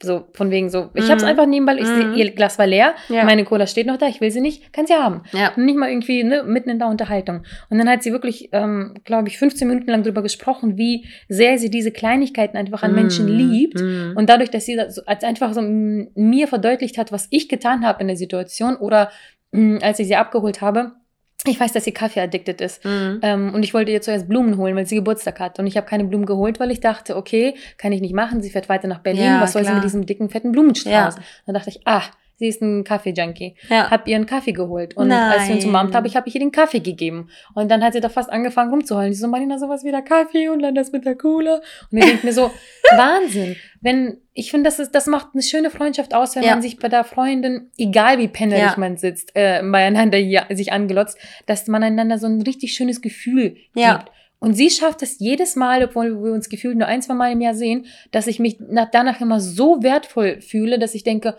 So, 0.03 0.27
von 0.33 0.51
wegen 0.51 0.69
so, 0.69 0.91
ich 0.93 1.05
Mhm. 1.05 1.09
habe 1.09 1.17
es 1.17 1.23
einfach 1.23 1.47
nebenbei, 1.47 1.73
ich 1.75 1.87
Mhm. 1.87 2.13
seh, 2.13 2.19
ihr 2.21 2.31
Glas 2.31 2.59
war 2.59 2.67
leer, 2.67 2.93
Ja. 3.09 3.23
meine 3.25 3.43
Cola 3.45 3.65
steht 3.65 3.87
noch 3.87 3.97
da, 3.97 4.07
ich 4.07 4.21
will 4.21 4.29
sie 4.29 4.41
nicht, 4.41 4.71
kann 4.71 4.85
sie 4.85 4.93
haben. 4.93 5.23
Ja. 5.33 5.53
Und 5.55 5.65
nicht 5.65 5.75
mal 5.75 5.89
irgendwie 5.89 6.23
ne, 6.23 6.43
mitten 6.43 6.69
in 6.69 6.77
der 6.77 6.87
Unterhaltung. 6.87 7.41
Und 7.71 7.79
dann 7.79 7.89
hat 7.89 8.03
sie 8.03 8.11
wirklich, 8.11 8.49
ähm, 8.51 8.93
glaube 9.05 9.27
ich, 9.27 9.39
15 9.39 9.67
Minuten 9.67 9.89
lang 9.89 10.03
drüber 10.03 10.21
gesprochen, 10.21 10.77
wie 10.77 11.07
sehr 11.29 11.57
sie 11.57 11.71
diese 11.71 11.91
Kleinigkeiten 11.91 12.57
einfach 12.57 12.83
an 12.83 12.93
Menschen 12.93 13.25
Mhm. 13.25 13.37
liebt. 13.37 13.81
Mhm. 13.81 14.13
Und 14.15 14.29
dadurch, 14.29 14.51
dass 14.51 14.65
sie 14.65 14.75
das 14.75 14.93
so, 14.95 15.01
als 15.07 15.23
einfach 15.23 15.53
so 15.53 15.61
mir 15.63 16.47
verdeutlicht 16.47 16.99
hat, 16.99 17.11
was 17.11 17.27
ich 17.31 17.49
getan 17.49 17.83
habe 17.83 18.01
in 18.01 18.07
der 18.07 18.17
Situation 18.17 18.75
oder 18.75 19.09
mh, 19.51 19.79
als 19.81 19.97
ich 19.97 20.07
sie 20.07 20.15
abgeholt 20.15 20.61
habe, 20.61 20.91
ich 21.45 21.59
weiß, 21.59 21.71
dass 21.71 21.83
sie 21.83 21.91
Kaffee 21.91 22.19
addicted 22.19 22.61
ist. 22.61 22.83
Mhm. 22.83 23.19
Ähm, 23.21 23.53
und 23.53 23.63
ich 23.63 23.73
wollte 23.73 23.91
ihr 23.91 24.01
zuerst 24.01 24.27
Blumen 24.27 24.57
holen, 24.57 24.75
weil 24.75 24.85
sie 24.87 24.95
Geburtstag 24.95 25.39
hat. 25.39 25.59
Und 25.59 25.67
ich 25.67 25.77
habe 25.77 25.87
keine 25.87 26.03
Blumen 26.05 26.25
geholt, 26.25 26.59
weil 26.59 26.71
ich 26.71 26.79
dachte, 26.79 27.15
okay, 27.15 27.55
kann 27.77 27.91
ich 27.91 28.01
nicht 28.01 28.13
machen. 28.13 28.41
Sie 28.41 28.49
fährt 28.49 28.69
weiter 28.69 28.87
nach 28.87 28.99
Berlin. 28.99 29.23
Ja, 29.23 29.41
Was 29.41 29.53
soll 29.53 29.61
sie 29.61 29.67
klar. 29.67 29.75
mit 29.75 29.83
diesem 29.83 30.05
dicken, 30.05 30.29
fetten 30.29 30.51
Blumenstrauß? 30.51 30.91
Ja. 30.91 31.15
Dann 31.45 31.55
dachte 31.55 31.69
ich, 31.69 31.81
ah, 31.85 32.01
sie 32.37 32.47
ist 32.47 32.61
ein 32.61 32.83
Kaffee-Junkie. 32.83 33.55
ja. 33.69 33.89
Hab 33.91 34.07
ihr 34.07 34.15
einen 34.15 34.25
Kaffee 34.25 34.53
geholt. 34.53 34.95
Und 34.95 35.11
als 35.11 35.47
wir 35.47 35.55
uns 35.55 35.63
Nein. 35.65 35.69
umarmt 35.69 35.95
haben, 35.95 36.05
ich 36.05 36.15
habe 36.15 36.27
ich 36.29 36.35
ihr 36.35 36.39
den 36.39 36.51
Kaffee 36.51 36.79
gegeben. 36.79 37.29
Und 37.55 37.69
dann 37.69 37.83
hat 37.83 37.93
sie 37.93 37.99
da 37.99 38.09
fast 38.09 38.29
angefangen 38.31 38.69
rumzuheulen. 38.71 39.13
Sie 39.13 39.19
so, 39.19 39.27
Marina, 39.27 39.57
sowas 39.59 39.83
wie 39.83 39.91
der 39.91 40.01
Kaffee 40.03 40.49
und 40.49 40.61
dann 40.61 40.75
das 40.75 40.91
mit 40.91 41.05
der 41.05 41.15
Cola. 41.15 41.61
Und 41.91 41.97
ich 41.97 42.05
denke 42.05 42.25
mir 42.25 42.33
so, 42.33 42.51
Wahnsinn. 42.95 43.55
Wenn, 43.81 44.17
ich 44.33 44.51
finde, 44.51 44.67
das 44.69 44.79
ist, 44.79 44.91
das 44.95 45.07
macht 45.07 45.29
eine 45.33 45.43
schöne 45.43 45.69
Freundschaft 45.69 46.13
aus, 46.13 46.35
wenn 46.35 46.43
Ja. 46.43 46.51
man 46.51 46.61
sich 46.61 46.77
bei 46.79 46.89
der 46.89 47.03
Freundin, 47.03 47.69
egal 47.77 48.17
wie 48.17 48.27
pennerig 48.27 48.63
Ja. 48.71 48.75
man 48.77 48.97
sitzt, 48.97 49.31
äh, 49.35 49.61
beieinander 49.63 50.17
ja, 50.17 50.45
sich 50.49 50.71
angelotzt, 50.71 51.17
dass 51.45 51.67
man 51.67 51.83
einander 51.83 52.17
so 52.17 52.27
ein 52.27 52.41
richtig 52.41 52.73
schönes 52.73 53.01
Gefühl 53.01 53.57
Ja. 53.75 53.97
gibt. 53.97 54.11
Und 54.39 54.53
sie 54.53 54.69
schafft 54.69 55.01
es 55.01 55.17
jedes 55.19 55.55
Mal, 55.55 55.83
obwohl 55.83 56.23
wir 56.23 56.31
uns 56.31 56.47
gefühlt 56.49 56.77
nur 56.77 56.87
ein, 56.87 57.01
zwei 57.01 57.15
Mal 57.15 57.31
im 57.31 57.41
Jahr 57.41 57.55
sehen, 57.55 57.87
dass 58.11 58.27
ich 58.27 58.37
mich 58.39 58.57
nach, 58.59 58.87
danach 58.91 59.19
immer 59.19 59.39
so 59.39 59.81
wertvoll 59.81 60.41
fühle, 60.41 60.77
dass 60.77 60.93
ich 60.93 61.03
denke, 61.03 61.35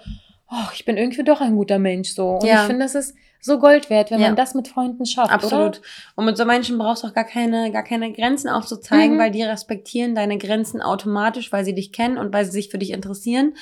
oh, 0.50 0.68
ich 0.74 0.84
bin 0.84 0.96
irgendwie 0.96 1.24
doch 1.24 1.40
ein 1.40 1.56
guter 1.56 1.78
Mensch 1.78 2.10
so. 2.14 2.36
Und 2.38 2.44
Ja. 2.46 2.62
ich 2.62 2.66
finde, 2.66 2.84
das 2.84 2.94
ist 2.94 3.14
so 3.40 3.58
Gold 3.60 3.88
wert, 3.88 4.10
wenn 4.10 4.20
Ja. 4.20 4.26
man 4.28 4.36
das 4.36 4.54
mit 4.54 4.66
Freunden 4.66 5.06
schafft. 5.06 5.30
Absolut. 5.30 5.78
Oder? 5.78 5.80
Und 6.16 6.24
mit 6.24 6.36
so 6.36 6.44
Menschen 6.44 6.76
brauchst 6.78 7.04
du 7.04 7.06
auch 7.08 7.14
gar 7.14 7.24
keine, 7.24 7.70
gar 7.70 7.84
keine 7.84 8.12
Grenzen 8.12 8.48
aufzuzeigen, 8.48 9.14
Mhm. 9.16 9.20
weil 9.20 9.30
die 9.30 9.42
respektieren 9.42 10.14
deine 10.16 10.38
Grenzen 10.38 10.82
automatisch, 10.82 11.52
weil 11.52 11.64
sie 11.64 11.74
dich 11.74 11.92
kennen 11.92 12.18
und 12.18 12.32
weil 12.32 12.44
sie 12.44 12.50
sich 12.50 12.68
für 12.70 12.78
dich 12.78 12.90
interessieren 12.90 13.54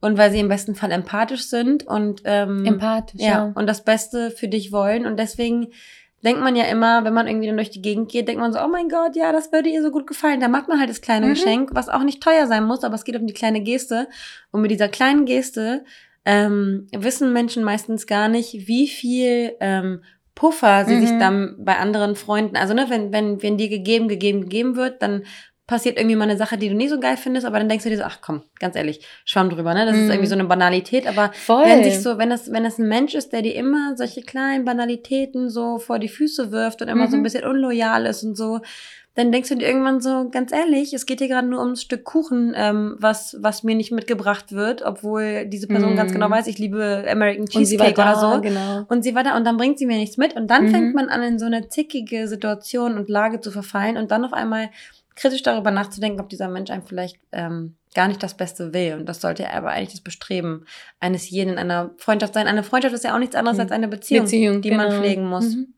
und 0.00 0.18
weil 0.18 0.32
sie 0.32 0.40
im 0.40 0.48
besten 0.48 0.74
Fall 0.74 0.90
empathisch 0.90 1.44
sind 1.44 1.86
und 1.86 2.22
ähm, 2.24 2.64
Empathisch. 2.64 3.20
ja, 3.20 3.28
Ja. 3.28 3.52
und 3.54 3.66
das 3.68 3.84
Beste 3.84 4.30
für 4.32 4.48
dich 4.48 4.72
wollen. 4.72 5.06
Und 5.06 5.16
deswegen 5.18 5.68
denkt 6.24 6.42
man 6.42 6.56
ja 6.56 6.64
immer, 6.64 7.04
wenn 7.04 7.14
man 7.14 7.28
irgendwie 7.28 7.46
dann 7.46 7.56
durch 7.56 7.70
die 7.70 7.80
Gegend 7.82 8.10
geht, 8.10 8.26
denkt 8.28 8.40
man 8.40 8.52
so, 8.52 8.58
oh 8.60 8.68
mein 8.68 8.88
Gott, 8.88 9.14
ja, 9.14 9.30
das 9.32 9.52
würde 9.52 9.68
ihr 9.68 9.80
so 9.82 9.90
gut 9.92 10.06
gefallen. 10.08 10.40
Da 10.40 10.48
macht 10.48 10.68
man 10.68 10.78
halt 10.80 10.90
das 10.90 11.00
kleine 11.02 11.26
Mhm. 11.26 11.30
Geschenk, 11.30 11.70
was 11.72 11.88
auch 11.88 12.02
nicht 12.02 12.20
teuer 12.22 12.46
sein 12.48 12.64
muss, 12.64 12.82
aber 12.82 12.94
es 12.96 13.04
geht 13.04 13.16
um 13.16 13.26
die 13.28 13.32
kleine 13.32 13.60
Geste. 13.60 14.08
Und 14.50 14.60
mit 14.62 14.70
dieser 14.72 14.88
kleinen 14.88 15.24
Geste 15.24 15.84
ähm, 16.24 16.86
wissen 16.94 17.32
Menschen 17.32 17.64
meistens 17.64 18.06
gar 18.06 18.28
nicht, 18.28 18.66
wie 18.68 18.88
viel 18.88 19.52
ähm, 19.60 20.02
Puffer 20.34 20.84
sie 20.84 20.96
Mhm. 20.96 21.00
sich 21.00 21.18
dann 21.18 21.56
bei 21.58 21.76
anderen 21.76 22.16
Freunden, 22.16 22.56
also 22.56 22.72
ne, 22.74 22.86
wenn, 22.88 23.12
wenn, 23.12 23.42
wenn 23.42 23.56
dir 23.58 23.68
gegeben, 23.68 24.08
gegeben, 24.08 24.42
gegeben 24.42 24.76
wird, 24.76 25.02
dann 25.02 25.24
passiert 25.66 25.98
irgendwie 25.98 26.16
mal 26.16 26.24
eine 26.24 26.36
Sache, 26.36 26.58
die 26.58 26.68
du 26.68 26.74
nicht 26.74 26.90
so 26.90 26.98
geil 26.98 27.16
findest, 27.16 27.46
aber 27.46 27.58
dann 27.58 27.68
denkst 27.68 27.84
du 27.84 27.90
dir 27.90 27.98
so, 27.98 28.02
ach 28.02 28.18
komm, 28.20 28.42
ganz 28.58 28.74
ehrlich, 28.74 29.06
schwamm 29.24 29.50
drüber, 29.50 29.72
ne? 29.72 29.86
Das 29.86 29.96
ist 29.96 30.06
Mhm. 30.06 30.10
irgendwie 30.10 30.26
so 30.28 30.34
eine 30.34 30.44
Banalität, 30.46 31.06
aber 31.06 31.30
Voll. 31.32 31.64
wenn 31.64 31.84
sich 31.84 32.02
so, 32.02 32.18
wenn 32.18 32.32
es, 32.32 32.50
wenn 32.50 32.64
es 32.64 32.78
ein 32.78 32.88
Mensch 32.88 33.14
ist, 33.14 33.32
der 33.32 33.42
dir 33.42 33.54
immer 33.54 33.96
solche 33.96 34.22
kleinen 34.22 34.64
Banalitäten 34.64 35.48
so 35.48 35.78
vor 35.78 36.00
die 36.00 36.08
Füße 36.08 36.50
wirft 36.50 36.82
und 36.82 36.88
immer 36.88 37.06
so 37.06 37.16
ein 37.16 37.20
Mhm. 37.20 37.24
bisschen 37.24 37.44
unloyal 37.44 38.06
ist 38.06 38.24
und 38.24 38.34
so, 38.36 38.60
dann 39.16 39.32
denkst 39.32 39.48
du 39.48 39.56
dir 39.56 39.66
irgendwann 39.66 40.00
so, 40.00 40.28
ganz 40.30 40.52
ehrlich, 40.52 40.94
es 40.94 41.04
geht 41.04 41.18
hier 41.18 41.28
gerade 41.28 41.46
nur 41.48 41.60
um 41.60 41.70
ein 41.72 41.76
Stück 41.76 42.04
Kuchen, 42.04 42.52
ähm, 42.56 42.94
was, 42.98 43.36
was 43.40 43.64
mir 43.64 43.74
nicht 43.74 43.90
mitgebracht 43.90 44.52
wird, 44.52 44.82
obwohl 44.82 45.46
diese 45.46 45.66
Person 45.66 45.94
Mm. 45.94 45.96
ganz 45.96 46.12
genau 46.12 46.30
weiß, 46.30 46.46
ich 46.46 46.58
liebe 46.58 47.04
American 47.10 47.42
Und 47.42 47.64
sie 47.66 47.78
war 47.78 47.86
Cheesecake 47.86 47.94
da, 47.94 48.12
oder 48.28 48.34
so. 48.36 48.40
genau. 48.40 48.84
Und 48.88 49.02
sie 49.02 49.14
war 49.14 49.24
da 49.24 49.36
und 49.36 49.44
dann 49.44 49.56
bringt 49.56 49.78
sie 49.78 49.86
mir 49.86 49.98
nichts 49.98 50.16
mit 50.16 50.36
und 50.36 50.46
dann 50.48 50.66
Mhm. 50.66 50.70
fängt 50.70 50.94
man 50.94 51.08
an, 51.08 51.22
in 51.22 51.38
so 51.40 51.46
eine 51.46 51.68
zickige 51.68 52.28
Situation 52.28 52.96
und 52.96 53.08
Lage 53.08 53.40
zu 53.40 53.50
verfallen 53.50 53.96
und 53.96 54.10
dann 54.12 54.24
auf 54.24 54.32
einmal 54.32 54.70
kritisch 55.16 55.42
darüber 55.42 55.70
nachzudenken, 55.72 56.20
ob 56.20 56.28
dieser 56.28 56.48
Mensch 56.48 56.70
einem 56.70 56.84
vielleicht 56.86 57.16
ähm, 57.32 57.74
gar 57.94 58.06
nicht 58.08 58.22
das 58.22 58.34
Beste 58.36 58.72
will. 58.72 58.94
Und 58.94 59.06
das 59.08 59.20
sollte 59.20 59.50
aber 59.52 59.70
eigentlich 59.70 59.90
das 59.90 60.00
Bestreben 60.00 60.64
eines 61.00 61.28
jeden 61.28 61.54
in 61.54 61.58
einer 61.58 61.90
Freundschaft 61.98 62.32
sein. 62.34 62.46
Eine 62.46 62.62
Freundschaft 62.62 62.94
ist 62.94 63.04
ja 63.04 63.14
auch 63.14 63.18
nichts 63.18 63.34
anderes 63.34 63.56
Mhm. 63.58 63.62
als 63.62 63.72
eine 63.72 63.88
Beziehung, 63.88 64.62
die 64.62 64.70
man 64.70 64.88
genau. 64.88 65.00
pflegen 65.00 65.26
muss. 65.28 65.56
Mhm. 65.56 65.74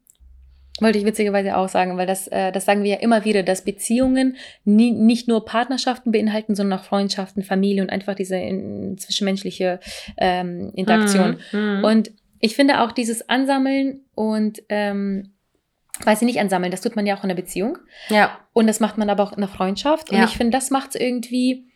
Wollte 0.81 0.99
ich 0.99 1.05
witzigerweise 1.05 1.57
auch 1.57 1.69
sagen, 1.69 1.97
weil 1.99 2.07
das, 2.07 2.29
äh, 2.29 2.51
das 2.51 2.65
sagen 2.65 2.83
wir 2.83 2.93
ja 2.93 2.97
immer 3.01 3.25
wieder, 3.25 3.43
dass 3.43 3.63
Beziehungen 3.63 4.37
nie, 4.65 4.91
nicht 4.91 5.29
nur 5.29 5.45
Partnerschaften 5.45 6.13
beinhalten, 6.13 6.55
sondern 6.55 6.79
auch 6.79 6.85
Freundschaften, 6.85 7.43
Familie 7.43 7.83
und 7.83 7.91
einfach 7.91 8.15
diese 8.15 8.37
in, 8.37 8.97
zwischenmenschliche 8.99 9.81
ähm, 10.17 10.73
Interaktion. 10.75 11.37
Mhm. 11.53 11.85
Und 11.85 12.11
ich 12.41 12.57
finde 12.57 12.81
auch 12.81 12.93
dieses 12.93 13.29
Ansammeln 13.29 14.01
und, 14.15 14.63
ähm, 14.71 15.33
weiß 16.05 16.23
ich 16.23 16.27
nicht, 16.27 16.41
ansammeln, 16.41 16.71
das 16.73 16.81
tut 16.81 16.97
man 16.97 17.07
ja 17.07 17.15
auch 17.17 17.23
in 17.23 17.31
einer 17.31 17.35
Beziehung. 17.41 17.77
ja, 18.09 18.37
Und 18.55 18.67
das 18.67 18.81
macht 18.81 18.97
man 18.99 19.11
aber 19.11 19.23
auch 19.23 19.33
in 19.33 19.39
einer 19.39 19.49
Freundschaft. 19.49 20.11
Und 20.11 20.17
Ja. 20.17 20.25
ich 20.25 20.37
finde, 20.39 20.53
das 20.57 20.71
macht 20.71 20.95
es 20.95 21.01
irgendwie, 21.01 21.67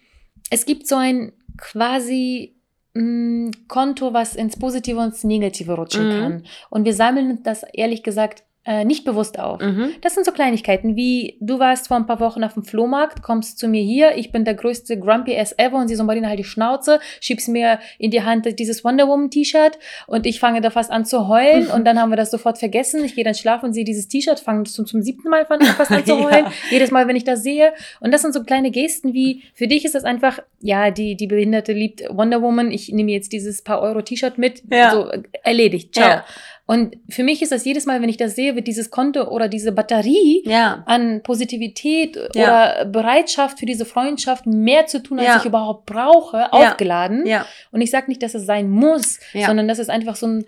es 0.51 0.65
gibt 0.65 0.89
so 0.89 0.97
ein 0.97 1.33
quasi 1.59 2.55
mh, 2.95 3.51
Konto, 3.69 4.15
was 4.15 4.35
ins 4.35 4.59
Positive 4.59 4.99
und 4.99 5.09
ins 5.09 5.23
Negative 5.23 5.75
rutschen 5.75 6.09
Mhm. 6.09 6.19
kann. 6.19 6.43
Und 6.71 6.85
wir 6.87 6.95
sammeln 6.95 7.43
das 7.43 7.63
ehrlich 7.75 8.03
gesagt 8.03 8.43
äh, 8.67 8.85
nicht 8.85 9.05
bewusst 9.05 9.39
auf. 9.39 9.61
mhm. 9.61 9.91
Das 10.01 10.15
sind 10.15 10.27
so 10.27 10.33
Kleinigkeiten, 10.33 10.97
wie 10.97 11.37
du 11.41 11.59
warst 11.59 11.89
vor 11.89 11.97
ein 11.97 12.07
paar 12.07 12.21
Wochen 12.21 12.43
auf 12.45 12.55
dem 12.55 12.65
Flohmarkt, 12.65 13.23
kommst 13.23 13.59
zu 13.59 13.69
mir 13.69 13.83
hier, 13.83 14.17
ich 14.17 14.33
bin 14.33 14.45
der 14.45 14.55
größte 14.55 14.99
Grumpy 14.99 15.39
ass 15.39 15.55
ever 15.59 15.77
und 15.77 15.89
sie 15.89 15.95
so, 15.95 16.05
Marina, 16.05 16.29
halt 16.29 16.39
die 16.39 16.45
Schnauze, 16.45 16.99
schiebst 17.21 17.49
mir 17.49 17.79
in 17.99 18.11
die 18.11 18.23
Hand 18.23 18.47
dieses 18.59 18.85
Wonder 18.85 19.07
Woman 19.09 19.31
T-Shirt 19.31 19.79
und 20.07 20.27
ich 20.27 20.41
fange 20.41 20.61
da 20.61 20.71
fast 20.71 20.91
an 20.91 21.05
zu 21.05 21.29
heulen 21.29 21.67
und 21.75 21.85
dann 21.85 22.01
haben 22.01 22.11
wir 22.11 22.17
das 22.17 22.31
sofort 22.31 22.59
vergessen. 22.59 23.05
Ich 23.05 23.15
gehe 23.15 23.25
dann 23.25 23.35
schlafen 23.35 23.67
und 23.67 23.73
sehe 23.73 23.85
dieses 23.85 24.09
T-Shirt, 24.09 24.41
fange 24.41 24.65
zum, 24.65 24.87
zum 24.87 25.01
siebten 25.03 25.29
Mal 25.29 25.47
fast 25.47 25.91
an 25.93 26.05
zu 26.05 26.15
Ja. 26.17 26.25
heulen. 26.25 26.47
Jedes 26.71 26.91
Mal, 26.91 27.07
wenn 27.09 27.17
ich 27.17 27.25
das 27.25 27.43
sehe. 27.43 27.73
Und 28.01 28.13
das 28.13 28.23
sind 28.23 28.35
so 28.35 28.43
kleine 28.43 28.71
Gesten 28.71 29.15
wie, 29.15 29.43
für 29.55 29.69
dich 29.69 29.85
ist 29.85 29.95
das 29.95 30.05
einfach, 30.05 30.41
ja, 30.61 30.91
die, 30.91 31.15
die 31.17 31.27
Behinderte 31.27 31.73
liebt 31.73 32.03
Wonder 32.11 32.43
Woman, 32.43 32.71
ich 32.73 32.91
nehme 32.93 33.13
jetzt 33.13 33.33
dieses 33.33 33.63
paar 33.63 33.81
Euro 33.81 34.03
T-Shirt 34.03 34.39
mit, 34.39 34.63
Ja. 34.71 34.91
so 34.91 35.09
äh, 35.11 35.23
erledigt, 35.45 35.95
ciao. 35.95 36.09
Ja. 36.09 36.25
Und 36.69 36.97
für 37.09 37.23
mich 37.23 37.43
ist 37.43 37.53
das 37.53 37.65
jedes 37.65 37.87
Mal, 37.87 38.03
wenn 38.03 38.09
ich 38.09 38.17
das 38.17 38.35
sehe, 38.35 38.57
wird 38.57 38.67
dieses 38.67 38.91
Konto 38.91 39.29
oder 39.29 39.47
diese 39.49 39.71
Batterie 39.71 40.43
ja, 40.45 40.83
an 40.87 41.23
Positivität 41.23 42.19
Ja. 42.35 42.43
oder 42.45 42.85
Bereitschaft 42.87 43.61
für 43.61 43.67
diese 43.67 43.85
Freundschaft 43.85 44.47
mehr 44.47 44.87
zu 44.87 45.01
tun, 45.03 45.21
als 45.21 45.29
Ja. 45.29 45.37
ich 45.39 45.45
überhaupt 45.45 45.87
brauche, 45.87 46.53
aufgeladen. 46.53 47.25
Und 47.71 47.81
ich 47.83 47.91
sage 47.93 48.09
nicht, 48.09 48.21
dass 48.23 48.35
es 48.35 48.47
sein 48.47 48.69
muss, 48.69 49.21
sondern 49.33 49.69
das 49.69 49.79
ist 49.79 49.91
einfach 49.91 50.17
so, 50.17 50.27
ein, 50.27 50.45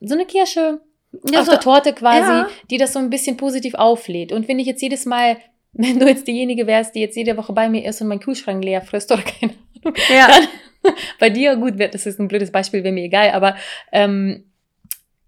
so 0.00 0.14
eine 0.14 0.26
Kirsche 0.26 0.80
auf 1.34 1.44
so- 1.46 1.50
der 1.52 1.60
Torte 1.60 1.92
quasi, 1.94 2.50
die 2.70 2.76
das 2.76 2.92
so 2.92 2.98
ein 2.98 3.08
bisschen 3.10 3.36
positiv 3.38 3.74
auflädt. 3.74 4.30
Und 4.32 4.48
wenn 4.48 4.58
ich 4.58 4.66
jetzt 4.66 4.82
jedes 4.82 5.06
Mal, 5.06 5.38
wenn 5.72 5.98
du 5.98 6.06
jetzt 6.06 6.28
diejenige 6.28 6.66
wärst, 6.66 6.94
die 6.94 7.00
jetzt 7.00 7.16
jede 7.16 7.34
Woche 7.38 7.54
bei 7.54 7.70
mir 7.70 7.86
ist 7.88 8.00
und 8.02 8.08
meinen 8.08 8.20
Kühlschrank 8.20 8.62
leer 8.62 8.82
frisst 8.82 9.10
oder 9.10 9.22
keine 9.40 9.52
Ahnung, 9.84 9.94
dann, 10.82 10.92
bei 11.18 11.30
dir, 11.30 11.56
gut, 11.56 11.74
das 11.80 12.04
ist 12.04 12.20
ein 12.20 12.28
blödes 12.28 12.52
Beispiel, 12.52 12.84
wäre 12.84 12.92
mir 12.92 13.04
egal, 13.04 13.30
aber 13.30 13.56
ähm, 13.90 14.44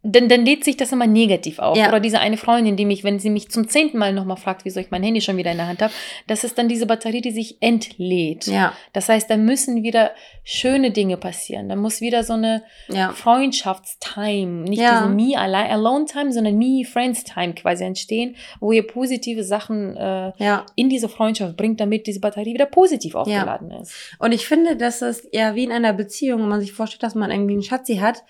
dann, 0.07 0.29
dann 0.29 0.45
lädt 0.45 0.65
sich 0.65 0.77
das 0.77 0.93
immer 0.93 1.07
negativ 1.07 1.59
auf. 1.59 1.79
Ja. 1.79 1.89
Oder 1.89 1.99
diese 1.99 2.21
eine 2.21 2.37
Freundin, 2.37 2.77
die 2.77 2.85
mich, 2.85 3.05
wenn 3.05 3.19
sie 3.19 3.31
mich 3.31 3.51
zum 3.51 3.69
zehnten 3.69 3.97
Mal 3.97 4.13
nochmal 4.13 4.37
fragt, 4.37 4.67
wieso 4.67 4.79
ich 4.79 4.91
mein 4.91 5.03
Handy 5.03 5.23
schon 5.23 5.39
wieder 5.39 5.51
in 5.51 5.57
der 5.57 5.67
Hand 5.67 5.81
habe, 5.81 5.95
das 6.27 6.45
ist 6.45 6.59
dann 6.59 6.69
diese 6.69 6.85
Batterie, 6.85 7.23
die 7.23 7.31
sich 7.31 7.57
entlädt. 7.61 8.47
ja, 8.47 8.75
Das 8.93 9.09
heißt, 9.09 9.31
da 9.31 9.39
müssen 9.39 9.83
wieder 9.83 10.11
schöne 10.45 10.91
Dinge 10.91 11.17
passieren. 11.17 11.71
Da 11.71 11.77
muss 11.77 12.03
wieder 12.03 12.23
so 12.23 12.35
eine 12.35 12.65
ja. 12.89 13.13
Freundschaftstime, 13.13 14.65
nicht 14.69 14.83
Ja. 14.83 15.07
diese 15.07 15.15
Me 15.15 15.39
Alone 15.39 16.05
Time, 16.05 16.33
sondern 16.33 16.59
Me 16.59 16.85
Friends 16.85 17.25
Time 17.25 17.55
quasi 17.55 17.85
entstehen, 17.85 18.37
wo 18.61 18.73
ihr 18.73 18.87
positive 18.87 19.43
Sachen 19.43 19.97
äh, 19.97 20.33
ja. 20.37 20.67
in 20.77 20.91
diese 20.91 21.09
Freundschaft 21.09 21.57
bringt, 21.57 21.81
damit 21.81 22.07
diese 22.07 22.21
Batterie 22.21 22.53
wieder 22.53 22.67
positiv 22.67 23.15
aufgeladen 23.15 23.71
ist. 23.71 23.95
Und 24.19 24.33
ich 24.33 24.47
finde, 24.47 24.77
dass 24.77 25.01
es 25.01 25.27
ja 25.33 25.55
wie 25.55 25.65
in 25.65 25.73
einer 25.73 25.95
Beziehung, 25.95 26.43
wenn 26.43 26.49
man 26.49 26.61
sich 26.61 26.73
vorstellt, 26.73 27.03
dass 27.03 27.15
man 27.15 27.31
irgendwie 27.31 27.55
einen 27.55 27.63
Schatzi 27.63 27.97
hat, 27.97 28.23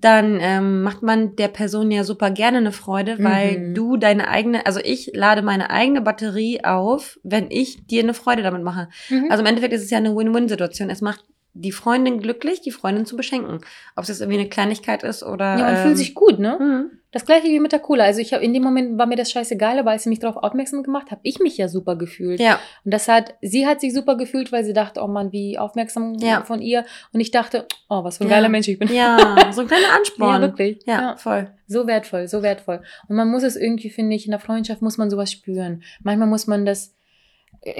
dann 0.00 0.38
ähm, 0.40 0.82
macht 0.82 1.02
man 1.02 1.34
der 1.36 1.48
Person 1.48 1.90
ja 1.90 2.04
super 2.04 2.30
gerne 2.30 2.58
eine 2.58 2.72
Freude, 2.72 3.18
weil 3.18 3.58
Mhm. 3.58 3.74
du 3.74 3.96
deine 3.96 4.28
eigene, 4.28 4.64
also 4.66 4.80
ich 4.82 5.10
lade 5.14 5.42
meine 5.42 5.70
eigene 5.70 6.00
Batterie 6.00 6.62
auf, 6.64 7.18
wenn 7.22 7.50
ich 7.50 7.86
dir 7.86 8.02
eine 8.02 8.14
Freude 8.14 8.42
damit 8.42 8.62
mache. 8.62 8.88
Mhm. 9.10 9.26
Also 9.30 9.42
im 9.42 9.46
Endeffekt 9.46 9.72
ist 9.74 9.82
es 9.82 9.90
ja 9.90 9.98
eine 9.98 10.14
Win-Win-Situation. 10.14 10.90
Es 10.90 11.00
macht 11.00 11.24
die 11.60 11.72
Freundin 11.72 12.20
glücklich, 12.20 12.60
die 12.60 12.70
Freundin 12.70 13.04
zu 13.06 13.16
beschenken. 13.16 13.60
Ob 13.96 14.02
es 14.04 14.08
jetzt 14.08 14.20
irgendwie 14.20 14.38
eine 14.40 14.48
Kleinigkeit 14.48 15.02
ist 15.02 15.22
oder. 15.22 15.56
ja, 15.58 15.64
man 15.64 15.76
ähm, 15.76 15.82
fühlt 15.82 15.98
sich 15.98 16.14
gut, 16.14 16.38
ne? 16.38 16.56
mhm. 16.60 16.90
Das 17.10 17.24
gleiche 17.24 17.46
wie 17.48 17.58
mit 17.58 17.72
der 17.72 17.78
Cola. 17.78 18.04
Also 18.04 18.20
ich 18.20 18.34
habe 18.34 18.44
in 18.44 18.52
dem 18.52 18.62
Moment 18.62 18.98
war 18.98 19.06
mir 19.06 19.16
das 19.16 19.30
scheißegal, 19.32 19.78
aber 19.78 19.92
als 19.92 20.02
sie 20.02 20.10
mich 20.10 20.18
darauf 20.18 20.36
aufmerksam 20.36 20.82
gemacht, 20.82 21.10
habe 21.10 21.22
ich 21.24 21.38
mich 21.40 21.56
ja 21.56 21.66
super 21.66 21.96
gefühlt. 21.96 22.38
Ja, 22.38 22.60
Und 22.84 22.92
das 22.92 23.08
hat, 23.08 23.34
sie 23.40 23.66
hat 23.66 23.80
sich 23.80 23.94
super 23.94 24.16
gefühlt, 24.18 24.52
weil 24.52 24.62
sie 24.62 24.74
dachte, 24.74 25.00
oh 25.02 25.06
Mann, 25.06 25.32
wie 25.32 25.58
aufmerksam 25.58 26.16
Ja. 26.20 26.42
von 26.44 26.60
ihr. 26.60 26.84
Und 27.14 27.20
ich 27.20 27.30
dachte, 27.30 27.66
oh, 27.88 28.04
was 28.04 28.18
für 28.18 28.24
ein 28.24 28.28
Ja. 28.28 28.36
geiler 28.36 28.50
Mensch 28.50 28.68
ich 28.68 28.78
bin. 28.78 28.92
ja, 28.92 29.16
so 29.52 29.62
ein 29.62 29.66
kleiner 29.68 29.90
Ansporn. 29.96 30.34
Ja, 30.42 30.48
wirklich. 30.48 30.82
Ja, 30.84 31.16
voll. 31.16 31.50
So 31.66 31.86
wertvoll, 31.86 32.28
so 32.28 32.42
wertvoll. 32.42 32.82
Und 33.08 33.16
man 33.16 33.28
muss 33.30 33.42
es 33.42 33.56
irgendwie, 33.56 33.88
finde 33.88 34.14
ich, 34.14 34.26
in 34.26 34.30
der 34.32 34.40
Freundschaft 34.40 34.82
muss 34.82 34.98
man 34.98 35.08
sowas 35.08 35.32
spüren. 35.32 35.82
Manchmal 36.02 36.28
muss 36.28 36.46
man 36.46 36.66
das, 36.66 36.94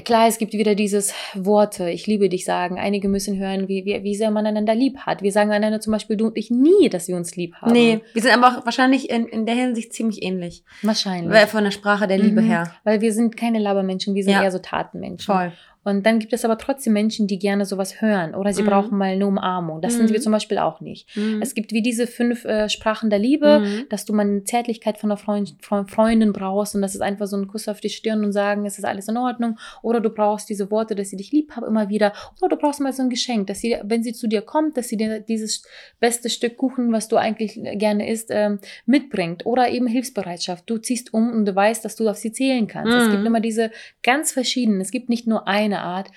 klar, 0.05 0.27
es 0.29 0.39
gibt 0.39 0.53
wieder 0.53 0.75
dieses 0.75 1.15
Worte, 1.35 1.89
ich 1.91 2.07
liebe 2.07 2.29
dich 2.29 2.45
sagen. 2.45 2.79
Einige 2.79 3.09
müssen 3.09 3.39
hören, 3.39 3.69
wie, 3.69 3.85
wie, 3.85 4.03
wie 4.03 4.15
sehr 4.15 4.31
man 4.31 4.47
einander 4.47 4.75
lieb 4.75 4.99
hat. 4.99 5.23
Wir 5.23 5.33
sagen 5.33 5.51
einander 5.51 5.81
zum 5.81 5.93
Beispiel, 5.93 6.17
du 6.17 6.27
und 6.27 6.37
ich 6.37 6.51
nie, 6.51 6.89
dass 6.89 7.09
wir 7.09 7.17
uns 7.17 7.37
lieb 7.37 7.55
haben. 7.57 7.73
Nee, 7.73 8.01
wir 8.13 8.23
sind 8.23 8.33
aber 8.33 8.59
auch 8.59 8.65
wahrscheinlich 8.65 9.11
in, 9.11 9.27
in 9.27 9.47
der 9.47 9.55
Hinsicht 9.55 9.93
ziemlich 9.93 10.23
ähnlich. 10.23 10.65
Wahrscheinlich. 10.83 11.39
Von 11.49 11.65
der 11.65 11.71
Sprache 11.71 12.07
der 12.07 12.19
Liebe 12.19 12.43
Mhm. 12.43 12.47
her. 12.47 12.75
Weil 12.85 13.01
wir 13.01 13.13
sind 13.13 13.37
keine 13.37 13.59
Labermenschen, 13.59 14.15
wir 14.15 14.25
sind 14.25 14.33
Ja. 14.33 14.43
eher 14.43 14.51
so 14.53 14.59
Tatenmenschen. 14.59 15.33
Voll. 15.35 15.53
Und 15.85 16.05
dann 16.05 16.19
gibt 16.19 16.33
es 16.33 16.45
aber 16.45 16.59
trotzdem 16.59 16.93
Menschen, 16.93 17.27
die 17.27 17.39
gerne 17.39 17.65
sowas 17.65 18.01
hören 18.01 18.35
oder 18.35 18.53
sie 18.53 18.63
Mhm. 18.63 18.67
brauchen 18.67 18.99
mal 18.99 19.11
eine 19.13 19.27
Umarmung. 19.27 19.81
Das 19.81 19.95
sind 19.95 20.11
Mhm. 20.11 20.13
wir 20.15 20.21
zum 20.21 20.33
Beispiel 20.33 20.59
auch 20.59 20.81
nicht. 20.81 21.17
Mhm. 21.17 21.41
Es 21.41 21.55
gibt 21.55 21.73
wie 21.73 21.83
diese 21.83 22.07
fünf 22.07 22.45
äh, 22.45 22.69
Sprachen 22.69 23.11
der 23.11 23.19
Liebe, 23.19 23.61
Mhm. 23.61 23.87
dass 23.89 24.05
du 24.05 24.13
mal 24.13 24.23
eine 24.27 24.45
Zärtlichkeit 24.45 24.99
von 24.99 25.11
einer 25.11 25.17
Freund, 25.19 25.55
Freund, 25.61 25.91
Freundin 25.91 26.33
brauchst 26.33 26.75
und 26.75 26.83
das 26.83 26.95
ist 26.95 27.01
einfach 27.01 27.27
so 27.27 27.37
ein 27.37 27.47
Kuss 27.49 27.69
auf 27.69 27.81
die 27.81 27.89
Stirn 27.89 28.25
und 28.25 28.33
sagen, 28.33 28.67
es 28.67 28.79
ist 28.79 28.85
alles 28.85 29.09
in 29.09 29.17
Ordnung. 29.17 29.59
Oder 29.83 30.01
du 30.01 30.11
brauchst 30.11 30.49
diese 30.49 30.71
Worte, 30.71 30.95
dass 30.95 31.11
sie 31.11 31.17
dich 31.17 31.33
lieb 31.33 31.53
haben 31.57 31.67
immer 31.67 31.89
wieder. 31.89 32.13
Oder 32.41 32.51
du 32.51 32.57
brauchst 32.57 32.81
mal 32.81 32.93
so 32.93 33.03
ein 33.03 33.11
Geschenk, 33.11 33.47
dass 33.47 33.61
sie, 33.61 33.77
wenn 33.83 34.03
sie 34.03 34.13
zu 34.13 34.27
dir 34.29 34.43
kommt, 34.43 34.77
dass 34.77 34.89
sie 34.89 34.97
dir 34.97 35.21
dieses 35.21 35.63
beste 36.01 36.29
Stück 36.29 36.57
Kuchen, 36.57 36.93
was 36.93 37.09
du 37.09 37.17
eigentlich 37.17 37.59
gerne 37.77 38.11
isst, 38.11 38.29
ähm, 38.31 38.59
mitbringt. 38.87 39.47
Oder 39.47 39.71
eben 39.71 39.87
Hilfsbereitschaft. 39.87 40.69
Du 40.69 40.79
ziehst 40.79 41.15
um 41.15 41.31
und 41.33 41.45
du 41.47 41.55
weißt, 41.55 41.85
dass 41.85 41.97
du 41.97 42.09
auf 42.09 42.17
sie 42.17 42.33
zählen 42.33 42.67
kannst. 42.67 42.95
Es 42.95 43.07
Mhm. 43.07 43.11
gibt 43.13 43.27
immer 43.27 43.41
diese 43.41 43.71
ganz 44.03 44.33
verschiedenen. 44.33 44.81
Es 44.81 44.91
gibt 44.91 45.09
nicht 45.09 45.27
nur 45.27 45.47
eine 45.69 45.83
Art 45.83 46.11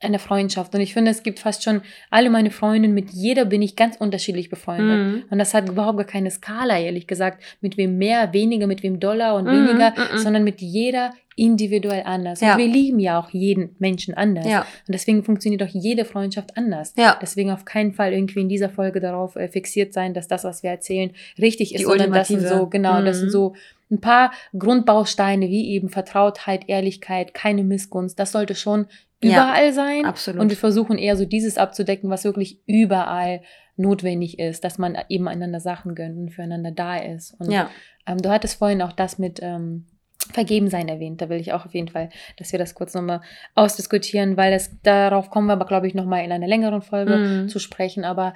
eine 0.00 0.18
Freundschaft. 0.18 0.74
Und 0.74 0.80
ich 0.80 0.92
finde, 0.92 1.10
es 1.10 1.22
gibt 1.22 1.40
fast 1.40 1.64
schon 1.64 1.82
alle 2.10 2.30
meine 2.30 2.50
Freundinnen, 2.50 2.94
mit 2.94 3.10
jeder 3.10 3.44
bin 3.44 3.62
ich 3.62 3.76
ganz 3.76 3.96
unterschiedlich 3.96 4.48
befreundet. 4.48 4.98
Mhm. 4.98 5.24
Und 5.30 5.38
das 5.38 5.54
hat 5.54 5.68
überhaupt 5.68 5.98
gar 5.98 6.06
keine 6.06 6.30
Skala, 6.30 6.78
ehrlich 6.78 7.06
gesagt, 7.06 7.42
mit 7.60 7.76
wem 7.76 7.98
mehr, 7.98 8.32
weniger, 8.32 8.66
mit 8.66 8.82
wem 8.82 9.00
Dollar 9.00 9.34
und 9.34 9.44
Mhm, 9.44 9.68
weniger, 9.68 9.90
mhm. 9.90 10.18
sondern 10.18 10.44
mit 10.44 10.60
jeder 10.60 11.12
individuell 11.38 12.02
anders. 12.04 12.40
Ja. 12.40 12.52
Und 12.52 12.58
wir 12.58 12.66
lieben 12.68 12.98
ja 12.98 13.18
auch 13.20 13.30
jeden 13.30 13.74
Menschen 13.78 14.14
anders. 14.14 14.46
Ja. 14.46 14.60
Und 14.60 14.92
deswegen 14.94 15.22
funktioniert 15.24 15.62
auch 15.62 15.68
jede 15.72 16.04
Freundschaft 16.04 16.56
anders. 16.56 16.92
Ja. 16.96 17.18
Deswegen 17.22 17.50
auf 17.50 17.64
keinen 17.64 17.92
Fall 17.94 18.12
irgendwie 18.12 18.40
in 18.40 18.48
dieser 18.48 18.68
Folge 18.68 19.00
darauf 19.00 19.36
äh, 19.36 19.48
fixiert 19.48 19.92
sein, 19.92 20.14
dass 20.14 20.28
das, 20.28 20.44
was 20.44 20.62
wir 20.62 20.70
erzählen, 20.70 21.12
richtig 21.38 21.74
ist, 21.74 21.80
Die 21.80 21.84
sondern 21.84 22.12
das 22.12 22.28
sind 22.28 22.38
ultimative. 22.38 22.60
so, 22.64 22.66
genau, 22.68 23.02
das 23.02 23.16
Mhm. 23.16 23.20
sind 23.20 23.30
so 23.30 23.54
ein 23.90 24.00
paar 24.00 24.32
Grundbausteine 24.58 25.48
wie 25.48 25.70
eben 25.70 25.88
Vertrautheit, 25.88 26.64
Ehrlichkeit, 26.68 27.32
keine 27.34 27.64
Missgunst. 27.64 28.18
Das 28.18 28.32
sollte 28.32 28.54
schon 28.54 28.86
Ja. 29.22 29.30
überall 29.32 29.72
sein. 29.72 30.04
Absolut. 30.04 30.40
Und 30.40 30.50
wir 30.50 30.56
versuchen 30.56 30.98
eher 30.98 31.16
so 31.16 31.24
dieses 31.24 31.56
abzudecken, 31.58 32.10
was 32.10 32.24
wirklich 32.24 32.60
überall 32.66 33.40
notwendig 33.76 34.38
ist, 34.38 34.64
dass 34.64 34.76
man 34.78 34.98
eben 35.08 35.28
einander 35.28 35.60
Sachen 35.60 35.94
gönnt 35.94 36.18
und 36.18 36.30
füreinander 36.30 36.70
da 36.72 36.96
ist. 36.96 37.34
Und 37.40 37.50
ja. 37.50 37.70
ähm, 38.06 38.18
du 38.20 38.28
hattest 38.30 38.58
vorhin 38.58 38.82
auch 38.82 38.92
das 38.92 39.18
mit 39.18 39.38
ähm, 39.42 39.86
Vergebensein 40.32 40.88
erwähnt. 40.88 41.20
Da 41.20 41.28
will 41.28 41.40
ich 41.40 41.52
auch 41.52 41.64
auf 41.64 41.74
jeden 41.74 41.88
Fall, 41.88 42.10
dass 42.36 42.52
wir 42.52 42.58
das 42.58 42.74
kurz 42.74 42.94
nochmal 42.94 43.20
ausdiskutieren, 43.54 44.36
weil 44.36 44.50
das, 44.52 44.70
darauf 44.82 45.30
kommen 45.30 45.46
wir 45.46 45.54
aber, 45.54 45.64
glaube 45.66 45.86
ich, 45.86 45.94
nochmal 45.94 46.24
in 46.24 46.32
einer 46.32 46.46
längeren 46.46 46.82
Folge 46.82 47.16
Mhm. 47.16 47.48
zu 47.48 47.58
sprechen. 47.58 48.04
Aber 48.04 48.34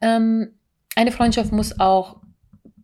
ähm, 0.00 0.52
eine 0.94 1.12
Freundschaft 1.12 1.52
muss 1.52 1.80
auch 1.80 2.16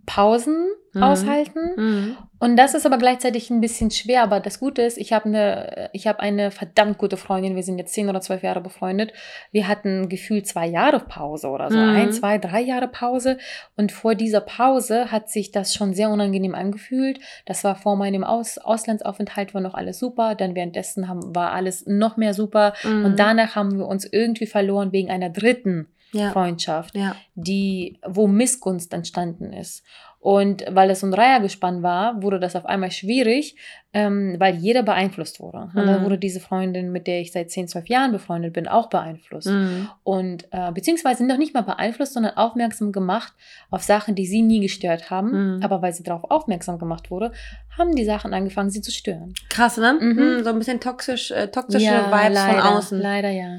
Pausen 0.09 0.69
Mhm. 0.95 1.03
aushalten. 1.03 1.61
Mhm. 1.77 2.17
Und 2.41 2.57
das 2.57 2.75
ist 2.75 2.87
aber 2.87 2.99
gleichzeitig 2.99 3.51
ein 3.51 3.61
bisschen 3.61 3.91
schwer. 3.91 4.23
Aber 4.23 4.41
das 4.41 4.61
Gute 4.61 4.83
ist, 4.83 4.97
ich 4.97 5.13
habe 5.13 5.27
eine, 5.27 5.91
ich 5.93 6.07
habe 6.07 6.21
eine 6.21 6.51
verdammt 6.51 6.99
gute 6.99 7.17
Freundin. 7.17 7.57
Wir 7.57 7.63
sind 7.63 7.79
jetzt 7.79 7.93
zehn 7.93 8.09
oder 8.09 8.21
zwölf 8.21 8.43
Jahre 8.43 8.61
befreundet. 8.61 9.13
Wir 9.51 9.67
hatten 9.67 10.09
gefühlt 10.09 10.47
zwei 10.47 10.67
Jahre 10.67 11.01
Pause 11.01 11.49
oder 11.49 11.71
so. 11.71 11.77
Mhm. 11.77 11.97
Ein, 11.97 12.13
zwei, 12.13 12.39
drei 12.39 12.61
Jahre 12.61 12.89
Pause. 12.89 13.39
Und 13.77 13.93
vor 13.93 14.15
dieser 14.15 14.41
Pause 14.41 15.11
hat 15.11 15.31
sich 15.31 15.51
das 15.51 15.75
schon 15.75 15.95
sehr 15.95 16.11
unangenehm 16.11 16.55
angefühlt. 16.55 17.19
Das 17.45 17.65
war 17.65 17.75
vor 17.77 17.97
meinem 17.97 18.25
Aus 18.25 18.59
Auslandsaufenthalt 18.59 19.55
war 19.55 19.61
noch 19.61 19.75
alles 19.75 19.99
super. 19.99 20.35
Dann 20.35 20.55
währenddessen 20.55 21.09
haben, 21.09 21.35
war 21.35 21.53
alles 21.53 21.87
noch 21.87 22.17
mehr 22.17 22.35
super. 22.35 22.75
Mhm. 22.85 23.05
Und 23.05 23.19
danach 23.19 23.57
haben 23.57 23.79
wir 23.79 23.87
uns 23.87 24.05
irgendwie 24.05 24.47
verloren 24.47 24.93
wegen 24.93 25.11
einer 25.11 25.31
dritten 25.31 25.89
ja. 26.13 26.31
Freundschaft 26.31 26.95
Ja. 26.97 27.15
die, 27.35 27.99
wo 28.07 28.27
Missgunst 28.27 28.93
entstanden 28.93 29.53
ist. 29.53 29.85
Und 30.21 30.65
weil 30.69 30.91
es 30.91 30.99
so 31.01 31.07
ein 31.07 31.13
Dreiergespann 31.13 31.85
war, 31.85 32.21
wurde 32.23 32.41
das 32.41 32.57
auf 32.57 32.67
einmal 32.67 32.91
schwierig, 32.91 33.55
ähm, 33.93 34.35
weil 34.39 34.57
jeder 34.57 34.83
beeinflusst 34.83 35.39
wurde. 35.39 35.71
Und 35.73 35.87
dann 35.87 36.01
Mhm. 36.01 36.05
wurde 36.05 36.19
diese 36.19 36.41
Freundin, 36.41 36.91
mit 36.91 37.07
der 37.07 37.21
ich 37.21 37.31
seit 37.31 37.53
10, 37.53 37.69
12 37.69 37.89
Jahren 37.89 38.11
befreundet 38.11 38.53
bin, 38.53 38.67
auch 38.67 38.89
beeinflusst. 38.89 39.47
Mhm. 39.47 39.89
Und 40.03 40.49
äh, 40.51 40.73
beziehungsweise 40.73 41.25
noch 41.25 41.37
nicht 41.39 41.55
mal 41.55 41.61
beeinflusst, 41.63 42.15
sondern 42.15 42.37
aufmerksam 42.37 42.91
gemacht 42.91 43.33
auf 43.71 43.85
Sachen, 43.85 44.17
die 44.17 44.27
sie 44.27 44.43
nie 44.43 44.59
gestört 44.61 45.09
haben. 45.09 45.57
Mhm. 45.59 45.63
Aber 45.63 45.83
weil 45.83 45.93
sie 45.93 46.03
darauf 46.03 46.29
aufmerksam 46.29 46.81
gemacht 46.81 47.13
wurde, 47.13 47.31
haben 47.79 47.95
die 47.95 48.05
Sachen 48.05 48.35
angefangen, 48.35 48.71
sie 48.71 48.81
zu 48.81 48.91
stören. 48.91 49.35
Krass, 49.49 49.77
ne? 49.77 49.99
Mhm. 50.01 50.09
Mhm. 50.39 50.43
So 50.45 50.51
ein 50.51 50.59
bisschen 50.59 50.81
toxisch, 50.81 51.31
äh, 51.31 51.47
toxische 51.47 51.85
Vibes 51.87 52.35
leider, 52.35 52.61
von 52.63 52.73
außen. 52.77 53.01
Leider 53.01 53.31
ja. 53.31 53.59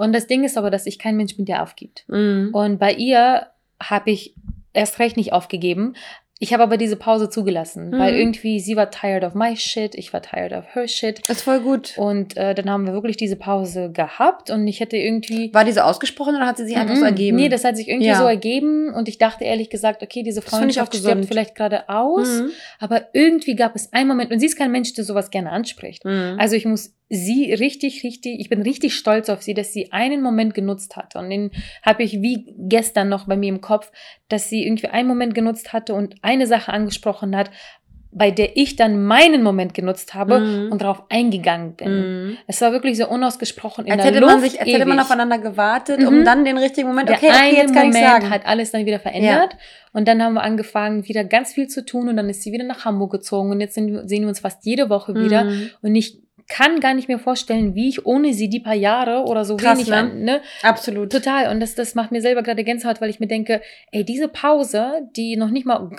Und 0.00 0.14
das 0.14 0.26
Ding 0.26 0.44
ist 0.44 0.56
aber, 0.56 0.70
dass 0.70 0.86
ich 0.86 0.98
kein 0.98 1.16
Mensch 1.16 1.36
bin, 1.36 1.44
der 1.44 1.62
aufgibt. 1.62 2.04
Mhm. 2.08 2.50
Und 2.52 2.78
bei 2.78 2.92
ihr 2.94 3.48
habe 3.82 4.10
ich 4.10 4.34
erst 4.72 4.98
recht 4.98 5.16
nicht 5.18 5.32
aufgegeben. 5.32 5.94
Ich 6.42 6.54
habe 6.54 6.62
aber 6.62 6.78
diese 6.78 6.96
Pause 6.96 7.28
zugelassen, 7.28 7.90
Mhm. 7.90 7.98
weil 7.98 8.14
irgendwie 8.14 8.60
sie 8.60 8.74
war 8.74 8.90
tired 8.90 9.24
of 9.24 9.34
my 9.34 9.54
shit, 9.58 9.94
ich 9.94 10.14
war 10.14 10.22
tired 10.22 10.52
of 10.54 10.64
her 10.74 10.88
shit. 10.88 11.28
Ist 11.28 11.42
voll 11.42 11.60
gut. 11.60 11.98
Und 11.98 12.34
äh, 12.38 12.54
dann 12.54 12.70
haben 12.70 12.86
wir 12.86 12.94
wirklich 12.94 13.18
diese 13.18 13.36
Pause 13.36 13.90
gehabt 13.92 14.48
und 14.48 14.66
ich 14.66 14.80
hätte 14.80 14.96
irgendwie. 14.96 15.52
War 15.52 15.66
diese 15.66 15.84
ausgesprochen 15.84 16.34
oder 16.36 16.46
hat 16.46 16.56
sie 16.56 16.64
sich 16.64 16.78
einfach 16.78 16.94
so 16.94 17.02
Mhm. 17.02 17.06
ergeben? 17.08 17.36
Nee, 17.36 17.50
das 17.50 17.62
hat 17.64 17.76
sich 17.76 17.88
irgendwie 17.88 18.06
Ja. 18.06 18.16
so 18.16 18.24
ergeben 18.24 18.94
und 18.94 19.06
ich 19.06 19.18
dachte 19.18 19.44
ehrlich 19.44 19.68
gesagt, 19.68 20.02
okay, 20.02 20.22
diese 20.22 20.40
Das 20.40 20.48
Freundschaft 20.48 20.96
stirbt 20.96 21.26
vielleicht 21.26 21.54
gerade 21.54 21.90
aus, 21.90 22.26
Mhm. 22.40 22.50
aber 22.78 23.08
irgendwie 23.12 23.54
gab 23.54 23.76
es 23.76 23.92
einen 23.92 24.08
Moment 24.08 24.30
und 24.32 24.40
sie 24.40 24.46
ist 24.46 24.56
kein 24.56 24.72
Mensch, 24.72 24.94
der 24.94 25.04
sowas 25.04 25.30
gerne 25.30 25.50
anspricht. 25.52 26.06
Mhm. 26.06 26.36
Also 26.38 26.56
ich 26.56 26.64
muss 26.64 26.94
sie 27.12 27.52
richtig, 27.52 28.04
richtig, 28.04 28.38
ich 28.40 28.48
bin 28.48 28.62
richtig 28.62 28.94
stolz 28.94 29.28
auf 29.28 29.42
sie, 29.42 29.52
dass 29.52 29.72
sie 29.72 29.90
einen 29.92 30.22
Moment 30.22 30.54
genutzt 30.54 30.96
hat. 30.96 31.16
Und 31.16 31.28
den 31.28 31.50
habe 31.84 32.04
ich 32.04 32.22
wie 32.22 32.54
gestern 32.56 33.08
noch 33.08 33.26
bei 33.26 33.36
mir 33.36 33.48
im 33.48 33.60
Kopf, 33.60 33.90
dass 34.28 34.48
sie 34.48 34.64
irgendwie 34.64 34.86
einen 34.88 35.08
Moment 35.08 35.34
genutzt 35.34 35.72
hatte 35.72 35.92
und 35.94 36.14
eine 36.22 36.46
Sache 36.46 36.72
angesprochen 36.72 37.36
hat, 37.36 37.50
bei 38.12 38.32
der 38.32 38.56
ich 38.56 38.74
dann 38.74 39.04
meinen 39.06 39.40
Moment 39.44 39.72
genutzt 39.72 40.14
habe 40.14 40.40
Mhm. 40.40 40.72
und 40.72 40.82
darauf 40.82 41.04
eingegangen 41.10 41.74
bin. 41.76 41.90
Mhm. 42.30 42.36
Es 42.48 42.60
war 42.60 42.72
wirklich 42.72 42.96
so 42.96 43.08
unausgesprochen 43.08 43.86
in 43.86 43.92
Als 43.92 44.02
der 44.02 44.10
hätte 44.10 44.20
Luft 44.20 44.32
man 44.32 44.40
sich, 44.42 44.60
als 44.60 44.68
hätte 44.68 44.84
man 44.84 44.98
ewig. 44.98 45.04
aufeinander 45.04 45.38
gewartet, 45.38 46.00
Mhm. 46.00 46.08
um 46.08 46.24
dann 46.24 46.44
den 46.44 46.58
richtigen 46.58 46.88
Moment, 46.88 47.08
Der 47.08 47.16
okay, 47.16 47.28
okay, 47.28 47.54
jetzt 47.56 47.72
kann 47.72 47.88
ich 47.88 47.94
Moment 47.94 48.06
sagen. 48.22 48.30
hat 48.30 48.46
alles 48.46 48.72
dann 48.72 48.84
wieder 48.84 48.98
verändert. 48.98 49.56
Und 49.92 50.08
dann 50.08 50.20
haben 50.22 50.34
wir 50.34 50.42
angefangen, 50.42 51.06
wieder 51.06 51.22
ganz 51.22 51.52
viel 51.52 51.68
zu 51.68 51.84
tun. 51.84 52.08
Und 52.08 52.16
dann 52.16 52.28
ist 52.28 52.42
sie 52.42 52.50
wieder 52.52 52.64
nach 52.64 52.84
Hamburg 52.84 53.12
gezogen. 53.12 53.50
Und 53.50 53.60
jetzt 53.60 53.74
sehen 53.74 54.08
wir 54.08 54.28
uns 54.28 54.40
fast 54.40 54.64
jede 54.66 54.88
Woche 54.90 55.14
wieder. 55.14 55.44
Mhm. 55.44 55.70
Und 55.82 55.94
ich 55.94 56.20
kann 56.50 56.80
gar 56.80 56.94
nicht 56.94 57.08
mehr 57.08 57.20
vorstellen, 57.20 57.74
wie 57.74 57.88
ich 57.88 58.04
ohne 58.04 58.34
sie 58.34 58.48
die 58.48 58.60
paar 58.60 58.74
Jahre 58.74 59.24
oder 59.24 59.44
so 59.44 59.56
Krass, 59.56 59.78
wenig 59.78 59.88
ne? 59.88 59.96
an, 59.96 60.22
ne? 60.22 60.40
Absolut. 60.62 61.10
Total. 61.10 61.48
Und 61.50 61.60
das, 61.60 61.76
das 61.76 61.94
macht 61.94 62.10
mir 62.10 62.20
selber 62.20 62.42
gerade 62.42 62.64
Gänsehaut, 62.64 63.00
weil 63.00 63.08
ich 63.08 63.20
mir 63.20 63.28
denke, 63.28 63.62
ey, 63.92 64.04
diese 64.04 64.26
Pause, 64.28 65.08
die 65.16 65.36
noch 65.36 65.50
nicht 65.50 65.64
mal 65.64 65.90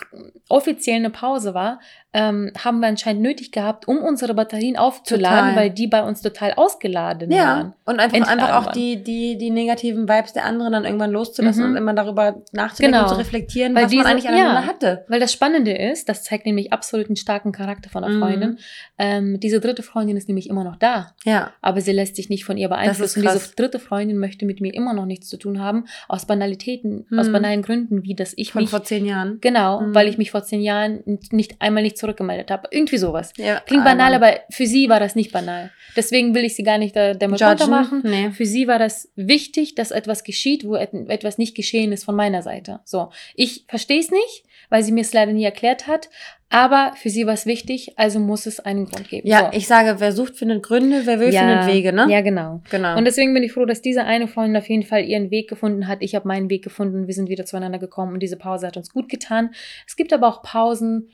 offiziell 0.50 0.98
eine 0.98 1.10
Pause 1.10 1.54
war, 1.54 1.80
ähm, 2.14 2.52
haben 2.58 2.80
wir 2.82 2.88
anscheinend 2.90 3.22
nötig 3.22 3.52
gehabt, 3.52 3.88
um 3.88 3.98
unsere 4.00 4.34
Batterien 4.34 4.76
aufzuladen, 4.76 5.50
Total. 5.52 5.56
weil 5.56 5.70
die 5.70 5.88
bei 5.88 6.04
uns 6.04 6.22
total 6.22 6.54
ausgeladen 6.56 7.32
Ja, 7.32 7.46
waren. 7.46 7.74
und 7.86 8.00
einfach, 8.00 8.18
Entladen 8.18 8.40
einfach 8.42 8.56
auch 8.58 8.66
waren. 8.66 8.74
die, 8.74 9.02
die, 9.02 9.38
die 9.38 9.50
negativen 9.50 10.10
Vibes 10.10 10.34
der 10.34 10.44
anderen 10.46 10.74
dann 10.74 10.84
irgendwann 10.86 11.12
loszulassen 11.12 11.64
Mhm. 11.64 11.72
und 11.72 11.78
immer 11.78 11.94
darüber 11.94 12.42
nachzudenken 12.52 12.96
Genau. 12.98 13.04
und 13.04 13.14
zu 13.14 13.18
reflektieren, 13.20 13.74
Weil 13.76 13.86
was 13.86 13.92
man 13.94 14.00
diese- 14.00 14.10
eigentlich 14.10 14.28
aneinander 14.30 14.62
ja. 14.62 14.68
hatte. 14.68 15.06
Weil 15.08 15.20
das 15.22 15.32
Spannende 15.32 15.72
ist, 15.72 16.10
das 16.10 16.24
zeigt 16.24 16.46
nämlich 16.46 16.74
absolut 16.74 17.08
einen 17.08 17.16
starken 17.16 17.52
Charakter 17.54 17.90
von 17.90 18.04
einer 18.04 18.14
Mhm. 18.16 18.20
Freundin. 18.20 18.58
Ähm, 18.98 19.40
diese 19.40 19.60
dritte 19.62 19.82
Freundin 19.84 20.18
ist 20.18 20.28
nämlich 20.28 20.50
immer 20.50 20.64
noch 20.66 20.76
da, 20.76 21.14
Ja. 21.24 21.52
aber 21.62 21.80
sie 21.82 21.94
lässt 21.94 22.18
sich 22.18 22.30
nicht 22.30 22.44
von 22.46 22.58
ihr 22.58 22.68
beeinflussen. 22.70 23.22
krass. 23.24 23.34
Diese 23.34 23.56
dritte 23.56 23.80
Freundin 23.80 24.18
möchte 24.18 24.46
mit 24.46 24.60
mir 24.62 24.74
immer 24.74 24.94
noch 24.94 25.06
nichts 25.06 25.28
zu 25.30 25.38
tun 25.38 25.60
haben, 25.62 25.86
aus 26.10 26.26
Banalitäten, 26.26 27.06
aus 27.18 27.28
Mhm. 27.30 27.32
banalen 27.34 27.62
Gründen, 27.62 28.04
wie 28.04 28.16
dass 28.16 28.34
ich 28.36 28.52
Von 28.52 28.64
mich 28.64 28.70
vor 28.70 28.84
zehn 28.84 29.06
Jahren. 29.06 29.38
Genau, 29.42 29.80
Mhm. 29.82 29.96
weil 29.96 30.08
ich 30.08 30.18
mich 30.18 30.32
vor 30.32 30.44
zehn 30.44 30.62
Jahren 30.62 31.04
nicht 31.32 31.56
einmal 31.62 31.84
nicht 31.84 31.98
zurückgemeldet 32.02 32.52
habe. 32.52 32.68
Irgendwie 32.72 32.98
sowas. 32.98 33.32
Ja, 33.38 33.62
Klingt 33.62 33.86
banal, 33.86 34.14
aber 34.14 34.42
für 34.50 34.66
sie 34.66 34.90
war 34.90 35.00
das 35.00 35.16
nicht 35.16 35.32
banal. 35.32 35.72
Deswegen 35.96 36.36
will 36.36 36.44
ich 36.44 36.56
sie 36.56 36.64
gar 36.64 36.78
nicht 36.78 36.96
da, 36.96 37.14
damit 37.14 37.40
Judgen? 37.40 37.70
machen. 37.70 38.02
Nee. 38.04 38.32
Für 38.32 38.46
sie 38.46 38.68
war 38.68 38.80
das 38.80 39.10
wichtig, 39.16 39.76
dass 39.76 39.92
etwas 39.92 40.24
geschieht, 40.24 40.66
wo 40.66 40.76
et 40.76 40.94
etwas 41.08 41.38
nicht 41.38 41.56
geschehen 41.56 41.92
ist 41.94 42.04
von 42.04 42.16
meiner 42.16 42.42
Seite. 42.42 42.82
So, 42.84 43.10
ich 43.36 43.66
verstehe 43.68 44.00
es 44.00 44.12
nicht, 44.12 44.44
weil 44.70 44.84
sie 44.84 44.92
mir 44.92 45.02
es 45.02 45.14
leider 45.14 45.32
nie 45.32 45.46
erklärt 45.46 45.88
hat. 45.88 46.10
Aber 46.54 46.92
für 46.98 47.10
sie 47.10 47.26
war 47.26 47.34
es 47.34 47.46
wichtig, 47.46 47.94
also 47.98 48.20
muss 48.20 48.46
es 48.46 48.60
einen 48.60 48.86
Grund 48.86 49.08
geben. 49.08 49.26
Ja, 49.26 49.52
so. 49.52 49.58
ich 49.58 49.68
sage, 49.68 49.96
wer 50.00 50.12
sucht, 50.12 50.36
findet 50.36 50.62
Gründe, 50.62 51.04
wer 51.06 51.18
will, 51.22 51.34
ja, 51.34 51.48
findet 51.48 51.74
Wege, 51.74 51.94
ne? 51.94 52.08
Ja, 52.10 52.20
genau. 52.20 52.62
Genau. 52.70 52.98
Und 52.98 53.06
deswegen 53.06 53.34
bin 53.34 53.42
ich 53.42 53.54
froh, 53.54 53.64
dass 53.64 53.82
diese 53.82 54.04
eine 54.04 54.28
Freundin 54.28 54.58
auf 54.58 54.68
jeden 54.68 54.84
Fall 54.84 55.06
ihren 55.06 55.32
Weg 55.32 55.50
gefunden 55.50 55.88
hat. 55.88 56.00
Ich 56.02 56.14
habe 56.14 56.28
meinen 56.28 56.50
Weg 56.50 56.62
gefunden. 56.62 57.08
Wir 57.08 57.14
sind 57.14 57.30
wieder 57.30 57.46
zueinander 57.46 57.80
gekommen 57.80 58.14
und 58.14 58.20
diese 58.20 58.36
Pause 58.36 58.68
hat 58.68 58.76
uns 58.76 58.92
gut 58.92 59.08
getan. 59.08 59.52
Es 59.88 59.96
gibt 59.96 60.12
aber 60.12 60.28
auch 60.28 60.44
Pausen, 60.44 61.10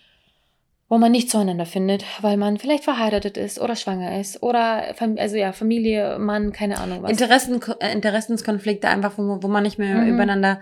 wo 0.89 0.97
man 0.97 1.11
nicht 1.11 1.29
zueinander 1.29 1.65
findet, 1.65 2.05
weil 2.21 2.37
man 2.37 2.57
vielleicht 2.57 2.83
verheiratet 2.85 3.35
ist 3.37 3.59
oder 3.59 3.75
schwanger 3.75 4.19
ist 4.19 4.41
oder 4.41 4.83
also 5.17 5.35
ja, 5.35 5.51
Familie, 5.51 6.17
Mann, 6.17 6.53
keine 6.53 6.79
Ahnung 6.79 7.03
was. 7.03 7.11
Interessen, 7.11 7.59
äh, 7.79 7.91
Interessenskonflikte 7.93 8.87
einfach, 8.87 9.17
wo, 9.17 9.39
wo 9.41 9.47
man 9.47 9.63
nicht 9.63 9.77
mehr 9.77 9.95
Mhm. 9.95 10.09
übereinander, 10.09 10.61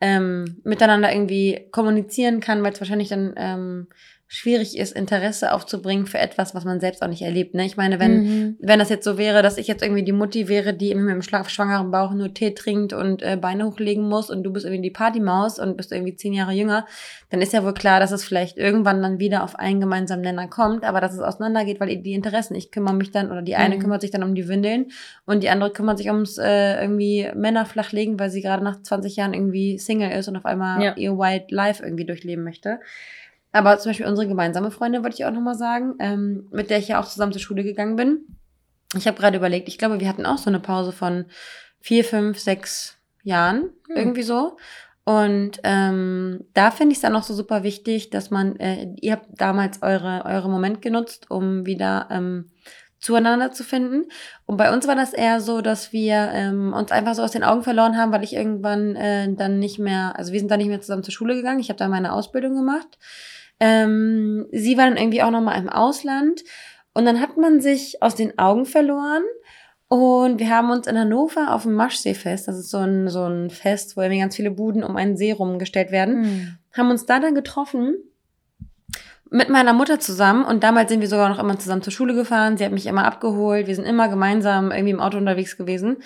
ähm, 0.00 0.60
miteinander 0.64 1.12
irgendwie 1.12 1.68
kommunizieren 1.72 2.40
kann, 2.40 2.62
weil 2.62 2.72
es 2.72 2.80
wahrscheinlich 2.80 3.08
dann 3.08 3.34
ähm, 3.36 3.86
schwierig 4.28 4.76
ist, 4.76 4.92
Interesse 4.96 5.52
aufzubringen 5.52 6.06
für 6.06 6.18
etwas, 6.18 6.52
was 6.54 6.64
man 6.64 6.80
selbst 6.80 7.00
auch 7.02 7.08
nicht 7.08 7.22
erlebt. 7.22 7.54
Ne? 7.54 7.64
Ich 7.64 7.76
meine, 7.76 8.00
wenn, 8.00 8.16
Mhm. 8.22 8.56
wenn 8.58 8.78
das 8.80 8.88
jetzt 8.88 9.04
so 9.04 9.18
wäre, 9.18 9.40
dass 9.42 9.56
ich 9.56 9.68
jetzt 9.68 9.82
irgendwie 9.84 10.02
die 10.02 10.10
Mutti 10.12 10.48
wäre, 10.48 10.74
die 10.74 10.90
immer 10.90 11.02
mit 11.14 11.14
dem 11.14 11.22
schwangeren 11.48 11.92
Bauch 11.92 12.12
nur 12.12 12.34
Tee 12.34 12.52
trinkt 12.52 12.92
und 12.92 13.22
äh, 13.22 13.36
Beine 13.40 13.66
hochlegen 13.66 14.08
muss 14.08 14.28
und 14.28 14.42
du 14.42 14.52
bist 14.52 14.64
irgendwie 14.66 14.82
die 14.82 14.90
Partymaus 14.90 15.60
und 15.60 15.76
bist 15.76 15.92
irgendwie 15.92 16.16
zehn 16.16 16.32
Jahre 16.32 16.52
jünger, 16.52 16.86
dann 17.30 17.40
ist 17.40 17.52
ja 17.52 17.62
wohl 17.62 17.74
klar, 17.74 18.00
dass 18.00 18.10
es 18.10 18.24
vielleicht 18.24 18.56
irgendwann 18.56 19.00
dann 19.00 19.20
wieder 19.20 19.44
auf 19.44 19.56
einen 19.56 19.80
gemeinsamen 19.80 20.22
Nenner 20.22 20.48
kommt, 20.48 20.82
aber 20.84 21.00
dass 21.00 21.14
es 21.14 21.20
auseinandergeht, 21.20 21.78
weil 21.78 21.96
die 21.96 22.12
Interessen, 22.14 22.56
ich 22.56 22.72
kümmere 22.72 22.94
mich 22.94 23.12
dann, 23.12 23.30
oder 23.30 23.42
die 23.42 23.54
eine 23.54 23.76
Mhm. 23.76 23.80
kümmert 23.80 24.00
sich 24.00 24.10
dann 24.10 24.24
um 24.24 24.34
die 24.34 24.48
Windeln 24.48 24.86
und 25.24 25.44
die 25.44 25.50
andere 25.50 25.70
kümmert 25.72 25.98
sich 25.98 26.08
ums 26.08 26.36
äh, 26.38 26.80
irgendwie 26.82 27.30
Männer 27.36 27.64
flachlegen, 27.64 28.18
weil 28.18 28.30
sie 28.30 28.42
gerade 28.42 28.64
nach 28.64 28.82
20 28.82 29.14
Jahren 29.14 29.34
irgendwie 29.34 29.78
Single 29.78 30.10
ist 30.10 30.26
und 30.26 30.36
auf 30.36 30.44
einmal 30.46 30.82
Ja. 30.82 30.96
ihr 30.96 31.16
White 31.16 31.54
Life 31.54 31.82
irgendwie 31.84 32.04
durchleben 32.06 32.42
möchte. 32.42 32.80
Aber 33.56 33.78
zum 33.78 33.90
Beispiel 33.90 34.06
unsere 34.06 34.28
gemeinsame 34.28 34.70
Freundin, 34.70 35.02
wollte 35.02 35.16
ich 35.16 35.24
auch 35.24 35.30
nochmal 35.30 35.54
sagen, 35.54 35.94
ähm, 35.98 36.46
mit 36.50 36.68
der 36.68 36.78
ich 36.78 36.88
ja 36.88 37.00
auch 37.00 37.06
zusammen 37.06 37.32
zur 37.32 37.40
Schule 37.40 37.64
gegangen 37.64 37.96
bin. 37.96 38.26
Ich 38.94 39.06
habe 39.06 39.18
gerade 39.18 39.38
überlegt, 39.38 39.68
ich 39.68 39.78
glaube, 39.78 39.98
wir 39.98 40.08
hatten 40.08 40.26
auch 40.26 40.36
so 40.36 40.50
eine 40.50 40.60
Pause 40.60 40.92
von 40.92 41.24
vier, 41.80 42.04
fünf, 42.04 42.38
sechs 42.38 42.98
Jahren, 43.22 43.70
Hm. 43.88 43.96
irgendwie 43.96 44.22
so. 44.22 44.58
Und 45.04 45.60
ähm, 45.62 46.44
da 46.52 46.70
finde 46.70 46.92
ich 46.92 46.98
es 46.98 47.02
dann 47.02 47.16
auch 47.16 47.22
so 47.22 47.32
super 47.32 47.62
wichtig, 47.62 48.10
dass 48.10 48.30
man, 48.30 48.56
äh, 48.56 48.88
ihr 49.00 49.12
habt 49.12 49.28
damals 49.40 49.82
eure, 49.82 50.24
eure 50.26 50.50
Moment 50.50 50.82
genutzt, 50.82 51.30
um 51.30 51.64
wieder 51.64 52.08
ähm, 52.10 52.50
zueinander 52.98 53.52
zu 53.52 53.64
finden. 53.64 54.10
Und 54.44 54.56
bei 54.56 54.70
uns 54.72 54.86
war 54.86 54.96
das 54.96 55.12
eher 55.14 55.40
so, 55.40 55.62
dass 55.62 55.92
wir 55.92 56.30
ähm, 56.32 56.74
uns 56.74 56.90
einfach 56.92 57.14
so 57.14 57.22
aus 57.22 57.30
den 57.30 57.44
Augen 57.44 57.62
verloren 57.62 57.96
haben, 57.96 58.12
weil 58.12 58.24
ich 58.24 58.34
irgendwann 58.34 58.96
äh, 58.96 59.32
dann 59.32 59.58
nicht 59.60 59.78
mehr, 59.78 60.14
also 60.16 60.32
wir 60.32 60.40
sind 60.40 60.50
dann 60.50 60.58
nicht 60.58 60.68
mehr 60.68 60.80
zusammen 60.80 61.04
zur 61.04 61.14
Schule 61.14 61.34
gegangen. 61.34 61.60
Ich 61.60 61.68
habe 61.70 61.78
da 61.78 61.88
meine 61.88 62.12
Ausbildung 62.12 62.54
gemacht. 62.54 62.98
Ähm, 63.60 64.46
sie 64.52 64.76
war 64.76 64.86
dann 64.86 64.96
irgendwie 64.96 65.22
auch 65.22 65.30
noch 65.30 65.40
mal 65.40 65.58
im 65.58 65.68
Ausland. 65.68 66.42
Und 66.94 67.04
dann 67.04 67.20
hat 67.20 67.36
man 67.36 67.60
sich 67.60 68.02
aus 68.02 68.14
den 68.14 68.38
Augen 68.38 68.64
verloren. 68.66 69.22
Und 69.88 70.40
wir 70.40 70.50
haben 70.50 70.70
uns 70.70 70.86
in 70.86 70.98
Hannover 70.98 71.54
auf 71.54 71.62
dem 71.62 71.74
Maschseefest, 71.74 72.48
das 72.48 72.58
ist 72.58 72.70
so 72.70 72.78
ein, 72.78 73.08
so 73.08 73.22
ein 73.24 73.50
Fest, 73.50 73.96
wo 73.96 74.00
irgendwie 74.00 74.20
ganz 74.20 74.34
viele 74.34 74.50
Buden 74.50 74.82
um 74.82 74.96
einen 74.96 75.16
See 75.16 75.30
rumgestellt 75.30 75.92
werden, 75.92 76.20
Mhm. 76.22 76.58
haben 76.72 76.90
uns 76.90 77.06
da 77.06 77.20
dann 77.20 77.36
getroffen 77.36 77.94
mit 79.30 79.48
meiner 79.48 79.72
Mutter 79.72 79.98
zusammen 80.00 80.44
und 80.44 80.62
damals 80.62 80.90
sind 80.90 81.00
wir 81.00 81.08
sogar 81.08 81.28
noch 81.28 81.38
immer 81.38 81.58
zusammen 81.58 81.82
zur 81.82 81.92
Schule 81.92 82.14
gefahren. 82.14 82.56
Sie 82.56 82.64
hat 82.64 82.72
mich 82.72 82.86
immer 82.86 83.04
abgeholt. 83.04 83.66
Wir 83.66 83.74
sind 83.74 83.84
immer 83.84 84.08
gemeinsam 84.08 84.70
irgendwie 84.70 84.92
im 84.92 85.00
Auto 85.00 85.18
unterwegs 85.18 85.56
gewesen. 85.56 85.98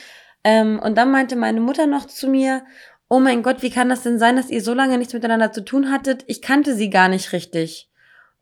Ähm, 0.43 0.79
und 0.83 0.97
dann 0.97 1.11
meinte 1.11 1.37
meine 1.37 1.61
Mutter 1.61 1.87
noch 1.87 2.07
zu 2.07 2.29
mir, 2.29 2.63
oh 3.11 3.19
mein 3.19 3.43
Gott, 3.43 3.61
wie 3.61 3.71
kann 3.71 3.89
das 3.89 4.05
denn 4.05 4.19
sein, 4.19 4.37
dass 4.37 4.51
ihr 4.51 4.63
so 4.63 4.73
lange 4.73 4.97
nichts 4.97 5.13
miteinander 5.13 5.53
zu 5.53 5.65
tun 5.65 5.91
hattet? 5.91 6.25
Ich 6.29 6.41
kannte 6.41 6.75
sie 6.75 6.89
gar 6.89 7.09
nicht 7.09 7.33
richtig. 7.33 7.91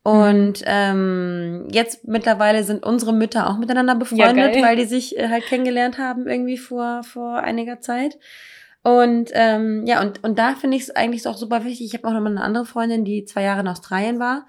Und 0.02 0.62
ähm, 0.66 1.66
jetzt 1.70 2.06
mittlerweile 2.06 2.62
sind 2.62 2.84
unsere 2.84 3.12
Mütter 3.12 3.48
auch 3.48 3.58
miteinander 3.58 3.94
befreundet, 3.94 4.54
geil. 4.54 4.62
weil 4.62 4.76
die 4.76 4.84
sich 4.84 5.18
äh, 5.18 5.28
halt 5.28 5.44
kennengelernt 5.46 5.98
haben 5.98 6.28
irgendwie 6.28 6.58
vor, 6.58 7.02
vor 7.02 7.38
einiger 7.38 7.80
Zeit. 7.80 8.18
Und 8.82 9.30
ähm, 9.32 9.84
ja, 9.86 10.00
und, 10.02 10.22
und 10.22 10.38
da 10.38 10.54
finde 10.54 10.76
ich 10.76 10.84
es 10.84 10.90
eigentlich 10.94 11.26
auch 11.26 11.36
super 11.36 11.64
wichtig. 11.64 11.86
Ich 11.86 11.94
habe 11.94 12.06
auch 12.06 12.12
noch 12.12 12.20
mal 12.20 12.30
eine 12.30 12.42
andere 12.42 12.66
Freundin, 12.66 13.04
die 13.04 13.24
zwei 13.24 13.42
Jahre 13.42 13.60
in 13.60 13.68
Australien 13.68 14.18
war. 14.20 14.46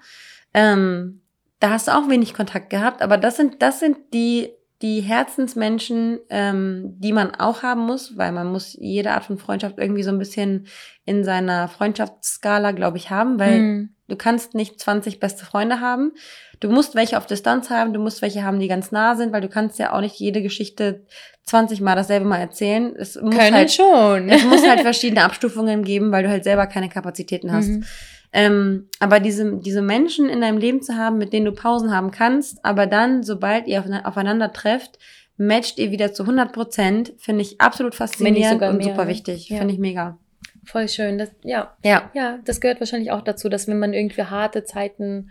Ähm, 0.54 1.22
da 1.60 1.70
hast 1.70 1.88
du 1.88 1.92
auch 1.92 2.08
wenig 2.08 2.34
Kontakt 2.34 2.70
gehabt, 2.70 3.02
aber 3.02 3.16
das 3.16 3.36
sind, 3.36 3.62
das 3.62 3.80
sind 3.80 3.96
die, 4.12 4.50
die 4.82 5.00
Herzensmenschen, 5.00 6.18
ähm, 6.30 6.94
die 6.98 7.12
man 7.12 7.34
auch 7.34 7.62
haben 7.62 7.82
muss, 7.86 8.16
weil 8.16 8.32
man 8.32 8.46
muss 8.50 8.74
jede 8.78 9.10
Art 9.12 9.24
von 9.24 9.38
Freundschaft 9.38 9.76
irgendwie 9.78 10.02
so 10.02 10.10
ein 10.10 10.18
bisschen 10.18 10.66
in 11.04 11.22
seiner 11.24 11.68
Freundschaftsskala, 11.68 12.72
glaube 12.72 12.96
ich, 12.96 13.10
haben, 13.10 13.38
weil 13.38 13.60
Mhm. 13.60 13.90
du 14.08 14.16
kannst 14.16 14.54
nicht 14.54 14.80
20 14.80 15.20
beste 15.20 15.44
Freunde 15.44 15.80
haben. 15.80 16.12
Du 16.60 16.68
musst 16.70 16.94
welche 16.94 17.16
auf 17.18 17.26
Distanz 17.26 17.70
haben, 17.70 17.92
du 17.92 18.00
musst 18.00 18.22
welche 18.22 18.42
haben, 18.44 18.58
die 18.60 18.68
ganz 18.68 18.90
nah 18.92 19.16
sind, 19.16 19.32
weil 19.32 19.40
du 19.40 19.48
kannst 19.48 19.78
ja 19.78 19.92
auch 19.92 20.00
nicht 20.00 20.16
jede 20.18 20.42
Geschichte 20.42 21.04
20 21.44 21.80
Mal 21.80 21.94
dasselbe 21.96 22.26
mal 22.26 22.38
erzählen. 22.38 22.94
Es 22.96 23.20
muss 23.20 23.34
Können 23.36 23.54
halt 23.56 23.72
schon. 23.72 24.28
es 24.28 24.44
muss 24.44 24.66
halt 24.66 24.80
verschiedene 24.80 25.24
Abstufungen 25.24 25.84
geben, 25.84 26.12
weil 26.12 26.22
du 26.22 26.28
halt 26.30 26.44
selber 26.44 26.66
keine 26.66 26.88
Kapazitäten 26.88 27.52
hast. 27.52 27.68
Mhm. 27.68 27.84
Ähm, 28.32 28.88
aber 29.00 29.18
diese, 29.18 29.56
diese 29.56 29.82
Menschen 29.82 30.28
in 30.28 30.40
deinem 30.40 30.58
Leben 30.58 30.82
zu 30.82 30.96
haben, 30.96 31.18
mit 31.18 31.32
denen 31.32 31.46
du 31.46 31.52
Pausen 31.52 31.94
haben 31.94 32.10
kannst, 32.10 32.64
aber 32.64 32.86
dann, 32.86 33.22
sobald 33.22 33.66
ihr 33.66 33.84
aufeinander, 34.04 34.52
trefft, 34.52 34.98
matcht 35.36 35.78
ihr 35.78 35.90
wieder 35.90 36.12
zu 36.12 36.22
100 36.22 36.52
Prozent, 36.52 37.12
finde 37.18 37.42
ich 37.42 37.60
absolut 37.60 37.94
faszinierend 37.94 38.60
sogar 38.60 38.70
und 38.70 38.84
super 38.84 39.08
wichtig. 39.08 39.48
Ja. 39.48 39.58
Finde 39.58 39.74
ich 39.74 39.80
mega. 39.80 40.18
Voll 40.64 40.88
schön. 40.88 41.18
Das, 41.18 41.30
ja, 41.42 41.74
Ja. 41.82 42.10
ja, 42.14 42.38
das 42.44 42.60
gehört 42.60 42.80
wahrscheinlich 42.80 43.10
auch 43.10 43.22
dazu, 43.22 43.48
dass 43.48 43.66
wenn 43.66 43.78
man 43.78 43.94
irgendwie 43.94 44.22
harte 44.22 44.64
Zeiten 44.64 45.30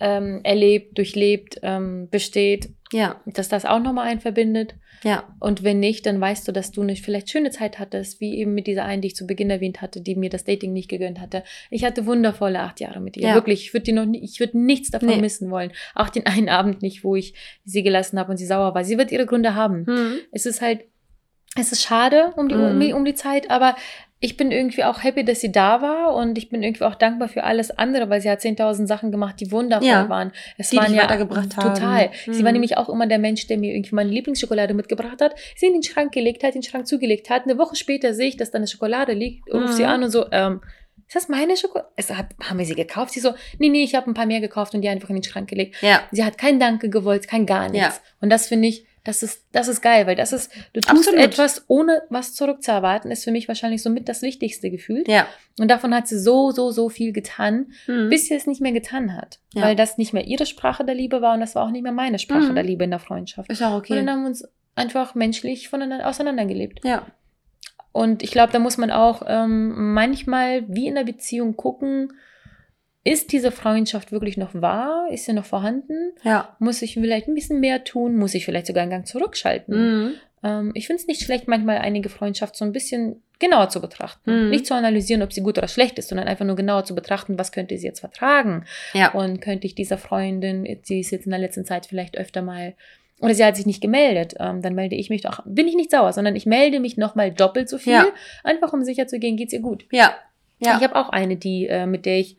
ähm, 0.00 0.40
erlebt, 0.44 0.96
durchlebt, 0.96 1.58
ähm, 1.62 2.08
besteht, 2.08 2.70
Ja, 2.92 3.20
dass 3.26 3.48
das 3.48 3.64
auch 3.66 3.80
nochmal 3.80 4.06
einen 4.08 4.20
verbindet. 4.20 4.74
ja, 5.04 5.24
Und 5.40 5.62
wenn 5.62 5.78
nicht, 5.78 6.06
dann 6.06 6.20
weißt 6.20 6.48
du, 6.48 6.52
dass 6.52 6.70
du 6.72 6.80
eine 6.82 6.96
vielleicht 6.96 7.28
schöne 7.30 7.50
Zeit 7.50 7.78
hattest, 7.78 8.20
wie 8.20 8.36
eben 8.38 8.54
mit 8.54 8.66
dieser 8.66 8.84
einen, 8.84 9.02
die 9.02 9.08
ich 9.08 9.14
zu 9.16 9.26
Beginn 9.26 9.50
erwähnt 9.50 9.82
hatte, 9.82 10.00
die 10.00 10.14
mir 10.16 10.30
das 10.30 10.44
Dating 10.44 10.72
nicht 10.72 10.88
gegönnt 10.88 11.20
hatte. 11.20 11.44
Ich 11.70 11.84
hatte 11.84 12.06
wundervolle 12.06 12.60
acht 12.60 12.80
Jahre 12.80 13.00
mit 13.00 13.16
ihr. 13.16 13.28
Ja. 13.28 13.34
Wirklich, 13.34 13.62
ich 13.66 13.74
würde 13.74 13.84
die 13.84 13.92
noch 13.92 14.06
nie, 14.06 14.24
ich 14.24 14.40
würde 14.40 14.58
nichts 14.58 14.90
davon 14.90 15.08
Nee. 15.08 15.20
missen 15.20 15.50
wollen. 15.50 15.70
Auch 15.94 16.08
den 16.08 16.26
einen 16.26 16.48
Abend 16.48 16.80
nicht, 16.82 17.04
wo 17.04 17.14
ich 17.14 17.34
sie 17.64 17.82
gelassen 17.82 18.18
habe 18.18 18.30
und 18.30 18.38
sie 18.38 18.46
sauer 18.46 18.74
war. 18.74 18.84
Sie 18.84 18.96
wird 18.98 19.12
ihre 19.12 19.26
Gründe 19.26 19.54
haben. 19.54 19.86
hm. 19.86 20.14
Es 20.32 20.46
ist 20.46 20.62
halt, 20.62 20.84
es 21.56 21.72
ist 21.72 21.82
schade 21.82 22.32
um 22.36 22.48
die, 22.48 22.54
um, 22.54 22.76
Mhm. 22.76 22.80
die- 22.80 22.92
um 22.94 23.04
die 23.04 23.14
Zeit, 23.14 23.50
aber 23.50 23.76
ich 24.20 24.36
bin 24.36 24.50
irgendwie 24.50 24.82
auch 24.84 25.04
happy, 25.04 25.24
dass 25.24 25.40
sie 25.40 25.52
da 25.52 25.80
war 25.80 26.14
und 26.14 26.36
ich 26.38 26.48
bin 26.48 26.62
irgendwie 26.62 26.84
auch 26.84 26.96
dankbar 26.96 27.28
für 27.28 27.44
alles 27.44 27.70
andere, 27.70 28.10
weil 28.10 28.20
sie 28.20 28.28
hat 28.28 28.40
10.000 28.40 28.86
Sachen 28.88 29.12
gemacht, 29.12 29.36
die 29.38 29.52
wundervoll 29.52 29.86
Ja. 29.88 30.08
waren. 30.08 30.32
Es 30.56 30.70
Die 30.70 30.76
waren 30.76 30.92
ja 30.92 31.04
weitergebracht 31.04 31.56
haben. 31.56 31.74
total. 31.74 32.10
Sie 32.26 32.42
war 32.42 32.50
Mhm. 32.50 32.54
nämlich 32.54 32.76
auch 32.76 32.88
immer 32.88 33.06
der 33.06 33.18
Mensch, 33.18 33.46
der 33.46 33.58
mir 33.58 33.72
irgendwie 33.74 33.94
meine 33.94 34.10
Lieblingsschokolade 34.10 34.74
mitgebracht 34.74 35.20
hat, 35.20 35.34
sie 35.56 35.66
in 35.66 35.74
den 35.74 35.82
Schrank 35.84 36.12
gelegt 36.12 36.42
hat, 36.42 36.54
den 36.54 36.64
Schrank 36.64 36.88
zugelegt 36.88 37.30
hat. 37.30 37.44
Eine 37.44 37.58
Woche 37.58 37.76
später 37.76 38.12
sehe 38.12 38.28
ich, 38.28 38.36
dass 38.36 38.50
da 38.50 38.58
eine 38.58 38.66
Schokolade 38.66 39.12
liegt, 39.12 39.52
Mhm. 39.54 39.68
sie 39.68 39.84
an 39.84 40.02
und 40.02 40.10
so, 40.10 40.26
ähm, 40.32 40.62
ist 41.06 41.14
das 41.14 41.28
meine 41.28 41.56
Schokolade? 41.56 41.88
Es 41.96 42.10
hat, 42.10 42.26
haben 42.42 42.58
wir 42.58 42.66
sie 42.66 42.74
gekauft? 42.74 43.12
Sie 43.12 43.20
so, 43.20 43.32
nee, 43.58 43.68
nee, 43.68 43.84
ich 43.84 43.94
habe 43.94 44.10
ein 44.10 44.14
paar 44.14 44.26
mehr 44.26 44.40
gekauft 44.40 44.74
und 44.74 44.82
die 44.82 44.88
einfach 44.88 45.08
in 45.10 45.14
den 45.16 45.22
Schrank 45.22 45.48
gelegt. 45.48 45.76
Ja, 45.80 46.00
Sie 46.10 46.24
hat 46.24 46.36
kein 46.38 46.58
Danke 46.58 46.90
gewollt, 46.90 47.28
kein 47.28 47.46
gar 47.46 47.68
nichts. 47.70 47.96
Ja. 47.96 48.02
Und 48.20 48.30
das 48.30 48.48
finde 48.48 48.66
ich, 48.68 48.84
das 49.08 49.22
ist, 49.22 49.44
das 49.52 49.68
ist 49.68 49.80
geil, 49.80 50.06
weil 50.06 50.14
das 50.16 50.32
ist, 50.32 50.52
du 50.74 50.80
tust 50.80 50.90
Absolut. 50.90 51.20
etwas, 51.20 51.64
ohne 51.68 52.02
was 52.10 52.34
zurückzuerwarten, 52.34 53.10
ist 53.10 53.24
für 53.24 53.30
mich 53.32 53.48
wahrscheinlich 53.48 53.82
somit 53.82 54.08
das 54.08 54.22
Wichtigste 54.22 54.70
gefühlt. 54.70 55.08
ja. 55.08 55.26
Und 55.60 55.68
davon 55.70 55.92
hat 55.94 56.06
sie 56.06 56.18
so, 56.18 56.52
so, 56.52 56.70
so 56.70 56.88
viel 56.88 57.12
getan, 57.12 57.72
Hm. 57.86 58.10
bis 58.10 58.28
sie 58.28 58.34
es 58.34 58.46
nicht 58.46 58.60
mehr 58.60 58.70
getan 58.72 59.16
hat. 59.16 59.40
Ja. 59.54 59.62
Weil 59.62 59.74
das 59.76 59.98
nicht 59.98 60.12
mehr 60.12 60.24
ihre 60.26 60.46
Sprache 60.46 60.84
der 60.84 60.94
Liebe 60.94 61.20
war 61.22 61.34
und 61.34 61.40
das 61.40 61.54
war 61.56 61.64
auch 61.64 61.70
nicht 61.70 61.82
mehr 61.82 61.90
meine 61.92 62.18
Sprache 62.20 62.50
Mhm. 62.50 62.54
der 62.54 62.62
Liebe 62.64 62.84
in 62.84 62.90
der 62.90 63.00
Freundschaft. 63.00 63.50
Ist 63.50 63.62
auch 63.62 63.72
Und 63.72 63.78
okay. 63.78 63.96
dann 63.96 64.08
haben 64.10 64.20
wir 64.20 64.28
uns 64.28 64.44
einfach 64.76 65.14
menschlich 65.16 65.68
voneinander 65.68 66.06
auseinandergelebt. 66.06 66.84
Ja, 66.84 67.06
Und 67.92 68.22
ich 68.22 68.30
glaube, 68.30 68.52
da 68.52 68.58
muss 68.60 68.76
man 68.76 68.90
auch 68.92 69.22
ähm, 69.26 69.94
manchmal 69.94 70.64
wie 70.68 70.86
in 70.86 70.94
der 70.94 71.04
Beziehung 71.04 71.56
gucken, 71.56 72.12
ist 73.10 73.32
diese 73.32 73.50
Freundschaft 73.50 74.12
wirklich 74.12 74.36
noch 74.36 74.50
wahr? 74.54 75.08
Ist 75.10 75.24
sie 75.24 75.32
noch 75.32 75.44
vorhanden? 75.44 76.12
ja. 76.22 76.56
Muss 76.58 76.82
ich 76.82 76.94
vielleicht 76.94 77.28
ein 77.28 77.34
bisschen 77.34 77.60
mehr 77.60 77.84
tun? 77.84 78.16
Muss 78.16 78.34
ich 78.34 78.44
vielleicht 78.44 78.66
sogar 78.66 78.82
einen 78.82 78.90
Gang 78.90 79.06
zurückschalten? 79.06 79.74
Mhm. 80.04 80.12
Ähm, 80.42 80.70
ich 80.74 80.86
finde 80.86 81.00
es 81.02 81.08
nicht 81.08 81.22
schlecht, 81.22 81.48
manchmal 81.48 81.78
einige 81.78 82.08
Freundschaft 82.08 82.56
so 82.56 82.64
ein 82.64 82.72
bisschen 82.72 83.22
genauer 83.40 83.68
zu 83.68 83.80
betrachten. 83.80 84.44
Mhm. 84.44 84.50
Nicht 84.50 84.66
zu 84.66 84.74
analysieren, 84.74 85.22
ob 85.22 85.32
sie 85.32 85.42
gut 85.42 85.58
oder 85.58 85.68
schlecht 85.68 85.98
ist, 85.98 86.08
sondern 86.08 86.28
einfach 86.28 86.44
nur 86.44 86.56
genauer 86.56 86.84
zu 86.84 86.94
betrachten, 86.94 87.38
was 87.38 87.52
könnte 87.52 87.76
sie 87.78 87.86
jetzt 87.86 88.00
vertragen. 88.00 88.64
Ja. 88.94 89.12
Und 89.12 89.40
könnte 89.40 89.66
ich 89.66 89.74
dieser 89.74 89.98
Freundin, 89.98 90.64
die 90.88 91.00
ist 91.00 91.10
jetzt 91.10 91.24
in 91.26 91.30
der 91.30 91.40
letzten 91.40 91.64
Zeit 91.64 91.86
vielleicht 91.86 92.16
öfter 92.18 92.42
mal, 92.42 92.74
oder 93.20 93.34
sie 93.34 93.44
hat 93.44 93.56
sich 93.56 93.66
nicht 93.66 93.80
gemeldet, 93.80 94.34
ähm, 94.38 94.62
dann 94.62 94.74
melde 94.74 94.94
ich 94.96 95.10
mich 95.10 95.22
doch, 95.22 95.40
bin 95.44 95.66
ich 95.66 95.74
nicht 95.74 95.90
sauer, 95.90 96.12
sondern 96.12 96.36
ich 96.36 96.46
melde 96.46 96.78
mich 96.78 96.96
nochmal 96.96 97.32
doppelt 97.32 97.68
so 97.68 97.78
viel, 97.78 97.92
Ja. 97.94 98.06
einfach 98.44 98.72
um 98.72 98.82
sicher 98.84 99.06
zu 99.08 99.18
gehen, 99.18 99.36
geht's 99.36 99.52
ihr 99.52 99.60
gut. 99.60 99.86
Ja. 99.90 100.14
Ja. 100.60 100.76
Ich 100.76 100.82
habe 100.84 100.96
auch 100.96 101.08
eine, 101.08 101.36
die, 101.36 101.66
äh, 101.66 101.86
mit 101.86 102.04
der 102.06 102.18
ich 102.18 102.36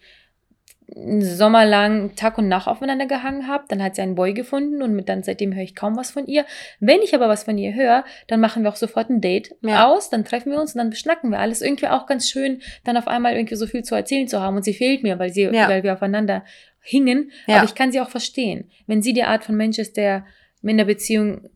einen 0.96 1.22
Sommer 1.22 1.66
lang 1.66 2.16
Tag 2.16 2.38
und 2.38 2.48
Nacht 2.48 2.68
aufeinander 2.68 3.06
gehangen 3.06 3.48
habe. 3.48 3.66
Dann 3.68 3.82
hat 3.84 3.96
sie 3.96 4.02
einen 4.02 4.16
Boy 4.16 4.34
gefunden 4.34 4.82
und 4.82 4.94
mit 4.96 5.10
dann 5.10 5.24
seitdem 5.24 5.54
höre 5.54 5.64
ich 5.64 5.76
kaum 5.76 5.96
was 5.98 6.12
von 6.12 6.26
ihr. 6.28 6.46
Wenn 6.80 7.02
ich 7.02 7.14
aber 7.16 7.28
was 7.30 7.44
von 7.44 7.58
ihr 7.58 7.74
höre, 7.74 8.04
dann 8.28 8.40
machen 8.40 8.64
wir 8.64 8.70
auch 8.70 8.76
sofort 8.76 9.10
ein 9.10 9.22
Date 9.22 9.56
Ja. 9.62 9.88
aus, 9.88 10.10
dann 10.10 10.26
treffen 10.26 10.52
wir 10.52 10.60
uns 10.60 10.74
und 10.74 10.80
dann 10.80 10.90
beschnacken 10.90 11.32
wir 11.32 11.40
alles. 11.40 11.62
Irgendwie 11.62 11.88
auch 11.88 12.06
ganz 12.06 12.30
schön, 12.30 12.62
dann 12.84 12.98
auf 12.98 13.08
einmal 13.08 13.34
irgendwie 13.36 13.56
so 13.56 13.68
viel 13.68 13.84
zu 13.84 13.96
erzählen 13.96 14.28
zu 14.28 14.42
haben. 14.42 14.56
Und 14.56 14.64
sie 14.64 14.74
fehlt 14.74 15.04
mir, 15.04 15.20
weil 15.20 15.32
sie, 15.32 15.44
Ja. 15.44 15.68
weil 15.70 15.84
wir 15.84 15.94
aufeinander 15.94 16.44
hingen. 16.82 17.32
Ja. 17.48 17.58
Aber 17.58 17.66
ich 17.66 17.76
kann 17.76 17.92
sie 17.92 18.00
auch 18.02 18.10
verstehen. 18.10 18.70
Wenn 18.88 19.02
sie 19.02 19.14
die 19.14 19.24
Art 19.24 19.44
von 19.44 19.56
Mensch 19.56 19.78
ist, 19.80 19.98
der 19.98 20.26
in 20.64 20.78
der 20.78 20.86
Beziehung 20.86 21.50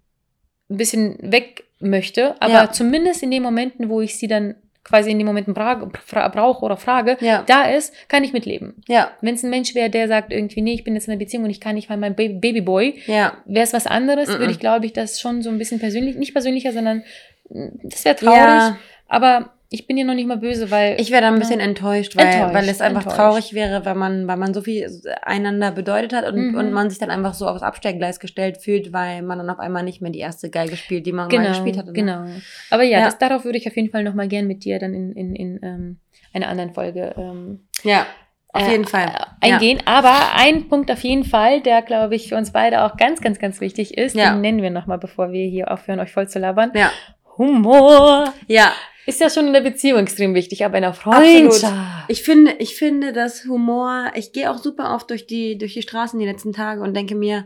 ein 0.69 0.77
bisschen 0.77 1.17
weg 1.21 1.65
möchte, 1.79 2.41
aber 2.41 2.71
zumindest 2.71 3.23
in 3.23 3.31
den 3.31 3.43
Momenten, 3.43 3.89
wo 3.89 3.99
ich 4.01 4.17
sie 4.17 4.27
dann 4.27 4.55
quasi 4.83 5.11
in 5.11 5.53
bra 5.53 5.89
fra 6.05 6.27
brauche 6.27 6.63
oder 6.65 6.75
frage, 6.77 7.17
Ja. 7.21 7.43
da 7.47 7.63
ist, 7.69 7.93
kann 8.09 8.23
ich 8.23 8.33
mitleben. 8.33 8.83
Ja. 8.87 9.11
Wenn 9.21 9.35
es 9.35 9.43
ein 9.43 9.49
Mensch 9.49 9.75
wäre, 9.75 9.89
der 9.89 10.07
sagt 10.07 10.31
irgendwie, 10.33 10.61
nee, 10.61 10.73
ich 10.73 10.83
bin 10.83 10.93
jetzt 10.95 11.07
in 11.07 11.11
einer 11.13 11.19
Beziehung 11.19 11.45
und 11.45 11.49
ich 11.49 11.61
kann 11.61 11.75
nicht, 11.75 11.89
weil 11.89 11.97
mein 11.97 12.15
Baby 12.15 12.33
Babyboy, 12.39 13.01
Ja. 13.07 13.37
wäre 13.45 13.63
es 13.63 13.73
was 13.73 13.87
anderes, 13.87 14.27
Mhm. 14.29 14.39
würde 14.39 14.51
ich, 14.51 14.59
glaube 14.59 14.85
ich, 14.85 14.93
das 14.93 15.21
schon 15.21 15.41
so 15.41 15.49
ein 15.49 15.57
bisschen 15.57 15.79
persönlich, 15.79 16.15
nicht 16.17 16.33
persönlicher, 16.33 16.73
sondern 16.73 17.03
mm, 17.49 17.67
das 17.83 18.03
wäre 18.03 18.15
traurig. 18.17 18.37
Ja. 18.37 18.77
Aber 19.07 19.52
ich 19.73 19.87
bin 19.87 19.97
ihr 19.97 20.05
noch 20.05 20.13
nicht 20.13 20.27
mal 20.27 20.37
böse, 20.37 20.69
weil 20.71 20.95
Ich 21.01 21.09
wäre 21.11 21.21
da 21.23 21.27
ein 21.29 21.39
bisschen 21.39 21.59
Ja. 21.59 21.65
enttäuscht, 21.65 22.15
weil, 22.15 22.27
Enttäuscht, 22.27 22.53
weil 22.53 22.69
es 22.69 22.79
einfach 22.79 23.01
enttäuscht. 23.01 23.17
traurig 23.17 23.53
wäre, 23.53 23.83
weil 23.85 23.95
man, 23.95 24.27
weil 24.27 24.37
man 24.37 24.53
so 24.53 24.61
viel 24.61 24.87
einander 25.23 25.71
bedeutet 25.71 26.13
hat 26.13 26.25
und, 26.31 26.51
Mhm. 26.51 26.55
und 26.55 26.71
man 26.71 26.89
sich 26.89 26.99
dann 26.99 27.09
einfach 27.09 27.33
so 27.33 27.47
aufs 27.47 27.63
Abstellgleis 27.63 28.19
gestellt 28.19 28.57
fühlt, 28.57 28.93
weil 28.93 29.23
man 29.23 29.39
dann 29.39 29.49
auf 29.49 29.59
einmal 29.59 29.81
nicht 29.83 29.99
mehr 30.01 30.11
die 30.11 30.19
erste 30.19 30.49
Geige 30.51 30.77
spielt, 30.77 31.05
die 31.07 31.11
man 31.11 31.25
mal 31.27 31.35
genau, 31.35 31.49
gespielt 31.49 31.77
hatte. 31.77 31.87
ne? 31.87 31.93
genau. 31.93 32.23
Aber 32.69 32.83
ja, 32.83 32.99
Ja. 32.99 33.05
Das, 33.05 33.17
darauf 33.17 33.45
würde 33.45 33.57
ich 33.57 33.67
auf 33.67 33.75
jeden 33.75 33.89
Fall 33.89 34.03
noch 34.03 34.13
mal 34.13 34.27
gern 34.27 34.45
mit 34.47 34.63
dir 34.63 34.77
dann 34.79 34.93
in, 34.93 35.11
in, 35.11 35.35
in 35.35 35.59
ähm, 35.63 35.99
einer 36.33 36.47
anderen 36.49 36.73
Folge 36.73 37.15
ähm, 37.17 37.67
Ja, 37.83 38.05
auf 38.49 38.67
äh, 38.67 38.71
jeden 38.73 38.85
Fall. 38.85 39.07
äh, 39.41 39.53
eingehen. 39.53 39.79
Aber 39.85 40.13
ein 40.35 40.67
Punkt 40.69 40.91
auf 40.91 40.99
jeden 41.03 41.23
Fall, 41.23 41.61
der, 41.61 41.81
glaube 41.81 42.13
ich, 42.15 42.29
für 42.29 42.35
uns 42.37 42.51
beide 42.51 42.83
auch 42.83 42.95
ganz, 42.97 43.21
ganz, 43.21 43.39
ganz 43.39 43.59
wichtig 43.59 43.97
ist, 43.97 44.15
Ja. 44.15 44.33
den 44.33 44.41
nennen 44.41 44.61
wir 44.61 44.69
nochmal, 44.69 44.99
bevor 44.99 45.31
wir 45.31 45.47
hier 45.47 45.71
aufhören, 45.71 45.99
euch 45.99 46.11
voll 46.11 46.27
zu 46.29 46.37
labern. 46.37 46.71
Ja. 46.75 46.91
Humor 47.39 48.31
Ja, 48.47 48.71
ist 49.05 49.19
ja 49.21 49.29
schon 49.29 49.47
in 49.47 49.53
der 49.53 49.61
Beziehung 49.61 49.99
extrem 49.99 50.33
wichtig, 50.33 50.63
aber 50.65 50.77
in 50.77 50.81
der 50.83 50.91
Absolut. 50.91 51.15
Freundschaft. 51.53 52.05
ich 52.07 52.23
finde, 52.23 52.53
ich 52.59 52.75
finde, 52.75 53.13
dass 53.13 53.45
Humor, 53.45 54.11
ich 54.15 54.31
gehe 54.33 54.49
auch 54.49 54.57
super 54.57 54.93
oft 54.95 55.09
durch 55.09 55.27
die, 55.27 55.57
durch 55.57 55.73
die 55.73 55.81
Straßen 55.81 56.19
die 56.19 56.25
letzten 56.25 56.53
Tage 56.53 56.81
und 56.81 56.95
denke 56.95 57.15
mir, 57.15 57.45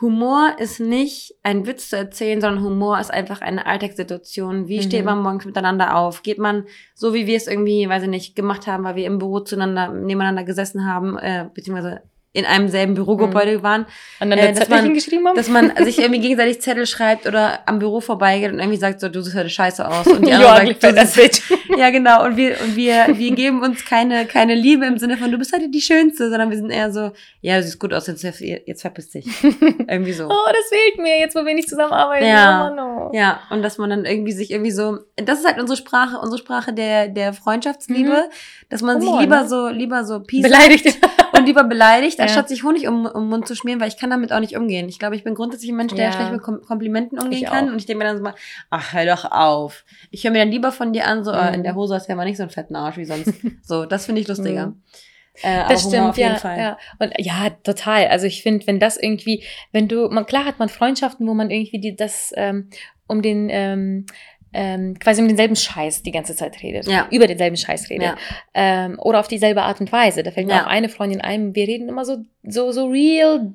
Humor 0.00 0.56
ist 0.58 0.80
nicht 0.80 1.34
ein 1.44 1.64
Witz 1.64 1.90
zu 1.90 1.96
erzählen, 1.96 2.40
sondern 2.40 2.64
Humor 2.64 2.98
ist 2.98 3.12
einfach 3.12 3.40
eine 3.40 3.66
Alltagssituation. 3.66 4.66
Wie 4.66 4.78
Mhm. 4.78 4.82
steht 4.82 5.04
man 5.04 5.22
morgens 5.22 5.44
miteinander 5.44 5.96
auf? 5.96 6.24
Geht 6.24 6.38
man 6.38 6.64
so, 6.94 7.14
wie 7.14 7.28
wir 7.28 7.36
es 7.36 7.46
irgendwie, 7.46 7.88
weiß 7.88 8.02
ich 8.04 8.08
nicht, 8.08 8.34
gemacht 8.34 8.66
haben, 8.66 8.82
weil 8.82 8.96
wir 8.96 9.06
im 9.06 9.18
Büro 9.18 9.38
zueinander, 9.40 9.92
nebeneinander 9.92 10.42
gesessen 10.42 10.86
haben, 10.86 11.16
äh, 11.18 11.46
beziehungsweise 11.54 12.02
in 12.34 12.46
einem 12.46 12.68
selben 12.68 12.94
Bürogebäude 12.94 13.62
waren, 13.62 13.84
Und 14.18 14.30
dann 14.30 14.38
Äh, 14.38 14.48
das 14.48 14.60
dass 14.60 14.68
Zettelchen 14.68 14.86
man- 14.86 14.94
geschrieben 14.94 15.28
haben? 15.28 15.36
dass 15.36 15.48
man 15.48 15.72
sich 15.84 15.98
irgendwie 15.98 16.20
gegenseitig 16.20 16.62
Zettel 16.62 16.86
schreibt 16.86 17.26
oder 17.26 17.60
am 17.66 17.78
Büro 17.78 18.00
vorbeigeht 18.00 18.50
und 18.52 18.58
irgendwie 18.58 18.78
sagt 18.78 19.00
so, 19.00 19.10
du 19.10 19.20
siehst 19.20 19.36
heute 19.36 19.50
scheiße 19.50 19.86
aus. 19.86 20.06
Und 20.06 20.24
die 20.24 20.30
Ja, 20.30 20.36
andere 20.38 20.52
eigentlich 20.52 20.80
sagt, 20.80 20.92
du 20.96 21.00
das 21.00 21.12
Bitch. 21.16 21.42
ja, 21.76 21.90
genau. 21.90 22.24
Und 22.24 22.38
wir, 22.38 22.56
und 22.62 22.74
wir, 22.74 23.06
wir 23.18 23.30
geben 23.34 23.62
uns 23.62 23.84
keine, 23.84 24.24
keine 24.24 24.54
Liebe 24.54 24.86
im 24.86 24.96
Sinne 24.96 25.18
von, 25.18 25.30
du 25.30 25.36
bist 25.36 25.54
heute 25.54 25.68
die 25.68 25.82
Schönste, 25.82 26.30
sondern 26.30 26.48
wir 26.50 26.56
sind 26.56 26.70
eher 26.70 26.90
so, 26.90 27.10
ja, 27.42 27.58
du 27.58 27.64
siehst 27.64 27.78
gut 27.78 27.92
aus, 27.92 28.06
jetzt, 28.06 28.22
jetzt 28.40 28.80
verpiss 28.80 29.10
dich. 29.10 29.26
Irgendwie 29.86 30.12
so. 30.12 30.24
Oh, 30.26 30.46
das 30.48 30.68
fehlt 30.70 30.98
mir 31.02 31.18
jetzt, 31.18 31.34
wo 31.36 31.44
wir 31.44 31.54
nicht 31.54 31.68
zusammenarbeiten. 31.68 32.26
Ja. 32.26 32.72
Oh, 32.74 32.80
oh. 32.80 33.10
Ja, 33.14 33.40
und 33.50 33.62
dass 33.62 33.76
man 33.76 33.90
dann 33.90 34.04
irgendwie 34.06 34.32
sich 34.32 34.50
irgendwie 34.52 34.70
so, 34.70 35.00
das 35.16 35.40
ist 35.40 35.46
halt 35.46 35.60
unsere 35.60 35.76
Sprache, 35.76 36.18
unsere 36.18 36.38
Sprache 36.38 36.72
der, 36.72 37.08
der 37.08 37.34
Freundschaftsliebe, 37.34 38.30
dass 38.70 38.80
man 38.80 38.96
Mhm. 38.98 39.02
Humor, 39.02 39.12
sich 39.12 39.20
lieber 39.26 39.42
ne? 39.42 39.48
so, 39.48 39.68
lieber 39.68 40.04
so 40.06 40.20
peace 40.20 40.42
Beleidigt. 40.42 40.98
Und 41.42 41.46
lieber 41.46 41.64
beleidigt, 41.64 42.18
Ja. 42.18 42.24
anstatt 42.24 42.48
sich 42.48 42.62
Honig 42.64 42.88
um, 42.88 43.06
um 43.06 43.24
den 43.24 43.28
Mund 43.28 43.46
zu 43.46 43.54
schmieren, 43.54 43.80
weil 43.80 43.88
ich 43.88 43.96
kann 43.96 44.10
damit 44.10 44.32
auch 44.32 44.40
nicht 44.40 44.56
umgehen. 44.56 44.88
Ich 44.88 44.98
glaube, 44.98 45.14
ich 45.16 45.24
bin 45.24 45.34
grundsätzlich 45.34 45.70
ein 45.70 45.76
Mensch, 45.76 45.94
der 45.94 46.06
Ja. 46.06 46.12
schlecht 46.12 46.32
mit 46.32 46.42
Kom 46.42 46.60
Komplimenten 46.62 47.18
umgehen 47.18 47.42
Ich 47.42 47.44
kann. 47.50 47.68
auch. 47.68 47.72
Und 47.72 47.78
ich 47.78 47.86
denke 47.86 47.98
mir 48.04 48.08
dann 48.08 48.16
so 48.16 48.22
mal, 48.22 48.34
ach, 48.70 48.92
hör 48.94 49.04
doch 49.06 49.30
auf. 49.30 49.84
Ich 50.10 50.24
höre 50.24 50.30
mir 50.30 50.38
dann 50.38 50.50
lieber 50.50 50.72
von 50.72 50.92
dir 50.92 51.06
an, 51.06 51.24
so, 51.24 51.30
äh, 51.32 51.48
Mhm. 51.48 51.54
in 51.54 51.62
der 51.64 51.74
Hose 51.74 51.94
hast 51.94 52.06
du 52.06 52.12
ja 52.12 52.16
mal 52.16 52.24
nicht 52.24 52.36
so 52.38 52.42
einen 52.44 52.50
fetten 52.50 52.76
Arsch 52.76 52.96
wie 52.96 53.04
sonst. 53.04 53.32
so, 53.62 53.84
das 53.84 54.06
finde 54.06 54.20
ich 54.22 54.28
lustiger. 54.28 54.68
Mhm. 54.68 54.82
Äh, 55.42 55.64
Das 55.68 55.80
stimmt, 55.88 56.10
auf 56.10 56.18
jeden 56.18 56.32
ja, 56.34 56.38
Fall. 56.38 56.58
ja. 56.58 56.78
Und 56.98 57.12
ja, 57.18 57.48
total. 57.64 58.08
Also 58.08 58.26
ich 58.26 58.42
finde, 58.42 58.66
wenn 58.66 58.78
das 58.78 58.96
irgendwie, 58.98 59.42
wenn 59.72 59.88
du, 59.88 60.08
man, 60.10 60.26
klar 60.26 60.44
hat 60.44 60.58
man 60.58 60.68
Freundschaften, 60.68 61.26
wo 61.26 61.32
man 61.34 61.50
irgendwie 61.50 61.80
die, 61.80 61.96
das 61.96 62.32
ähm, 62.36 62.68
um 63.08 63.22
den 63.22 63.48
ähm, 63.50 64.06
ähm, 64.52 64.98
quasi 64.98 65.22
um 65.22 65.28
denselben 65.28 65.56
Scheiß 65.56 66.02
die 66.02 66.10
ganze 66.12 66.34
Zeit 66.36 66.62
redet. 66.62 66.86
Ja. 66.86 67.08
Über 67.10 67.26
denselben 67.26 67.56
Scheiß 67.56 67.90
redet. 67.90 68.08
Ja. 68.08 68.16
Ähm, 68.54 68.98
oder 68.98 69.20
auf 69.20 69.28
dieselbe 69.28 69.62
Art 69.62 69.80
und 69.80 69.90
Weise. 69.92 70.22
Da 70.22 70.30
fällt 70.30 70.46
mir 70.46 70.54
Ja. 70.54 70.62
auch 70.64 70.66
eine 70.68 70.88
Freundin 70.88 71.20
ein, 71.20 71.54
wir 71.54 71.66
reden 71.66 71.88
immer 71.88 72.04
so, 72.04 72.18
so, 72.44 72.72
so 72.72 72.86
real 72.86 73.52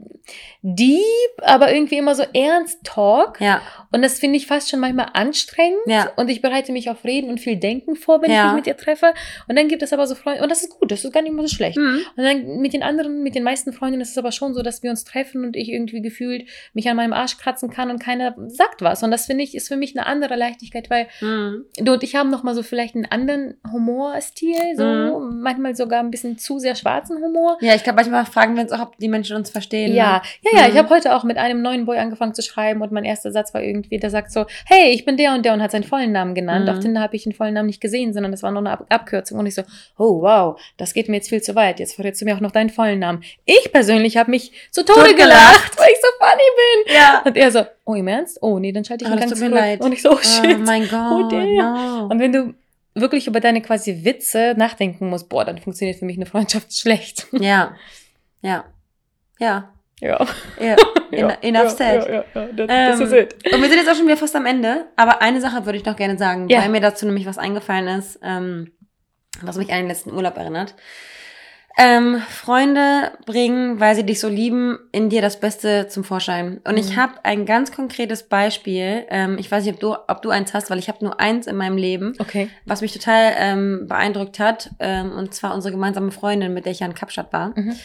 deep, 0.62 1.02
aber 1.42 1.74
irgendwie 1.74 1.98
immer 1.98 2.16
so 2.16 2.24
ernst 2.34 2.84
Talk. 2.84 3.40
Ja, 3.42 3.62
Und 3.92 4.02
das 4.02 4.20
finde 4.20 4.38
ich 4.38 4.48
fast 4.48 4.70
schon 4.70 4.80
manchmal 4.80 5.10
anstrengend. 5.14 5.80
Ja. 5.88 6.12
Und 6.16 6.30
ich 6.30 6.42
bereite 6.42 6.72
mich 6.72 6.90
auf 6.90 7.04
Reden 7.04 7.30
und 7.30 7.40
viel 7.40 7.58
Denken 7.58 7.96
vor, 7.96 8.22
wenn 8.22 8.32
ich 8.32 8.44
mich 8.44 8.54
mit 8.54 8.68
ihr 8.68 8.78
treffe. 8.78 9.14
Und 9.48 9.58
dann 9.58 9.68
gibt 9.68 9.82
es 9.84 9.94
aber 9.94 10.08
so 10.08 10.16
Freunde, 10.16 10.42
und 10.44 10.50
das 10.50 10.64
ist 10.64 10.80
gut, 10.80 10.92
das 10.92 11.04
ist 11.04 11.14
gar 11.14 11.22
nicht 11.22 11.34
mal 11.34 11.48
so 11.48 11.54
schlecht. 11.56 11.78
Mhm. 11.78 12.02
Und 12.16 12.24
dann 12.24 12.58
mit 12.60 12.74
den 12.74 12.84
anderen, 12.84 13.24
mit 13.24 13.36
den 13.36 13.44
meisten 13.44 13.72
Freundinnen 13.74 14.02
ist 14.02 14.12
es 14.12 14.18
aber 14.18 14.32
schon 14.32 14.54
so, 14.54 14.62
dass 14.62 14.84
wir 14.84 14.90
uns 14.90 15.04
treffen 15.04 15.44
und 15.46 15.56
ich 15.56 15.70
irgendwie 15.70 16.02
gefühlt 16.02 16.48
mich 16.74 16.90
an 16.90 16.96
meinem 16.98 17.14
Arsch 17.14 17.38
kratzen 17.38 17.70
kann 17.70 17.90
und 17.92 18.00
keiner 18.00 18.36
sagt 18.48 18.82
was. 18.82 19.04
Und 19.04 19.12
das 19.12 19.26
finde 19.28 19.44
ich, 19.44 19.56
ist 19.56 19.68
für 19.68 19.78
mich 19.78 19.98
eine 19.98 20.06
andere 20.06 20.36
Leichtigkeit, 20.36 20.87
weil 20.90 21.08
Mhm. 21.22 21.66
du 21.78 21.94
und 21.94 22.04
ich 22.04 22.16
haben 22.16 22.30
noch 22.30 22.44
mal 22.44 22.56
so 22.56 22.64
vielleicht 22.64 22.96
einen 22.96 23.06
anderen 23.06 23.56
Humorstil, 23.72 24.76
so 24.76 24.84
Mhm. 24.84 25.42
manchmal 25.42 25.76
sogar 25.76 26.00
ein 26.00 26.12
bisschen 26.12 26.38
zu 26.38 26.60
sehr 26.60 26.76
schwarzen 26.76 27.18
Humor. 27.24 27.58
Ja, 27.62 27.76
ich 27.76 27.84
glaube, 27.84 27.98
manchmal 27.98 28.26
fragen 28.26 28.56
wir 28.56 28.64
uns 28.64 28.72
auch, 28.72 28.80
ob 28.82 28.98
die 28.98 29.08
Menschen 29.08 29.36
uns 29.36 29.50
verstehen. 29.50 29.94
Ja, 29.94 30.22
Ne? 30.44 30.50
ja, 30.52 30.60
ja. 30.60 30.68
Mhm. 30.68 30.72
Ich 30.74 30.78
habe 30.78 30.90
heute 30.90 31.16
auch 31.16 31.24
mit 31.24 31.38
einem 31.38 31.62
neuen 31.62 31.86
Boy 31.86 31.98
angefangen 31.98 32.34
zu 32.34 32.42
schreiben 32.42 32.82
und 32.82 32.92
mein 32.92 33.06
erster 33.06 33.32
Satz 33.32 33.54
war 33.54 33.62
irgendwie, 33.62 33.98
der 34.00 34.10
sagt 34.10 34.32
so, 34.32 34.46
hey, 34.66 34.92
ich 34.92 35.06
bin 35.06 35.18
der 35.18 35.34
und 35.34 35.46
der 35.46 35.54
und 35.54 35.62
hat 35.62 35.72
seinen 35.72 35.84
vollen 35.84 36.12
Namen 36.12 36.36
genannt. 36.36 36.66
Mhm. 36.66 36.72
Auf 36.74 36.80
Tinder 36.80 37.02
habe 37.02 37.16
ich 37.16 37.24
den 37.24 37.34
vollen 37.34 37.54
Namen 37.54 37.68
nicht 37.68 37.82
gesehen, 37.82 38.14
sondern 38.14 38.32
das 38.32 38.44
war 38.44 38.52
nur 38.52 38.60
eine 38.60 38.72
Ab 38.72 38.86
Abkürzung. 38.90 39.40
Und 39.40 39.46
ich 39.48 39.56
so, 39.56 39.64
oh 39.98 40.22
wow, 40.22 40.60
das 40.78 40.94
geht 40.94 41.10
mir 41.10 41.18
jetzt 41.18 41.30
viel 41.30 41.42
zu 41.42 41.56
weit. 41.56 41.80
Jetzt 41.80 41.96
verrätst 41.96 42.22
du 42.22 42.26
mir 42.26 42.36
auch 42.36 42.40
noch 42.42 42.52
deinen 42.52 42.70
vollen 42.70 43.00
Namen. 43.00 43.24
Ich 43.46 43.72
persönlich 43.72 44.18
habe 44.18 44.32
mich 44.32 44.52
zu 44.72 44.84
Tode 44.86 45.14
gelacht, 45.16 45.74
so 45.78 45.84
funny 46.20 46.86
bin. 46.86 46.96
Ja. 46.96 47.22
Und 47.26 47.38
er 47.38 47.52
so, 47.52 47.66
oh 47.86 47.96
im 47.96 48.08
Ernst? 48.08 48.38
Oh 48.42 48.60
nee, 48.60 48.72
dann 48.72 48.84
schalte 48.86 49.06
ich 49.06 49.12
Oh, 49.12 49.14
mich 49.16 49.22
ganz 49.26 49.38
zurück. 49.40 49.54
leid. 49.54 49.82
Und 49.82 49.92
ich 49.92 50.02
so, 50.02 50.12
oh 50.12 50.18
shit. 50.22 50.58
Oh 50.58 50.64
mein 50.66 50.88
Gott, 50.88 51.32
damn. 51.32 51.56
no. 51.56 52.08
Und 52.10 52.20
wenn 52.20 52.32
du 52.32 52.54
wirklich 52.96 53.28
über 53.28 53.40
deine 53.40 53.62
quasi 53.62 54.04
Witze 54.04 54.56
nachdenken 54.58 55.10
musst, 55.10 55.30
boah, 55.30 55.46
dann 55.46 55.60
funktioniert 55.60 56.00
für 56.00 56.06
mich 56.06 56.18
eine 56.18 56.26
Freundschaft 56.26 56.76
schlecht. 56.76 57.28
Ja, 57.32 57.76
ja, 58.42 58.66
ja, 59.40 59.70
Ja. 60.00 60.26
ja. 60.60 60.76
En 61.12 61.30
enough 61.56 61.70
said. 61.72 62.08
Ja, 62.08 62.14
ja, 62.14 62.24
ja. 62.36 62.48
Das, 62.54 62.68
Ähm, 62.70 62.92
das 62.92 63.00
ist 63.00 63.14
it. 63.14 63.54
Und 63.54 63.62
wir 63.62 63.70
sind 63.70 63.78
jetzt 63.80 63.90
auch 63.90 63.96
schon 63.96 64.06
wieder 64.08 64.18
fast 64.18 64.36
am 64.36 64.46
Ende. 64.46 64.86
Aber 64.96 65.22
eine 65.22 65.42
Sache 65.42 65.66
würde 65.66 65.78
ich 65.78 65.86
noch 65.86 65.96
gerne 65.96 66.18
sagen, 66.18 66.50
Ja. 66.50 66.62
weil 66.62 66.70
mir 66.70 66.82
dazu 66.82 67.06
nämlich 67.06 67.26
was 67.26 67.38
eingefallen 67.38 67.88
ist, 68.00 68.20
ähm, 68.24 68.72
was 69.42 69.58
mich 69.58 69.72
an 69.72 69.78
den 69.80 69.88
letzten 69.88 70.12
Urlaub 70.14 70.38
erinnert. 70.38 70.76
Ähm, 71.80 72.20
Freunde 72.28 73.12
bringen, 73.28 73.80
weil 73.80 73.96
sie 73.96 74.04
dich 74.04 74.20
so 74.20 74.28
lieben, 74.28 74.80
in 74.92 75.10
dir 75.10 75.22
das 75.22 75.40
Beste 75.40 75.88
zum 75.88 76.04
Vorschein. 76.04 76.60
Und 76.68 76.76
ich 76.78 76.92
Mhm. 76.94 76.98
habe 76.98 77.14
ein 77.24 77.46
ganz 77.46 77.72
konkretes 77.72 78.24
Beispiel. 78.24 79.06
Ähm, 79.10 79.38
ich 79.38 79.52
weiß 79.52 79.64
nicht, 79.64 79.76
ob 79.76 79.80
du, 79.80 79.94
ob 80.08 80.22
du 80.24 80.32
eins 80.32 80.56
hast, 80.56 80.72
weil 80.72 80.80
ich 80.80 80.88
habe 80.90 81.06
nur 81.06 81.20
eins 81.20 81.46
in 81.46 81.56
meinem 81.56 81.78
Leben, 81.78 82.14
Okay. 82.18 82.50
was 82.66 82.82
mich 82.82 82.94
total 82.94 83.34
ähm, 83.38 83.86
beeindruckt 83.88 84.40
hat. 84.40 84.72
Ähm, 84.80 85.12
und 85.12 85.36
zwar 85.36 85.54
unsere 85.54 85.72
gemeinsame 85.72 86.10
Freundin, 86.12 86.52
mit 86.54 86.66
der 86.66 86.72
ich 86.72 86.80
ja 86.80 86.88
in 86.88 86.96
Kapstadt 86.96 87.32
war. 87.32 87.50
Mhm. 87.56 87.76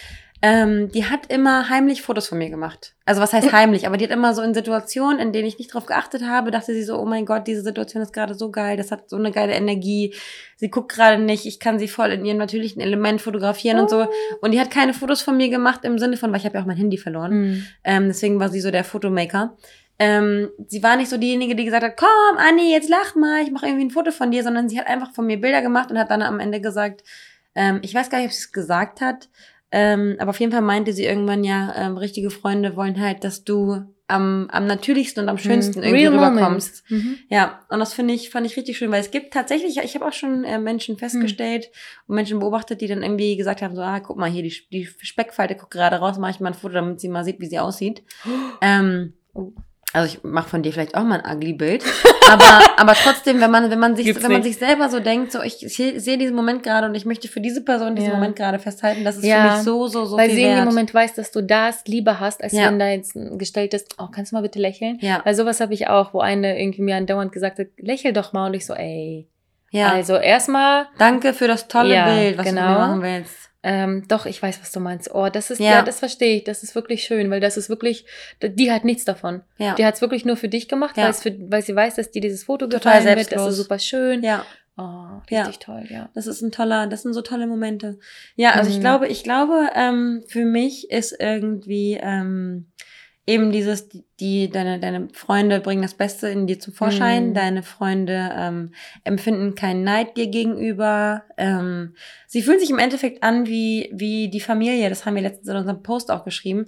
Ähm, 0.45 0.91
die 0.91 1.05
hat 1.05 1.33
immer 1.33 1.69
heimlich 1.69 2.03
Fotos 2.03 2.27
von 2.27 2.39
mir 2.39 2.51
gemacht. 2.51 2.97
Also 3.05 3.21
was 3.21 3.33
heißt 3.33 3.53
heimlich? 3.53 3.87
Aber 3.87 3.97
die 3.97 4.05
hat 4.05 4.11
immer 4.11 4.35
so 4.35 4.43
in 4.43 4.55
Situationen, 4.55 5.21
in 5.21 5.33
denen 5.33 5.47
ich 5.47 5.57
nicht 5.59 5.73
drauf 5.73 5.87
geachtet 5.87 6.25
habe, 6.25 6.51
dachte 6.51 6.75
sie 6.75 6.83
so, 6.83 6.99
oh 6.99 7.05
mein 7.05 7.27
Gott, 7.27 7.47
diese 7.47 7.63
Situation 7.63 8.03
ist 8.03 8.13
gerade 8.13 8.35
so 8.35 8.51
geil, 8.51 8.77
das 8.77 8.91
hat 8.91 9.09
so 9.09 9.17
eine 9.17 9.31
geile 9.31 9.53
Energie. 9.53 10.15
Sie 10.57 10.69
guckt 10.69 10.91
gerade 10.91 11.23
nicht, 11.23 11.47
ich 11.47 11.61
kann 11.61 11.79
sie 11.79 11.87
voll 11.87 12.11
in 12.11 12.25
ihrem 12.25 12.39
natürlichen 12.39 12.83
Element 12.83 13.21
fotografieren 13.21 13.79
und 13.79 13.89
so. 13.89 14.09
Und 14.41 14.51
die 14.51 14.59
hat 14.59 14.73
keine 14.73 14.95
Fotos 14.95 15.23
von 15.23 15.37
mir 15.37 15.49
gemacht 15.49 15.85
im 15.85 15.97
Sinne 16.01 16.17
von, 16.17 16.33
weil 16.33 16.41
ich 16.41 16.45
habe 16.45 16.57
ja 16.57 16.63
auch 16.63 16.67
mein 16.67 16.77
Handy 16.77 16.99
verloren. 16.99 17.33
Mhm. 17.33 17.67
Ähm, 17.85 18.09
deswegen 18.09 18.41
war 18.41 18.49
sie 18.49 18.61
so 18.61 18.73
der 18.73 18.83
Fotomaker. 18.83 19.57
Ähm, 20.01 20.51
sie 20.67 20.83
war 20.83 20.97
nicht 20.97 21.11
so 21.11 21.19
diejenige, 21.19 21.55
die 21.55 21.65
gesagt 21.65 21.85
hat, 21.85 21.97
komm, 21.97 22.39
Anni, 22.39 22.73
jetzt 22.73 22.89
lach 22.89 23.15
mal, 23.15 23.43
ich 23.45 23.53
mache 23.53 23.67
irgendwie 23.67 23.85
ein 23.85 23.91
Foto 23.91 24.11
von 24.11 24.33
dir, 24.33 24.43
sondern 24.43 24.69
sie 24.69 24.81
hat 24.81 24.89
einfach 24.89 25.13
von 25.13 25.25
mir 25.25 25.41
Bilder 25.41 25.63
gemacht 25.63 25.93
und 25.93 25.99
hat 26.01 26.11
dann 26.11 26.23
am 26.23 26.41
Ende 26.41 26.61
gesagt, 26.61 27.05
ähm, 27.55 27.79
ich 27.83 27.95
weiß 27.95 28.11
gar 28.11 28.19
nicht, 28.19 28.27
ob 28.27 28.33
sie 28.33 28.41
es 28.41 28.53
gesagt 28.53 29.01
hat, 29.01 29.29
ähm, 29.73 30.17
aber 30.19 30.31
auf 30.31 30.39
jeden 30.41 30.53
Fall 30.53 30.61
meinte 30.63 30.93
sie 30.93 31.05
irgendwann 31.05 31.43
ja, 31.45 31.75
ähm, 31.77 31.97
richtige 31.97 32.31
Freunde 32.31 32.77
wollen 32.77 33.01
halt, 33.01 33.25
dass 33.25 33.43
du 33.45 33.83
am, 34.09 34.49
am 34.51 34.67
natürlichsten 34.67 35.23
und 35.23 35.29
am 35.31 35.39
schönsten 35.39 35.79
Mhm. 35.81 35.87
irgendwie 35.87 36.07
Real 36.07 36.13
rüberkommst. 36.31 36.85
Mhm. 36.91 37.19
Ja, 37.31 37.61
und 37.71 37.79
das 37.79 37.95
finde 37.95 38.13
ich, 38.13 38.29
fand 38.29 38.45
ich 38.47 38.57
richtig 38.59 38.77
schön, 38.77 38.91
weil 38.91 39.01
es 39.01 39.11
gibt 39.11 39.33
tatsächlich, 39.33 39.79
ich 39.83 39.95
habe 39.95 40.07
auch 40.07 40.13
schon 40.13 40.45
äh, 40.45 40.59
Menschen 40.59 40.99
festgestellt 40.99 41.71
und 42.07 42.17
Menschen 42.17 42.39
beobachtet, 42.39 42.83
die 42.83 42.89
dann 42.89 43.03
irgendwie 43.03 43.37
gesagt 43.37 43.63
haben, 43.63 43.75
so, 43.75 43.81
ah, 43.81 44.01
guck 44.01 44.19
mal 44.19 44.29
hier, 44.31 44.43
die, 44.43 44.55
die 44.71 44.87
Speckfalte 45.01 45.55
guckt 45.55 45.71
gerade 45.73 45.97
raus, 45.97 46.19
mache 46.19 46.33
ich 46.33 46.41
mal 46.41 46.49
ein 46.51 46.55
Foto, 46.55 46.75
damit 46.75 47.01
sie 47.01 47.09
mal 47.09 47.25
sieht, 47.25 47.41
wie 47.41 47.47
sie 47.47 47.59
aussieht. 47.59 48.03
Ähm, 48.61 49.15
Oh. 49.35 49.51
Also 49.93 50.07
ich 50.15 50.23
mache 50.25 50.49
von 50.49 50.63
dir 50.63 50.73
vielleicht 50.73 50.95
auch 50.95 51.03
mal 51.05 51.21
ein 51.21 51.37
ugly 51.37 51.53
Bild, 51.53 51.85
aber, 52.31 52.61
aber 52.77 52.95
trotzdem, 52.95 53.41
wenn 53.41 53.51
man, 53.51 53.71
wenn 53.71 53.79
man 53.79 53.95
sich, 53.97 54.07
Gibt's 54.07 54.23
wenn 54.23 54.33
man 54.33 54.41
nicht. 54.43 54.59
sich 54.59 54.67
selber 54.67 54.89
so 54.89 55.01
denkt, 55.01 55.33
so 55.33 55.43
ich, 55.43 55.65
ich 55.65 55.77
sehe 55.77 56.19
diesen 56.19 56.35
Moment 56.35 56.63
gerade 56.63 56.87
und 56.87 56.95
ich 56.95 57.05
möchte 57.05 57.29
für 57.29 57.41
diese 57.41 57.63
Person 57.63 57.95
diesen 57.95 58.11
Ja. 58.11 58.15
Moment 58.17 58.37
gerade 58.37 58.59
festhalten, 58.59 59.05
das 59.05 59.17
ist 59.17 59.25
Ja. 59.25 59.49
für 59.51 59.55
mich 59.57 59.63
so, 59.65 59.87
so, 59.89 60.05
so 60.05 60.17
Weil 60.17 60.29
viel 60.29 60.37
sie 60.37 60.43
in 60.43 60.49
wert. 60.49 60.59
dem 60.61 60.65
Moment 60.67 60.95
weiß, 60.95 61.15
dass 61.15 61.31
du 61.31 61.43
das 61.43 61.85
lieber 61.87 62.21
hast, 62.21 62.43
als 62.43 62.53
Ja. 62.53 62.67
wenn 62.69 62.79
da 62.79 62.89
jetzt 62.89 63.15
ein 63.17 63.39
gestelltes, 63.39 63.85
oh, 63.99 64.07
kannst 64.11 64.33
du 64.33 64.37
mal 64.37 64.43
bitte 64.43 64.59
lächeln? 64.59 64.99
ja, 65.01 65.21
Weil 65.25 65.35
sowas 65.35 65.61
habe 65.61 65.75
ich 65.75 65.89
auch, 65.89 66.15
wo 66.15 66.21
eine 66.21 66.59
irgendwie 66.61 66.83
mir 66.83 66.97
andauernd 66.97 67.33
gesagt 67.33 67.59
hat, 67.59 67.67
lächel 67.79 68.13
doch 68.13 68.33
mal. 68.33 68.47
Und 68.47 68.55
ich 68.55 68.65
so, 68.67 68.75
ey. 68.75 69.29
ja. 69.71 69.89
Also 69.93 70.17
erstmal, 70.17 70.87
Danke 70.99 71.35
für 71.35 71.49
das 71.49 71.69
tolle 71.69 72.03
Bild, 72.05 72.39
was 72.39 72.47
du 72.47 72.55
genau. 72.55 72.69
mir 72.71 72.79
machen 72.79 73.03
willst. 73.03 73.51
Ähm, 73.63 74.05
doch, 74.09 74.27
ich 74.27 74.43
weiß, 74.43 74.61
was 74.61 74.73
du 74.73 74.81
meinst. 74.81 75.15
Oh, 75.15 75.29
das 75.29 75.51
ist, 75.51 75.59
Ja. 75.61 75.71
ja, 75.71 75.83
das 75.83 75.99
verstehe 76.01 76.37
ich. 76.39 76.45
Das 76.45 76.63
ist 76.63 76.75
wirklich 76.75 77.05
schön, 77.05 77.31
weil 77.31 77.41
das 77.41 77.57
ist 77.57 77.69
wirklich, 77.69 78.05
die 78.43 78.71
hat 78.73 78.85
nichts 78.85 79.05
davon. 79.05 79.43
Ja, 79.59 79.75
Die 79.75 79.85
hat 79.87 79.95
es 79.95 80.01
wirklich 80.01 80.25
nur 80.25 80.37
für 80.37 80.49
dich 80.49 80.69
gemacht, 80.69 80.97
Ja. 80.97 81.13
für, 81.13 81.35
weil 81.51 81.63
sie 81.63 81.75
weiß, 81.77 81.95
dass 81.97 82.11
dir 82.11 82.21
dieses 82.23 82.45
Foto 82.45 82.67
Total 82.67 82.99
gefallen 82.99 83.17
wird. 83.19 83.33
Das 83.33 83.47
ist 83.47 83.57
super 83.57 83.79
schön. 83.79 84.23
ja. 84.23 84.45
Oh, 84.79 85.21
richtig 85.31 85.59
toll, 85.59 85.85
ja. 85.91 86.09
Das 86.15 86.27
ist 86.27 86.41
ein 86.41 86.51
toller, 86.51 86.87
das 86.87 87.03
sind 87.03 87.13
so 87.13 87.21
tolle 87.21 87.47
Momente. 87.47 87.99
Ja, 88.37 88.53
also 88.53 88.71
ich 88.71 88.79
Mhm. 88.79 88.81
glaube, 88.81 89.07
ich 89.09 89.23
glaube, 89.23 89.69
ähm, 89.75 90.25
für 90.29 90.47
mich 90.47 90.91
ist 90.91 91.15
irgendwie 91.21 91.99
ähm, 92.03 92.72
eben 93.27 93.53
dieses, 93.53 93.89
die, 94.21 94.51
deine, 94.51 94.81
deine 94.81 95.09
Freunde 95.13 95.61
bringen 95.61 95.83
das 95.83 95.95
Beste 95.95 96.29
in 96.29 96.47
dir 96.47 96.59
zum 96.59 96.73
Vorschein, 96.73 97.29
Mhm. 97.29 97.35
deine 97.35 97.63
Freunde 97.63 98.31
ähm, 98.37 98.75
empfinden 99.05 99.55
keinen 99.55 99.85
Neid 99.85 100.17
dir 100.17 100.27
gegenüber. 100.27 101.23
Ähm, 101.37 101.95
sie 102.27 102.43
fühlen 102.43 102.59
sich 102.59 102.71
im 102.71 102.79
Endeffekt 102.79 103.23
an 103.23 103.47
wie, 103.47 103.91
wie 103.93 104.29
die 104.29 104.41
Familie, 104.41 104.89
das 104.89 105.07
haben 105.07 105.15
wir 105.15 105.23
letztens 105.23 105.49
in 105.49 105.57
unserem 105.57 105.83
Post 105.83 106.11
auch 106.11 106.25
geschrieben. 106.25 106.67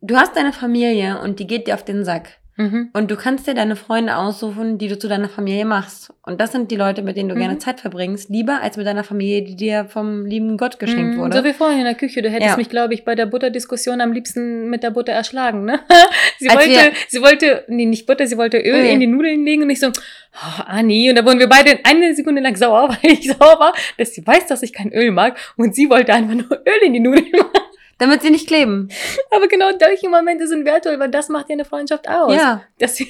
Du 0.00 0.16
hast 0.16 0.36
deine 0.36 0.52
Familie 0.52 1.20
und 1.20 1.40
die 1.40 1.46
geht 1.46 1.66
dir 1.66 1.74
auf 1.74 1.84
den 1.84 2.04
Sack. 2.04 2.37
Mhm. 2.58 2.90
Und 2.92 3.10
du 3.10 3.16
kannst 3.16 3.46
dir 3.46 3.54
deine 3.54 3.76
Freunde 3.76 4.16
aussuchen, 4.16 4.78
die 4.78 4.88
du 4.88 4.98
zu 4.98 5.06
deiner 5.08 5.28
Familie 5.28 5.64
machst. 5.64 6.12
Und 6.24 6.40
das 6.40 6.50
sind 6.52 6.70
die 6.72 6.76
Leute, 6.76 7.02
mit 7.02 7.16
denen 7.16 7.28
du 7.28 7.36
Mhm. 7.36 7.38
gerne 7.38 7.58
Zeit 7.58 7.80
verbringst, 7.80 8.30
lieber 8.30 8.60
als 8.60 8.76
mit 8.76 8.84
deiner 8.86 9.04
Familie, 9.04 9.42
die 9.42 9.54
dir 9.56 9.84
vom 9.86 10.26
lieben 10.26 10.56
Gott 10.58 10.78
geschenkt 10.80 11.16
Mm, 11.16 11.20
wurde. 11.20 11.36
So 11.38 11.44
wie 11.44 11.52
vorhin 11.52 11.78
in 11.78 11.84
der 11.84 11.94
Küche. 11.94 12.20
Du 12.20 12.28
hättest 12.28 12.50
Ja. 12.50 12.56
mich, 12.56 12.68
glaube 12.68 12.94
ich, 12.94 13.04
bei 13.04 13.14
der 13.14 13.26
Butterdiskussion 13.26 14.00
am 14.00 14.12
liebsten 14.12 14.68
mit 14.68 14.82
der 14.82 14.90
Butter 14.90 15.12
erschlagen, 15.12 15.64
ne? 15.64 15.78
Sie 16.38 16.50
Als 16.50 16.58
wollte, 16.66 16.92
sie 17.08 17.22
wollte, 17.22 17.64
nee, 17.68 17.86
nicht 17.86 18.06
Butter, 18.06 18.26
sie 18.26 18.36
wollte 18.36 18.58
Öl 18.58 18.74
Öl. 18.74 18.84
in 18.90 19.00
die 19.00 19.06
Nudeln 19.06 19.44
legen 19.44 19.62
und 19.62 19.70
ich 19.70 19.80
so, 19.80 19.88
oh, 19.88 20.62
Anni. 20.66 21.08
Und 21.10 21.16
da 21.16 21.24
wurden 21.24 21.38
wir 21.38 21.48
beide 21.48 21.78
eine 21.84 22.14
Sekunde 22.14 22.42
lang 22.42 22.54
sauer, 22.56 22.88
weil 23.02 23.12
ich 23.12 23.26
sauer 23.28 23.58
war, 23.60 23.72
dass 23.98 24.14
sie 24.14 24.26
weiß, 24.26 24.46
dass 24.46 24.62
ich 24.62 24.72
kein 24.72 24.92
Öl 24.92 25.10
mag 25.12 25.36
und 25.56 25.74
sie 25.74 25.88
wollte 25.90 26.12
einfach 26.12 26.34
nur 26.34 26.50
Öl 26.66 26.82
in 26.86 26.92
die 26.92 27.00
Nudeln 27.00 27.30
machen. 27.32 27.50
Damit 27.98 28.22
sie 28.22 28.30
nicht 28.30 28.46
kleben. 28.46 28.88
Aber 29.30 29.48
genau 29.48 29.66
solche 29.78 30.08
Momente 30.08 30.46
sind 30.46 30.64
wertvoll, 30.64 30.98
weil 30.98 31.10
das 31.10 31.28
macht 31.28 31.48
ja 31.48 31.54
eine 31.54 31.64
Freundschaft 31.64 32.08
aus. 32.08 32.34
Ja. 32.34 32.62
Dass 32.78 32.98
wir 32.98 33.06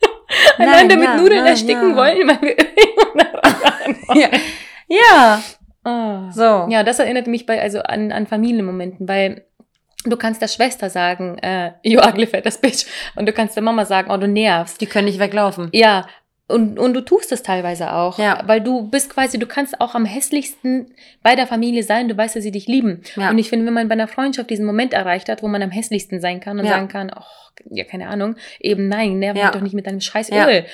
Nein, 0.58 0.68
einander 0.68 0.96
mit 0.96 1.04
ja, 1.04 1.16
Nudeln 1.16 1.40
nein, 1.40 1.52
ersticken 1.52 1.90
ja. 1.90 1.96
wollen, 1.96 2.28
weil 2.28 2.40
wir 2.42 2.56
Ja. 4.20 4.28
ja. 4.88 5.42
Ah. 5.82 6.30
So. 6.32 6.66
Ja, 6.70 6.82
das 6.82 6.98
erinnert 6.98 7.26
mich 7.26 7.46
bei, 7.46 7.60
also 7.60 7.80
an, 7.80 8.12
an 8.12 8.26
Familienmomenten, 8.26 9.08
weil 9.08 9.44
du 10.04 10.16
kannst 10.16 10.40
der 10.40 10.48
Schwester 10.48 10.90
sagen, 10.90 11.38
äh, 11.38 11.72
you 11.82 12.00
ugly 12.00 12.26
fettes 12.26 12.58
bitch. 12.58 12.86
Und 13.16 13.26
du 13.26 13.32
kannst 13.32 13.56
der 13.56 13.62
Mama 13.62 13.84
sagen, 13.84 14.10
oh, 14.10 14.16
du 14.16 14.28
nervst. 14.28 14.80
Die 14.80 14.86
können 14.86 15.06
nicht 15.06 15.18
weglaufen. 15.18 15.68
Ja, 15.72 16.06
und, 16.50 16.78
und 16.78 16.94
du 16.94 17.00
tust 17.00 17.32
es 17.32 17.42
teilweise 17.42 17.92
auch. 17.92 18.18
Ja. 18.18 18.42
Weil 18.46 18.60
du 18.60 18.88
bist 18.88 19.10
quasi, 19.10 19.38
du 19.38 19.46
kannst 19.46 19.80
auch 19.80 19.94
am 19.94 20.04
hässlichsten 20.04 20.94
bei 21.22 21.36
der 21.36 21.46
Familie 21.46 21.82
sein, 21.82 22.08
du 22.08 22.16
weißt, 22.16 22.36
dass 22.36 22.42
sie 22.42 22.50
dich 22.50 22.66
lieben. 22.66 23.02
Ja. 23.16 23.30
Und 23.30 23.38
ich 23.38 23.48
finde, 23.48 23.66
wenn 23.66 23.74
man 23.74 23.88
bei 23.88 23.94
einer 23.94 24.08
Freundschaft 24.08 24.50
diesen 24.50 24.66
Moment 24.66 24.92
erreicht 24.92 25.28
hat, 25.28 25.42
wo 25.42 25.48
man 25.48 25.62
am 25.62 25.70
hässlichsten 25.70 26.20
sein 26.20 26.40
kann 26.40 26.58
und 26.58 26.64
Ja. 26.66 26.72
sagen 26.72 26.88
kann, 26.88 27.10
oh, 27.16 27.22
ja, 27.70 27.84
keine 27.84 28.08
Ahnung, 28.08 28.36
eben 28.60 28.88
nein, 28.88 29.18
nerv 29.18 29.34
mich 29.34 29.50
doch 29.52 29.60
nicht 29.60 29.74
mit 29.74 29.86
deinem 29.86 30.00
scheiß. 30.00 30.30
Öl. 30.48 30.64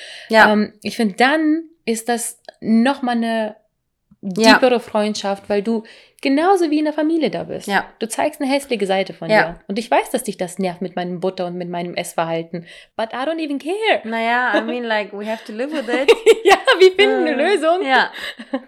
Ähm, 0.51 0.73
ich 0.83 0.95
finde, 0.95 1.15
dann 1.15 1.63
ist 1.85 2.09
das 2.09 2.41
nochmal 2.61 3.15
eine 3.17 3.55
tiefere 4.35 4.79
Freundschaft, 4.79 5.49
weil 5.49 5.61
du 5.61 5.83
genauso 6.21 6.69
wie 6.71 6.79
in 6.79 6.85
der 6.85 6.93
Familie 6.93 7.29
da 7.29 7.43
bist. 7.43 7.67
Ja. 7.67 7.85
Du 7.99 8.07
zeigst 8.07 8.41
eine 8.41 8.49
hässliche 8.51 8.85
Seite 8.85 9.13
von 9.13 9.29
Ja. 9.29 9.43
dir. 9.43 9.59
Und 9.67 9.77
ich 9.79 9.89
weiß, 9.91 10.09
dass 10.11 10.23
dich 10.23 10.37
das 10.37 10.57
nervt 10.59 10.81
mit 10.81 10.95
meinem 10.95 11.19
Butter 11.19 11.45
und 11.45 11.55
mit 11.57 11.69
meinem 11.69 11.93
Essverhalten. 11.95 12.65
But 12.95 13.13
I 13.13 13.17
don't 13.27 13.39
even 13.43 13.59
care. 13.59 14.01
Naja, 14.03 14.57
I 14.57 14.61
mean, 14.61 14.83
like, 14.83 15.13
we 15.13 15.25
have 15.31 15.43
to 15.45 15.53
live 15.53 15.71
with 15.71 15.87
it. 15.87 16.11
ja, 16.43 16.55
wir 16.79 16.91
finden 16.91 17.27
eine 17.27 17.31
Äh, 17.31 17.53
Lösung. 17.53 17.85
Ja. 17.85 18.11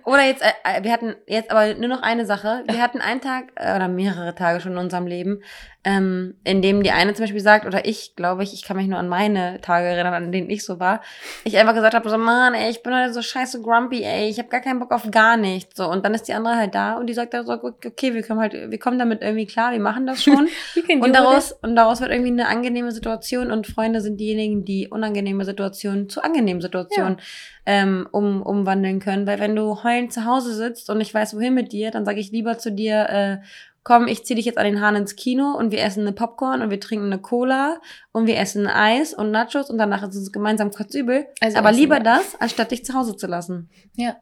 Oder 0.05 0.23
jetzt, 0.25 0.41
äh, 0.43 0.51
äh, 0.63 0.83
wir 0.83 0.91
hatten 0.91 1.15
jetzt 1.27 1.49
aber 1.51 1.73
nur 1.75 1.89
noch 1.89 2.01
eine 2.03 2.25
Sache. 2.25 2.63
Wir 2.67 2.81
hatten 2.81 3.01
einen 3.01 3.21
Tag 3.21 3.45
äh, 3.55 3.75
oder 3.75 3.87
mehrere 3.87 4.35
Tage 4.35 4.61
schon 4.61 4.73
in 4.73 4.77
unserem 4.77 5.07
Leben, 5.07 5.41
ähm, 5.85 6.35
in 6.43 6.61
dem 6.61 6.83
die 6.83 6.91
eine 6.91 7.13
zum 7.13 7.23
Beispiel 7.23 7.39
sagt, 7.41 7.65
oder 7.65 7.85
ich 7.85 8.15
glaube 8.15 8.43
ich, 8.43 8.53
ich 8.53 8.63
kann 8.63 8.75
mich 8.77 8.87
nur 8.87 8.99
an 8.99 9.07
meine 9.07 9.61
Tage 9.61 9.87
erinnern, 9.87 10.13
an 10.13 10.31
denen 10.31 10.49
ich 10.49 10.65
so 10.65 10.79
war, 10.79 11.01
ich 11.45 11.57
einfach 11.57 11.73
gesagt 11.73 11.93
habe, 11.95 12.09
so, 12.09 12.17
Mann, 12.17 12.53
ey, 12.53 12.69
ich 12.69 12.83
bin 12.83 12.93
heute 12.93 13.13
so 13.13 13.21
scheiße 13.21 13.61
grumpy, 13.61 14.03
ey, 14.03 14.27
ich 14.29 14.37
habe 14.39 14.49
gar 14.49 14.59
keinen 14.61 14.79
Bock 14.79 14.91
auf 14.91 15.09
gar 15.09 15.37
nichts. 15.37 15.77
So, 15.77 15.89
und 15.89 16.05
dann 16.05 16.13
ist 16.13 16.27
die 16.27 16.33
andere 16.33 16.57
halt 16.57 16.75
da 16.75 16.97
und 16.97 17.07
die 17.07 17.13
sagt 17.13 17.33
dann 17.33 17.38
so, 17.43 17.53
okay, 17.53 18.13
wir 18.13 18.23
kommen 18.23 18.39
halt, 18.39 18.53
wir 18.53 18.79
kommen 18.79 18.99
damit 18.99 19.21
irgendwie 19.21 19.45
klar, 19.45 19.71
wir 19.71 19.79
machen 19.79 20.05
das 20.07 20.23
schon. 20.23 20.47
Und 21.01 21.13
daraus, 21.13 21.51
und 21.61 21.75
daraus 21.75 22.01
wird 22.01 22.11
irgendwie 22.11 22.31
eine 22.31 22.47
angenehme 22.47 22.91
Situation 22.91 23.51
und 23.51 23.67
Freunde 23.67 24.01
sind 24.01 24.17
diejenigen, 24.19 24.65
die 24.65 24.87
unangenehme 24.87 25.45
Situationen 25.45 26.09
zu 26.09 26.23
angenehmen 26.23 26.61
Situationen 26.61 27.17
ähm, 27.65 28.07
um, 28.11 28.41
umwandeln 28.41 28.99
können. 28.99 29.27
Weil 29.27 29.39
wenn 29.39 29.55
du 29.55 29.83
heulend 29.83 30.11
zu 30.11 30.25
Hause 30.25 30.53
sitzt 30.53 30.89
und 30.89 30.99
ich 31.01 31.13
weiß, 31.13 31.35
wohin 31.35 31.53
mit 31.53 31.71
dir, 31.71 31.91
dann 31.91 32.05
sage 32.05 32.19
ich 32.19 32.31
lieber 32.31 32.57
zu 32.57 32.71
dir, 32.71 33.09
äh, 33.09 33.37
komm, 33.83 34.07
ich 34.07 34.25
zieh 34.25 34.35
dich 34.35 34.45
jetzt 34.45 34.57
an 34.57 34.65
den 34.65 34.81
Haaren 34.81 34.95
ins 34.95 35.15
Kino 35.15 35.55
und 35.57 35.71
wir 35.71 35.81
essen 35.81 36.01
eine 36.01 36.11
Popcorn 36.11 36.61
und 36.61 36.69
wir 36.69 36.79
trinken 36.79 37.07
eine 37.07 37.19
Cola 37.19 37.79
und 38.11 38.27
wir 38.27 38.37
essen 38.37 38.67
Eis 38.67 39.13
und 39.13 39.31
Nachos 39.31 39.69
und 39.69 39.77
danach 39.77 40.07
ist 40.07 40.15
es 40.15 40.31
gemeinsam 40.31 40.71
kotzübel. 40.71 41.27
Also 41.41 41.57
Aber 41.57 41.71
lieber 41.71 41.97
wir. 41.97 42.03
das, 42.03 42.39
anstatt 42.39 42.71
dich 42.71 42.85
zu 42.85 42.93
Hause 42.93 43.15
zu 43.15 43.27
lassen. 43.27 43.69
Ja. 43.95 44.17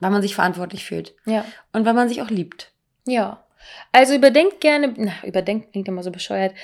Weil 0.00 0.10
man 0.10 0.22
sich 0.22 0.34
verantwortlich 0.34 0.84
fühlt. 0.84 1.14
Ja. 1.24 1.44
Und 1.72 1.84
weil 1.86 1.94
man 1.94 2.08
sich 2.08 2.22
auch 2.22 2.30
liebt. 2.30 2.72
Ja. 3.06 3.44
Also 3.92 4.14
überdenkt 4.14 4.60
gerne, 4.60 4.92
na, 4.96 5.12
überdenkt 5.24 5.72
klingt 5.72 5.88
immer 5.88 6.02
so 6.02 6.10
bescheuert. 6.10 6.54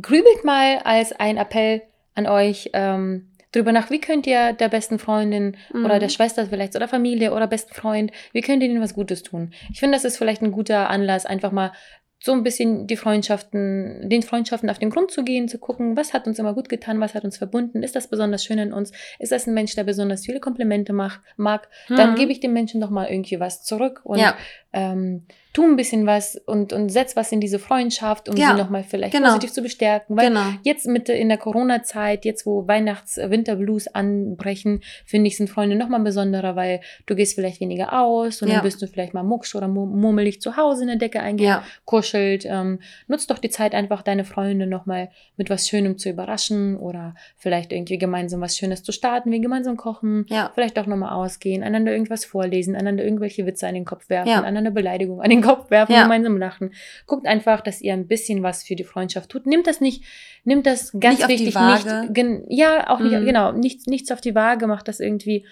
Grübelt 0.00 0.44
mal 0.44 0.78
als 0.84 1.12
ein 1.12 1.36
Appell 1.38 1.82
an 2.14 2.26
euch 2.26 2.70
ähm, 2.74 3.30
drüber 3.52 3.72
nach, 3.72 3.90
wie 3.90 4.00
könnt 4.00 4.26
ihr 4.26 4.52
der 4.52 4.68
besten 4.68 4.98
Freundin 4.98 5.56
oder 5.72 5.94
Mhm. 5.96 6.00
der 6.00 6.08
Schwester 6.10 6.46
vielleicht 6.46 6.76
oder 6.76 6.88
Familie 6.88 7.32
oder 7.32 7.46
besten 7.46 7.74
Freund, 7.74 8.12
wie 8.32 8.42
könnt 8.42 8.62
ihr 8.62 8.68
denen 8.68 8.82
was 8.82 8.94
Gutes 8.94 9.22
tun? 9.22 9.54
Ich 9.72 9.80
finde, 9.80 9.96
das 9.96 10.04
ist 10.04 10.18
vielleicht 10.18 10.42
ein 10.42 10.52
guter 10.52 10.90
Anlass, 10.90 11.24
einfach 11.24 11.52
mal 11.52 11.72
so 12.18 12.32
ein 12.32 12.42
bisschen 12.42 12.86
die 12.86 12.96
Freundschaften, 12.96 14.08
den 14.08 14.22
Freundschaften 14.22 14.70
auf 14.70 14.78
den 14.78 14.90
Grund 14.90 15.10
zu 15.10 15.22
gehen, 15.22 15.48
zu 15.48 15.58
gucken, 15.58 15.96
was 15.96 16.12
hat 16.14 16.26
uns 16.26 16.38
immer 16.38 16.54
gut 16.54 16.68
getan, 16.68 16.98
was 17.00 17.14
hat 17.14 17.24
uns 17.24 17.36
verbunden, 17.36 17.82
ist 17.82 17.94
das 17.94 18.08
besonders 18.08 18.44
schön 18.44 18.58
in 18.58 18.72
uns, 18.72 18.90
ist 19.18 19.32
das 19.32 19.46
ein 19.46 19.54
Mensch, 19.54 19.74
der 19.74 19.84
besonders 19.84 20.24
viele 20.24 20.40
Komplimente 20.40 20.92
mach, 20.92 21.20
mag, 21.36 21.68
dann 21.88 22.12
Mhm. 22.12 22.14
gebe 22.16 22.32
ich 22.32 22.40
dem 22.40 22.52
Menschen 22.52 22.80
doch 22.80 22.90
mal 22.90 23.06
irgendwie 23.08 23.38
was 23.38 23.62
zurück 23.64 24.00
und 24.04 24.18
Ja. 24.18 24.36
ähm, 24.72 25.26
tu 25.56 25.62
ein 25.64 25.76
bisschen 25.76 26.06
was 26.06 26.36
und, 26.44 26.74
und 26.74 26.90
setz 26.90 27.16
was 27.16 27.32
in 27.32 27.40
diese 27.40 27.58
Freundschaft, 27.58 28.28
um 28.28 28.36
Ja, 28.36 28.48
sie 28.54 28.58
nochmal 28.62 28.84
vielleicht 28.84 29.14
genau. 29.14 29.28
positiv 29.28 29.52
zu 29.52 29.62
bestärken. 29.62 30.14
Weil 30.14 30.28
Genau. 30.28 30.42
jetzt 30.64 30.86
mit 30.86 31.08
in 31.08 31.28
der 31.30 31.38
Corona-Zeit, 31.38 32.26
jetzt 32.26 32.44
wo 32.44 32.68
Weihnachts-Winterblues 32.68 33.88
anbrechen, 33.94 34.82
finde 35.06 35.28
ich, 35.28 35.36
sind 35.38 35.48
Freunde 35.48 35.76
nochmal 35.76 36.00
besonderer, 36.00 36.56
weil 36.56 36.80
du 37.06 37.14
gehst 37.14 37.36
vielleicht 37.36 37.60
weniger 37.60 37.98
aus 37.98 38.42
und 38.42 38.48
Ja. 38.48 38.56
dann 38.56 38.64
bist 38.64 38.82
du 38.82 38.86
vielleicht 38.86 39.14
mal 39.14 39.22
mucksch 39.22 39.54
oder 39.54 39.66
mur- 39.66 39.86
murmelig 39.86 40.42
zu 40.42 40.58
Hause 40.58 40.82
in 40.82 40.88
der 40.88 40.96
Decke 40.98 41.18
Ja. 41.18 41.24
eingekuschelt. 41.24 42.44
Ähm, 42.46 42.80
nutz 43.08 43.26
doch 43.26 43.38
die 43.38 43.48
Zeit 43.48 43.74
einfach, 43.74 44.02
deine 44.02 44.24
Freunde 44.24 44.66
nochmal 44.66 45.08
mit 45.38 45.48
was 45.48 45.68
Schönem 45.68 45.96
zu 45.96 46.10
überraschen 46.10 46.76
oder 46.76 47.14
vielleicht 47.38 47.72
irgendwie 47.72 47.96
gemeinsam 47.96 48.42
was 48.42 48.58
Schönes 48.58 48.82
zu 48.82 48.92
starten, 48.92 49.30
wie 49.32 49.40
gemeinsam 49.40 49.78
kochen, 49.78 50.26
Ja. 50.28 50.50
vielleicht 50.54 50.78
auch 50.78 50.86
nochmal 50.86 51.12
ausgehen, 51.14 51.62
einander 51.62 51.92
irgendwas 51.92 52.26
vorlesen, 52.26 52.76
einander 52.76 53.04
irgendwelche 53.04 53.46
Witze 53.46 53.66
an 53.66 53.74
den 53.74 53.86
Kopf 53.86 54.10
werfen, 54.10 54.28
Ja. 54.28 54.42
einander 54.42 54.70
Beleidigungen 54.70 55.22
an 55.22 55.30
den 55.30 55.45
Kopf 55.46 55.70
werfen, 55.70 55.92
Ja. 55.92 56.02
gemeinsam 56.02 56.36
lachen. 56.36 56.72
Guckt 57.06 57.26
einfach, 57.26 57.60
dass 57.60 57.80
ihr 57.80 57.92
ein 57.92 58.06
bisschen 58.06 58.42
was 58.42 58.62
für 58.64 58.76
die 58.76 58.84
Freundschaft 58.84 59.30
tut. 59.30 59.46
Nimmt 59.46 59.66
das 59.66 59.80
nicht, 59.80 60.04
nimmt 60.44 60.66
das 60.66 60.92
ganz 60.92 61.16
Nicht 61.18 61.22
auf 61.24 61.28
die 61.28 61.34
wichtig 61.38 61.54
Waage. 61.54 62.00
nicht, 62.02 62.14
gen, 62.14 62.44
ja, 62.48 62.88
auch 62.90 62.98
nicht, 63.00 63.12
Mhm. 63.12 63.24
genau, 63.24 63.52
nichts, 63.52 63.86
nichts 63.86 64.10
auf 64.10 64.20
die 64.20 64.34
Waage, 64.34 64.66
macht 64.66 64.88
das 64.88 65.00
irgendwie. 65.00 65.44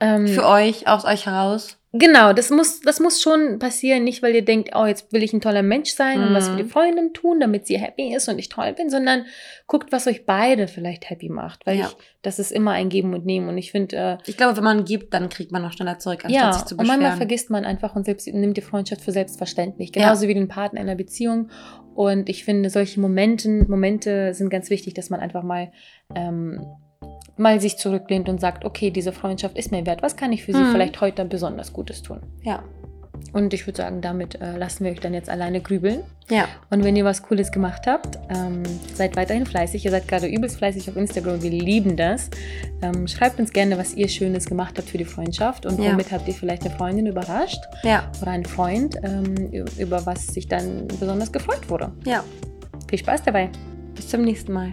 Ähm, 0.00 0.26
Für 0.26 0.46
euch, 0.46 0.88
aus 0.88 1.04
euch 1.04 1.26
heraus. 1.26 1.78
Genau, 1.94 2.32
das 2.32 2.48
muss, 2.48 2.80
das 2.80 3.00
muss 3.00 3.20
schon 3.20 3.58
passieren, 3.58 4.04
nicht 4.04 4.22
weil 4.22 4.34
ihr 4.34 4.44
denkt, 4.44 4.70
oh, 4.74 4.86
jetzt 4.86 5.12
will 5.12 5.22
ich 5.22 5.34
ein 5.34 5.42
toller 5.42 5.62
Mensch 5.62 5.90
sein 5.92 6.22
und 6.22 6.32
was 6.32 6.48
für 6.48 6.54
Mhm. 6.54 6.58
die 6.58 6.64
Freundin 6.64 7.12
tun, 7.12 7.38
damit 7.38 7.66
sie 7.66 7.76
happy 7.78 8.14
ist 8.14 8.28
und 8.30 8.38
ich 8.38 8.48
toll 8.48 8.72
bin, 8.72 8.88
sondern 8.88 9.26
guckt, 9.66 9.92
was 9.92 10.06
euch 10.06 10.24
beide 10.24 10.68
vielleicht 10.68 11.10
happy 11.10 11.28
macht, 11.28 11.66
weil 11.66 11.76
Ja. 11.78 11.86
ich, 11.88 11.96
das 12.22 12.38
ist 12.38 12.50
immer 12.50 12.70
ein 12.70 12.88
Geben 12.88 13.12
und 13.12 13.26
Nehmen 13.26 13.48
und 13.50 13.58
ich 13.58 13.70
finde, 13.72 13.96
äh, 13.96 14.18
Ich 14.24 14.38
glaube, 14.38 14.56
wenn 14.56 14.64
man 14.64 14.86
gibt, 14.86 15.12
dann 15.12 15.28
kriegt 15.28 15.52
man 15.52 15.60
noch 15.60 15.72
schneller 15.72 15.98
zurück, 15.98 16.24
anstatt 16.24 16.32
ja, 16.42 16.52
sich 16.54 16.64
zu 16.64 16.74
und 16.76 16.78
manchmal 16.86 16.98
beschweren. 17.10 17.16
vergisst 17.18 17.50
man 17.50 17.64
einfach 17.66 17.94
und 17.94 18.06
selbst 18.06 18.26
nimmt 18.26 18.56
die 18.56 18.62
Freundschaft 18.62 19.02
für 19.02 19.12
selbstverständlich, 19.12 19.92
genauso 19.92 20.28
wie 20.28 20.34
den 20.34 20.48
Partner 20.48 20.80
in 20.80 20.88
einer 20.88 20.96
Beziehung. 20.96 21.50
Und 21.94 22.30
ich 22.30 22.46
finde, 22.46 22.70
solche 22.70 23.00
Momenten, 23.00 23.68
Momente 23.70 24.32
sind 24.32 24.48
ganz 24.48 24.70
wichtig, 24.70 24.94
dass 24.94 25.10
man 25.10 25.20
einfach 25.20 25.42
mal, 25.42 25.72
ähm, 26.14 26.64
mal 27.36 27.60
sich 27.60 27.76
zurücklehnt 27.78 28.28
und 28.28 28.40
sagt, 28.40 28.64
okay, 28.64 28.90
diese 28.90 29.12
Freundschaft 29.12 29.56
ist 29.56 29.70
mir 29.72 29.84
wert. 29.86 30.02
Was 30.02 30.16
kann 30.16 30.32
ich 30.32 30.44
für 30.44 30.52
sie 30.52 30.60
Mhm. 30.62 30.72
vielleicht 30.72 31.00
heute 31.00 31.24
besonders 31.24 31.72
Gutes 31.72 32.02
tun? 32.02 32.20
Ja. 32.42 32.62
Und 33.32 33.54
ich 33.54 33.66
würde 33.66 33.76
sagen, 33.76 34.00
damit 34.00 34.40
äh, 34.40 34.56
lassen 34.56 34.84
wir 34.84 34.90
euch 34.90 34.98
dann 35.00 35.14
jetzt 35.14 35.30
alleine 35.30 35.60
grübeln. 35.60 36.00
Ja. 36.28 36.46
Und 36.70 36.82
wenn 36.82 36.96
ihr 36.96 37.04
was 37.04 37.22
Cooles 37.22 37.52
gemacht 37.52 37.82
habt, 37.86 38.18
ähm, 38.28 38.62
seid 38.94 39.16
weiterhin 39.16 39.46
fleißig. 39.46 39.84
Ihr 39.84 39.90
seid 39.90 40.08
gerade 40.08 40.26
übelst 40.26 40.56
fleißig 40.56 40.88
auf 40.90 40.96
Instagram. 40.96 41.40
Wir 41.40 41.50
lieben 41.50 41.96
das. 41.96 42.30
Ähm, 42.82 43.06
schreibt 43.06 43.38
uns 43.38 43.52
gerne, 43.52 43.78
was 43.78 43.94
ihr 43.94 44.08
Schönes 44.08 44.46
gemacht 44.46 44.74
habt 44.76 44.88
für 44.88 44.98
die 44.98 45.04
Freundschaft 45.04 45.66
und 45.66 45.78
Ja. 45.80 45.92
womit 45.92 46.10
habt 46.10 46.26
ihr 46.26 46.34
vielleicht 46.34 46.64
eine 46.66 46.74
Freundin 46.74 47.06
überrascht 47.06 47.62
Ja. 47.84 48.10
oder 48.20 48.32
einen 48.32 48.44
Freund, 48.44 48.96
ähm, 49.04 49.34
über 49.78 50.04
was 50.04 50.26
sich 50.26 50.48
dann 50.48 50.88
besonders 50.88 51.30
gefreut 51.30 51.70
wurde. 51.70 51.92
Ja. 52.04 52.24
Viel 52.88 52.98
Spaß 52.98 53.22
dabei. 53.22 53.50
Bis 53.94 54.08
zum 54.08 54.22
nächsten 54.22 54.52
Mal. 54.52 54.72